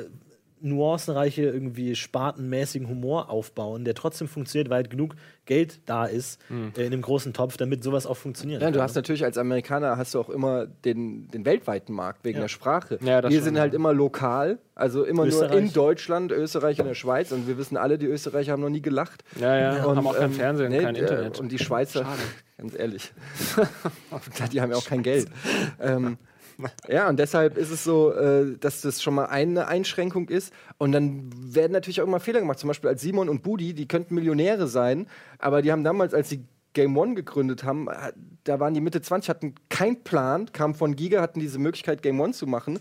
[0.59, 6.41] nuancenreiche, irgendwie spartenmäßigen Humor aufbauen, der trotzdem funktioniert, weil halt genug Geld da ist
[6.75, 8.63] äh, in dem großen Topf, damit sowas auch funktioniert.
[8.63, 12.37] Ja, du hast natürlich als Amerikaner hast du auch immer den, den weltweiten Markt wegen
[12.37, 12.41] Ja.
[12.45, 12.97] der Sprache.
[13.03, 15.57] Ja, das wir schon, sind halt immer lokal, also immer nur Österreich.
[15.59, 17.31] in Deutschland, Österreich und der Schweiz.
[17.31, 19.23] Und wir wissen alle, die Österreicher haben noch nie gelacht.
[19.39, 21.39] ja, ja, Und, haben auch kein ähm, Fernsehen, nee, kein äh, Internet.
[21.39, 22.03] Und die Schweizer,
[22.57, 23.13] ganz ehrlich,
[24.51, 25.29] die haben ja auch kein Geld.
[25.79, 26.17] ähm,
[26.87, 30.51] ja, und deshalb ist es so, äh, dass das schon mal eine Einschränkung ist.
[30.77, 32.59] Und dann werden natürlich auch immer Fehler gemacht.
[32.59, 36.29] Zum Beispiel als Simon und Budi, die könnten Millionäre sein, aber die haben damals, als
[36.29, 40.73] sie Game One gegründet haben, äh, da waren die Mitte 20, hatten keinen Plan, kamen
[40.73, 42.79] von Giga, hatten diese Möglichkeit, Game One zu machen.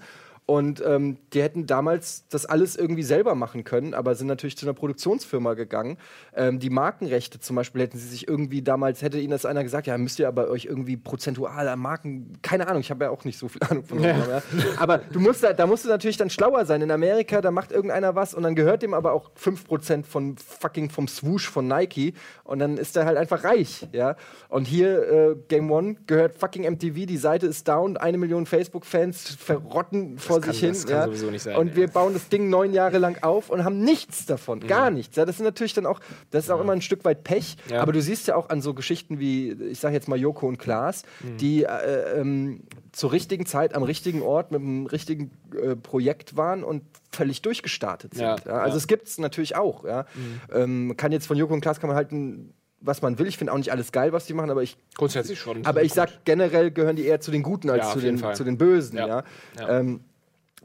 [0.49, 4.65] Und ähm, die hätten damals das alles irgendwie selber machen können, aber sind natürlich zu
[4.65, 5.99] einer Produktionsfirma gegangen.
[6.37, 9.89] Ähm, die Markenrechte zum Beispiel hätten sie sich irgendwie damals, hätte ihnen das einer gesagt,
[9.89, 13.25] ja, müsst ihr aber euch irgendwie prozentual an Marken, keine Ahnung, ich habe ja auch
[13.25, 14.11] nicht so viel Ahnung von ja.
[14.11, 14.43] ja.
[14.79, 16.81] Aber du musst da, da musst du natürlich dann schlauer sein.
[16.81, 20.91] In Amerika, da macht irgendeiner was und dann gehört dem aber auch 5% von fucking
[20.91, 24.15] vom Swoosh von Nike und dann ist er halt einfach reich, ja.
[24.49, 29.35] Und hier äh, Game One gehört fucking MTV, die Seite ist down, eine Million Facebook-Fans
[29.41, 30.71] verrotten vor kann- sich hin.
[30.71, 31.05] das kann ja.
[31.07, 34.27] sowieso nicht sein, Und wir bauen das Ding neun Jahre lang auf und haben nichts
[34.27, 35.17] davon, gar nichts.
[35.17, 37.57] Ja, das ist natürlich dann auch, das ist auch immer ein Stück weit Pech.
[37.71, 37.81] Ja.
[37.83, 40.59] Aber du siehst ja auch an so Geschichten wie, ich sage jetzt mal Joko und
[40.59, 41.03] Klaas,
[41.41, 42.63] die äh, ähm,
[42.93, 45.31] zur richtigen Zeit am richtigen Ort mit einem richtigen
[45.61, 46.83] äh, Projekt waren und
[47.13, 48.23] völlig durchgestartet sind.
[48.23, 48.77] Ja, Ja, also ja.
[48.79, 49.85] es gibt es natürlich auch.
[49.85, 50.07] Ja.
[50.53, 53.27] Ähm, man kann jetzt von Joko und Klaas kann man halten, was man will.
[53.27, 55.65] Ich finde auch nicht alles geil, was die machen, aber ich Grundsätzlich schon.
[55.67, 58.45] aber ich sag generell gehören die eher zu den Guten als Ja, zu, den, zu
[58.45, 58.97] den Bösen.
[58.99, 59.07] Ja.
[59.07, 59.25] Ja.
[59.59, 59.79] Ja.
[59.81, 60.01] Ähm,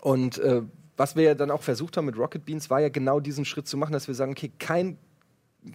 [0.02, 0.64] und äh,
[0.98, 3.68] was wir ja dann auch versucht haben mit Rocket Beans, war ja genau diesen Schritt
[3.68, 4.98] zu machen, dass wir sagen, okay, kein,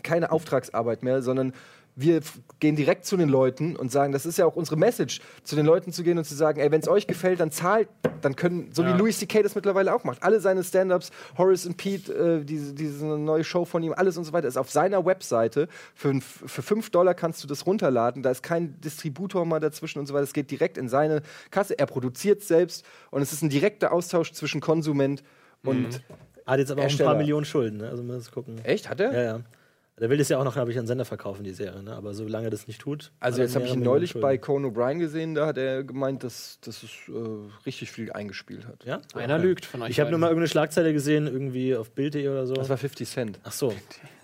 [0.03, 1.53] keine Auftragsarbeit mehr, sondern
[1.99, 2.21] wir
[2.61, 5.65] gehen direkt zu den Leuten und sagen, das ist ja auch unsere Message, zu den
[5.65, 7.89] Leuten zu gehen und zu sagen, ey, wenn es euch gefällt, dann zahlt,
[8.21, 8.93] dann können, so Ja.
[8.95, 9.43] wie Louis C.K.
[9.43, 13.65] das mittlerweile auch macht, alle seine Stand-Ups, Horace und Pete, äh, diese, diese neue Show
[13.65, 15.69] von ihm, alles und so weiter, ist auf seiner Webseite.
[15.95, 20.07] Für, für 5 Dollar kannst du das runterladen, da ist kein Distributor mal dazwischen und
[20.07, 23.49] so weiter, es geht direkt in seine Kasse, er produziert selbst und es ist ein
[23.49, 25.23] direkter Austausch zwischen Konsument
[25.65, 26.03] und...
[26.47, 27.89] Hat jetzt aber auch ein paar Millionen Schulden, ne?
[27.89, 28.61] Also das gucken.
[28.65, 29.13] Echt, hat er?
[29.13, 29.41] Ja, ja.
[29.99, 31.95] Der will das ja auch noch, glaube ich, an Sender verkaufen, die Serie, ne?
[31.95, 33.13] Aber solange er das nicht tut.
[33.19, 36.59] Also jetzt habe ich ihn neulich bei Conan O'Brien gesehen, da hat er gemeint, dass,
[36.61, 37.13] dass es äh,
[37.65, 38.85] richtig viel eingespielt hat.
[38.85, 39.01] Ja?
[39.15, 39.89] Einer lügt von euch.
[39.89, 42.53] Ich habe nur mal irgendeine Schlagzeile gesehen, irgendwie auf Bild.de oder so.
[42.53, 43.41] Das war 50 Cent.
[43.43, 43.73] Ach so,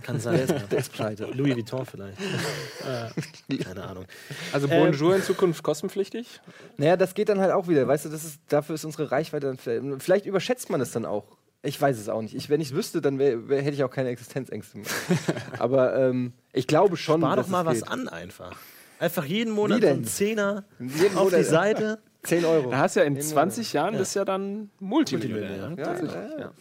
[0.03, 0.47] kann sein.
[0.71, 1.29] Der ist pleite.
[1.33, 2.19] Louis Vuitton vielleicht.
[3.65, 4.05] Keine Ahnung.
[4.53, 6.41] Also Ähm, Bonjour in Zukunft kostenpflichtig?
[6.77, 7.89] Naja, das geht dann halt auch wieder.
[7.89, 9.57] Weißt du, das ist, dafür ist unsere Reichweite dann.
[9.57, 11.25] Vielleicht, vielleicht überschätzt man es dann auch.
[11.65, 12.35] Ich weiß es auch nicht.
[12.35, 14.87] Ich, wenn ich es wüsste, dann wär, wär, hätte ich auch keine Existenzängste mehr.
[15.59, 17.21] Aber ähm, ich glaube schon.
[17.21, 17.89] Spar dass doch mal es was geht.
[17.89, 18.57] an einfach.
[18.99, 21.99] Einfach jeden Monat so einen Zehner Jeden auf die Monat- Seite.
[22.25, 22.71] 10 Euro.
[22.71, 25.71] Da hast du ja in Jeden 20 Jahren, bist ja dann Multimillionär.
[25.71, 26.07] Multimillionär, ne?
[26.07, 26.53] Ja, ja, ja.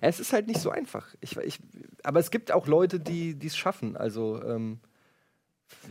[0.00, 1.06] Es, ist, halt nicht so einfach.
[1.20, 1.60] Ich, ich,
[2.02, 3.96] aber es gibt auch Leute, die es schaffen.
[3.96, 4.80] Also, ähm,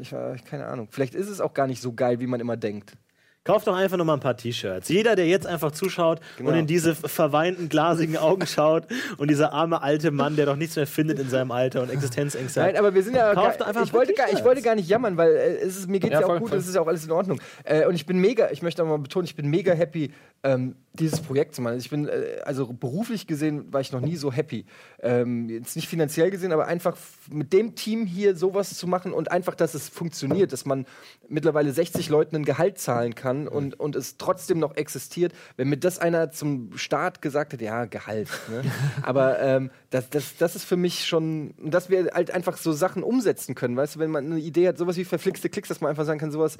[0.02, 0.90] ich, keine Ahnung.
[0.92, 2.98] Vielleicht ist es auch gar nicht so geil, wie man immer denkt.
[3.46, 4.90] Kauf doch einfach noch mal ein paar T-Shirts.
[4.90, 6.50] Jeder, der jetzt einfach zuschaut Genau.
[6.50, 8.86] und in diese verweinten, glasigen Augen schaut
[9.18, 12.62] und dieser arme alte Mann, der doch nichts mehr findet in seinem Alter und Existenzängste
[12.62, 12.70] hat.
[12.70, 13.36] Nein, aber wir sind ja.
[13.36, 15.78] Kauft Gar, einfach ein ich, wollte gar, ich wollte gar nicht jammern, weil äh, es
[15.78, 16.58] ist, mir geht es Ja, ja, auch voll, gut, voll.
[16.58, 17.40] es ist ja auch alles in Ordnung.
[17.66, 20.76] Äh, und ich bin mega, ich möchte auch mal betonen, ich bin mega happy, ähm,
[20.94, 21.78] dieses Projekt zu machen.
[21.78, 24.66] Ich bin, äh, also beruflich gesehen, war ich noch nie so happy.
[25.04, 26.98] Ähm, jetzt nicht finanziell gesehen, aber einfach
[27.30, 30.88] mit dem Team hier sowas zu machen und einfach, dass es funktioniert, dass man
[31.30, 35.34] mittlerweile 60 Leuten ein Gehalt zahlen kann und, und es trotzdem noch existiert.
[35.58, 38.30] Wenn mir das einer zum Start gesagt hätte, ja, Gehalt.
[38.50, 38.64] Ne?
[39.04, 43.04] aber ähm, das, das, das ist für mich schon, dass wir halt einfach so Sachen
[43.04, 43.78] umsetzen können.
[43.78, 46.20] Weißt du, wenn man eine Idee hat, sowas wie verflixte Klicks, dass man einfach sagen
[46.20, 46.58] kann, sowas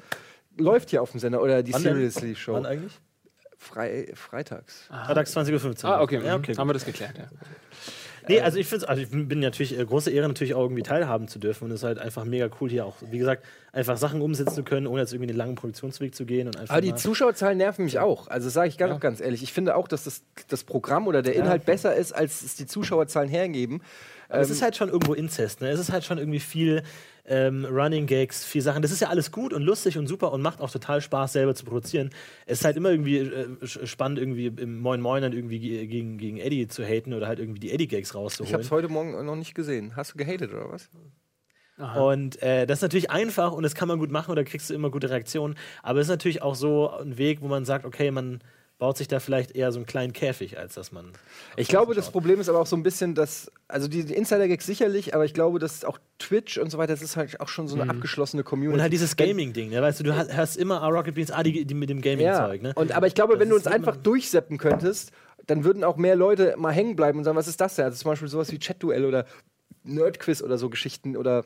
[0.56, 1.94] läuft hier auf dem Sender oder die Wann denn?
[1.94, 2.54] Seriously Show.
[2.54, 3.00] Wann eigentlich?
[3.58, 4.84] Frei, freitags.
[4.88, 5.90] Freitags 20.15 Uhr.
[5.90, 6.20] Ah, okay.
[6.24, 6.54] Ja, okay.
[6.56, 7.26] Haben wir das geklärt, ja.
[8.28, 11.28] Nee, also ich finde also ich bin natürlich äh, große Ehre, natürlich auch irgendwie teilhaben
[11.28, 11.64] zu dürfen.
[11.64, 14.62] Und es ist halt einfach mega cool, hier auch, wie gesagt, einfach Sachen umsetzen zu
[14.64, 16.46] können, ohne jetzt irgendwie einen langen Produktionsweg zu gehen.
[16.46, 18.28] Und einfach Aber die Zuschauerzahlen nerven mich auch.
[18.28, 18.98] Also sage ich ganz, Ja.
[18.98, 19.42] ganz ehrlich.
[19.42, 22.66] Ich finde auch, dass das, das Programm oder der Inhalt besser ist, als es die
[22.66, 23.82] Zuschauerzahlen hergeben.
[24.28, 25.68] Aber es ist halt schon irgendwo Inzest, ne?
[25.68, 26.82] Es ist halt schon irgendwie viel
[27.26, 28.82] ähm, Running Gags, viel Sachen.
[28.82, 31.54] Das ist ja alles gut und lustig und super und macht auch total Spaß, selber
[31.54, 32.10] zu produzieren.
[32.46, 36.18] Es ist halt immer irgendwie äh, spannend, irgendwie im Moin Moin dann irgendwie ge- gegen,
[36.18, 38.60] gegen Eddie zu haten oder halt irgendwie die Eddie-Gags Ich habe rauszuholen.
[38.60, 39.96] es heute Morgen noch nicht gesehen.
[39.96, 40.88] Hast du gehatet oder was?
[41.98, 44.74] Und äh, das ist natürlich einfach und das kann man gut machen oder kriegst du
[44.74, 45.56] immer gute Reaktionen.
[45.82, 48.40] Aber es ist natürlich auch so ein Weg, wo man sagt, okay, man
[48.78, 51.12] baut sich da vielleicht eher so einen kleinen Käfig, als dass man.
[51.56, 55.14] Ich glaube, das Problem ist aber auch so ein bisschen, dass, also die Insider-Gags sicherlich,
[55.14, 57.80] aber ich glaube, dass auch Twitch und so weiter, das ist halt auch schon so
[57.80, 58.74] eine abgeschlossene Community.
[58.74, 59.80] Und halt dieses Gaming-Ding, ne?
[59.80, 62.02] weißt du, du hörst immer ah, Rocket Beans, ah, die, die mit dem ja.
[62.02, 62.62] Gaming-Zeug.
[62.62, 62.72] Ne?
[62.74, 65.10] Und, aber ich glaube, Das wenn du uns einfach durchseppen könntest,
[65.46, 67.86] dann würden auch mehr Leute mal hängen bleiben und sagen, was ist das denn?
[67.86, 69.26] Also zum Beispiel sowas wie Chat-Duell oder
[69.84, 71.44] Nerdquiz oder so Geschichten oder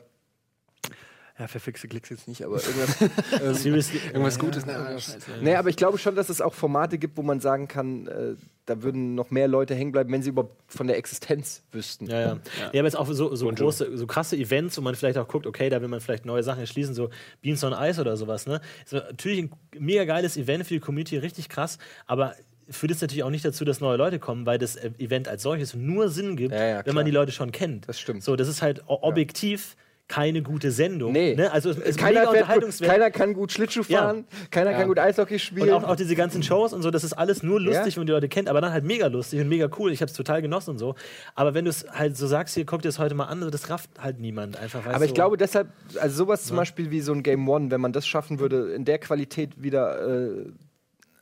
[1.39, 3.01] ja, verfixte Klicks jetzt nicht, aber irgendwas.
[3.65, 3.75] ähm,
[4.07, 4.97] Irgendwas Gutes, ne?
[5.41, 8.35] Nee, aber ich glaube schon, dass es auch Formate gibt, wo man sagen kann, äh,
[8.65, 12.05] da würden noch mehr Leute hängen bleiben, wenn sie überhaupt von der Existenz wüssten.
[12.07, 12.27] Ja, ja.
[12.27, 12.67] ja.
[12.67, 15.69] aber jetzt auch so, so große, so krasse Events, wo man vielleicht auch guckt, okay,
[15.69, 17.09] da will man vielleicht neue Sachen erschließen, so
[17.41, 18.61] Beans on Ice oder sowas, ne?
[18.83, 22.35] Ist natürlich ein mega geiles Event für die Community, richtig krass, aber
[22.69, 25.73] führt es natürlich auch nicht dazu, dass neue Leute kommen, weil das Event als solches
[25.73, 27.89] nur Sinn gibt, Ja, ja, wenn man die Leute schon kennt.
[27.89, 28.23] Das stimmt.
[28.23, 29.75] So, das ist halt objektiv
[30.11, 31.13] keine gute Sendung.
[31.13, 31.35] Nee.
[31.35, 31.49] Ne?
[31.51, 32.47] Also es ist keiner, fährt
[32.81, 33.99] keiner kann gut Schlittschuh Ja.
[34.01, 35.69] fahren, keiner kann gut Eishockey Und spielen.
[35.71, 37.99] auch, auch diese ganzen Shows und so, das ist alles nur lustig, Ja.
[38.01, 39.91] wenn die Leute kennt, aber dann halt mega lustig und mega cool.
[39.93, 40.95] Ich habe es total genossen und so.
[41.33, 43.69] Aber wenn du es halt so sagst, hier, guck dir das heute mal an, das
[43.69, 44.85] rafft halt niemand einfach.
[44.85, 45.15] Aber ich du?
[45.15, 48.39] glaube deshalb, also sowas zum Beispiel wie so ein Game One, wenn man das schaffen
[48.39, 50.45] würde, in der Qualität wieder äh,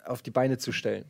[0.04, 1.04] auf die Beine zu stellen.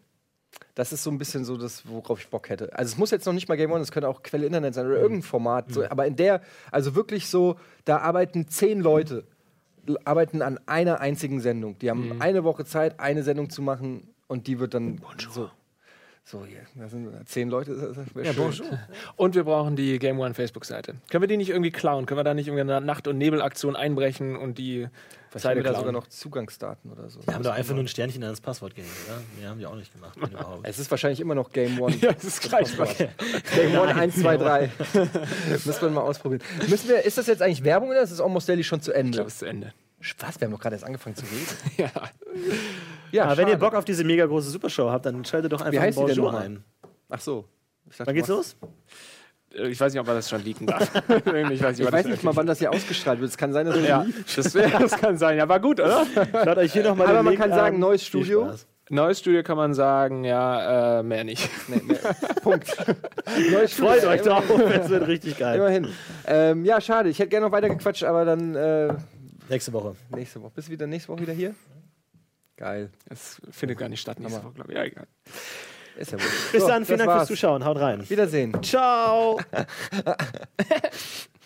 [0.81, 2.75] Das ist so ein bisschen so das, worauf ich Bock hätte.
[2.75, 4.87] Also es muss jetzt noch nicht mal Game One, es könnte auch Quelle Internet sein
[4.87, 5.71] oder irgendein Format.
[5.71, 9.25] So, aber in der, also wirklich so, da arbeiten zehn Leute,
[10.07, 11.79] arbeiten an einer einzigen Sendung.
[11.81, 15.51] Die haben eine Woche Zeit, eine Sendung zu machen und die wird dann so.
[16.25, 17.75] So, hier, da sind zehn Leute.
[17.75, 18.67] Das Ja, bonjour.
[19.17, 20.95] Und wir brauchen die Game One Facebook-Seite.
[21.11, 22.07] Können wir die nicht irgendwie klauen?
[22.07, 24.89] Können wir da nicht irgendwie eine Nacht- und Nebelaktion einbrechen und die
[25.31, 27.25] Vielleicht haben wir da sogar noch Zugangsdaten oder so.
[27.25, 29.21] Wir haben doch einfach nur ein Sternchen ans Passwort gehängt, oder?
[29.39, 30.19] Nee, haben die auch nicht gemacht.
[30.21, 30.67] wenn überhaupt.
[30.67, 31.95] Es ist wahrscheinlich immer noch Game One.
[32.01, 32.77] Ja, das ist gleich.
[32.77, 34.71] Game One 1, 2, 3.
[35.51, 36.43] Müssen wir mal ausprobieren.
[36.69, 38.97] Müssen wir, ist das jetzt eigentlich Werbung oder ist das Almost Daily schon zu Ich
[38.99, 39.13] Ende?
[39.13, 39.73] glaube, es ist zu Ende.
[40.19, 40.41] Was?
[40.41, 41.47] Wir haben doch gerade erst angefangen zu reden.
[41.77, 41.91] Ja.
[43.13, 43.57] Ja, Aber wenn ihr.
[43.57, 46.39] Bock auf diese mega große Supershow habt, dann schaltet doch einfach heißt die denn Bonjour
[46.39, 46.65] ein.
[47.09, 47.45] Ach so.
[47.91, 48.57] Ich dachte, Wann geht's los?
[49.55, 50.91] Äh, Ich weiß nicht, ob man das schon leaken darf.
[51.09, 53.31] ich weiß nicht, Ich weiß nicht mal, wann das hier ausgestrahlt wird.
[53.31, 55.39] Es kann sein, dass Ja, das, wär, das kann sein.
[55.39, 56.07] Ja, war gut, oder?
[56.33, 58.53] Schaut euch hier nochmal Aber man kann sagen, neues Viel Studio.
[58.93, 61.49] Neues Studio kann man sagen, ja, äh, mehr nicht.
[61.69, 61.97] Nee, nee.
[62.43, 62.77] Punkt.
[63.53, 63.93] Neues Studio.
[63.93, 65.59] Freut euch drauf, es wird richtig geil.
[65.59, 65.87] Immerhin.
[66.27, 67.09] Ähm, ja, schade.
[67.09, 68.95] Ich hätte gerne noch weiter gequatscht, aber dann äh,
[69.49, 69.95] Nächste Woche.
[70.15, 70.53] nächste Woche.
[70.57, 71.55] Bist du wieder nächste Woche wieder hier?
[72.57, 72.91] Geil.
[73.09, 74.79] Das findet gar nicht statt nächste Woche, glaube ich.
[74.79, 75.07] Ja, egal.
[76.01, 76.25] Ist ja wohl.
[76.53, 77.29] Bis So, dann, vielen Dank fürs war's.
[77.29, 77.65] Zuschauen.
[77.65, 78.09] Haut rein.
[78.09, 78.63] Wiedersehen.
[78.63, 79.39] Ciao.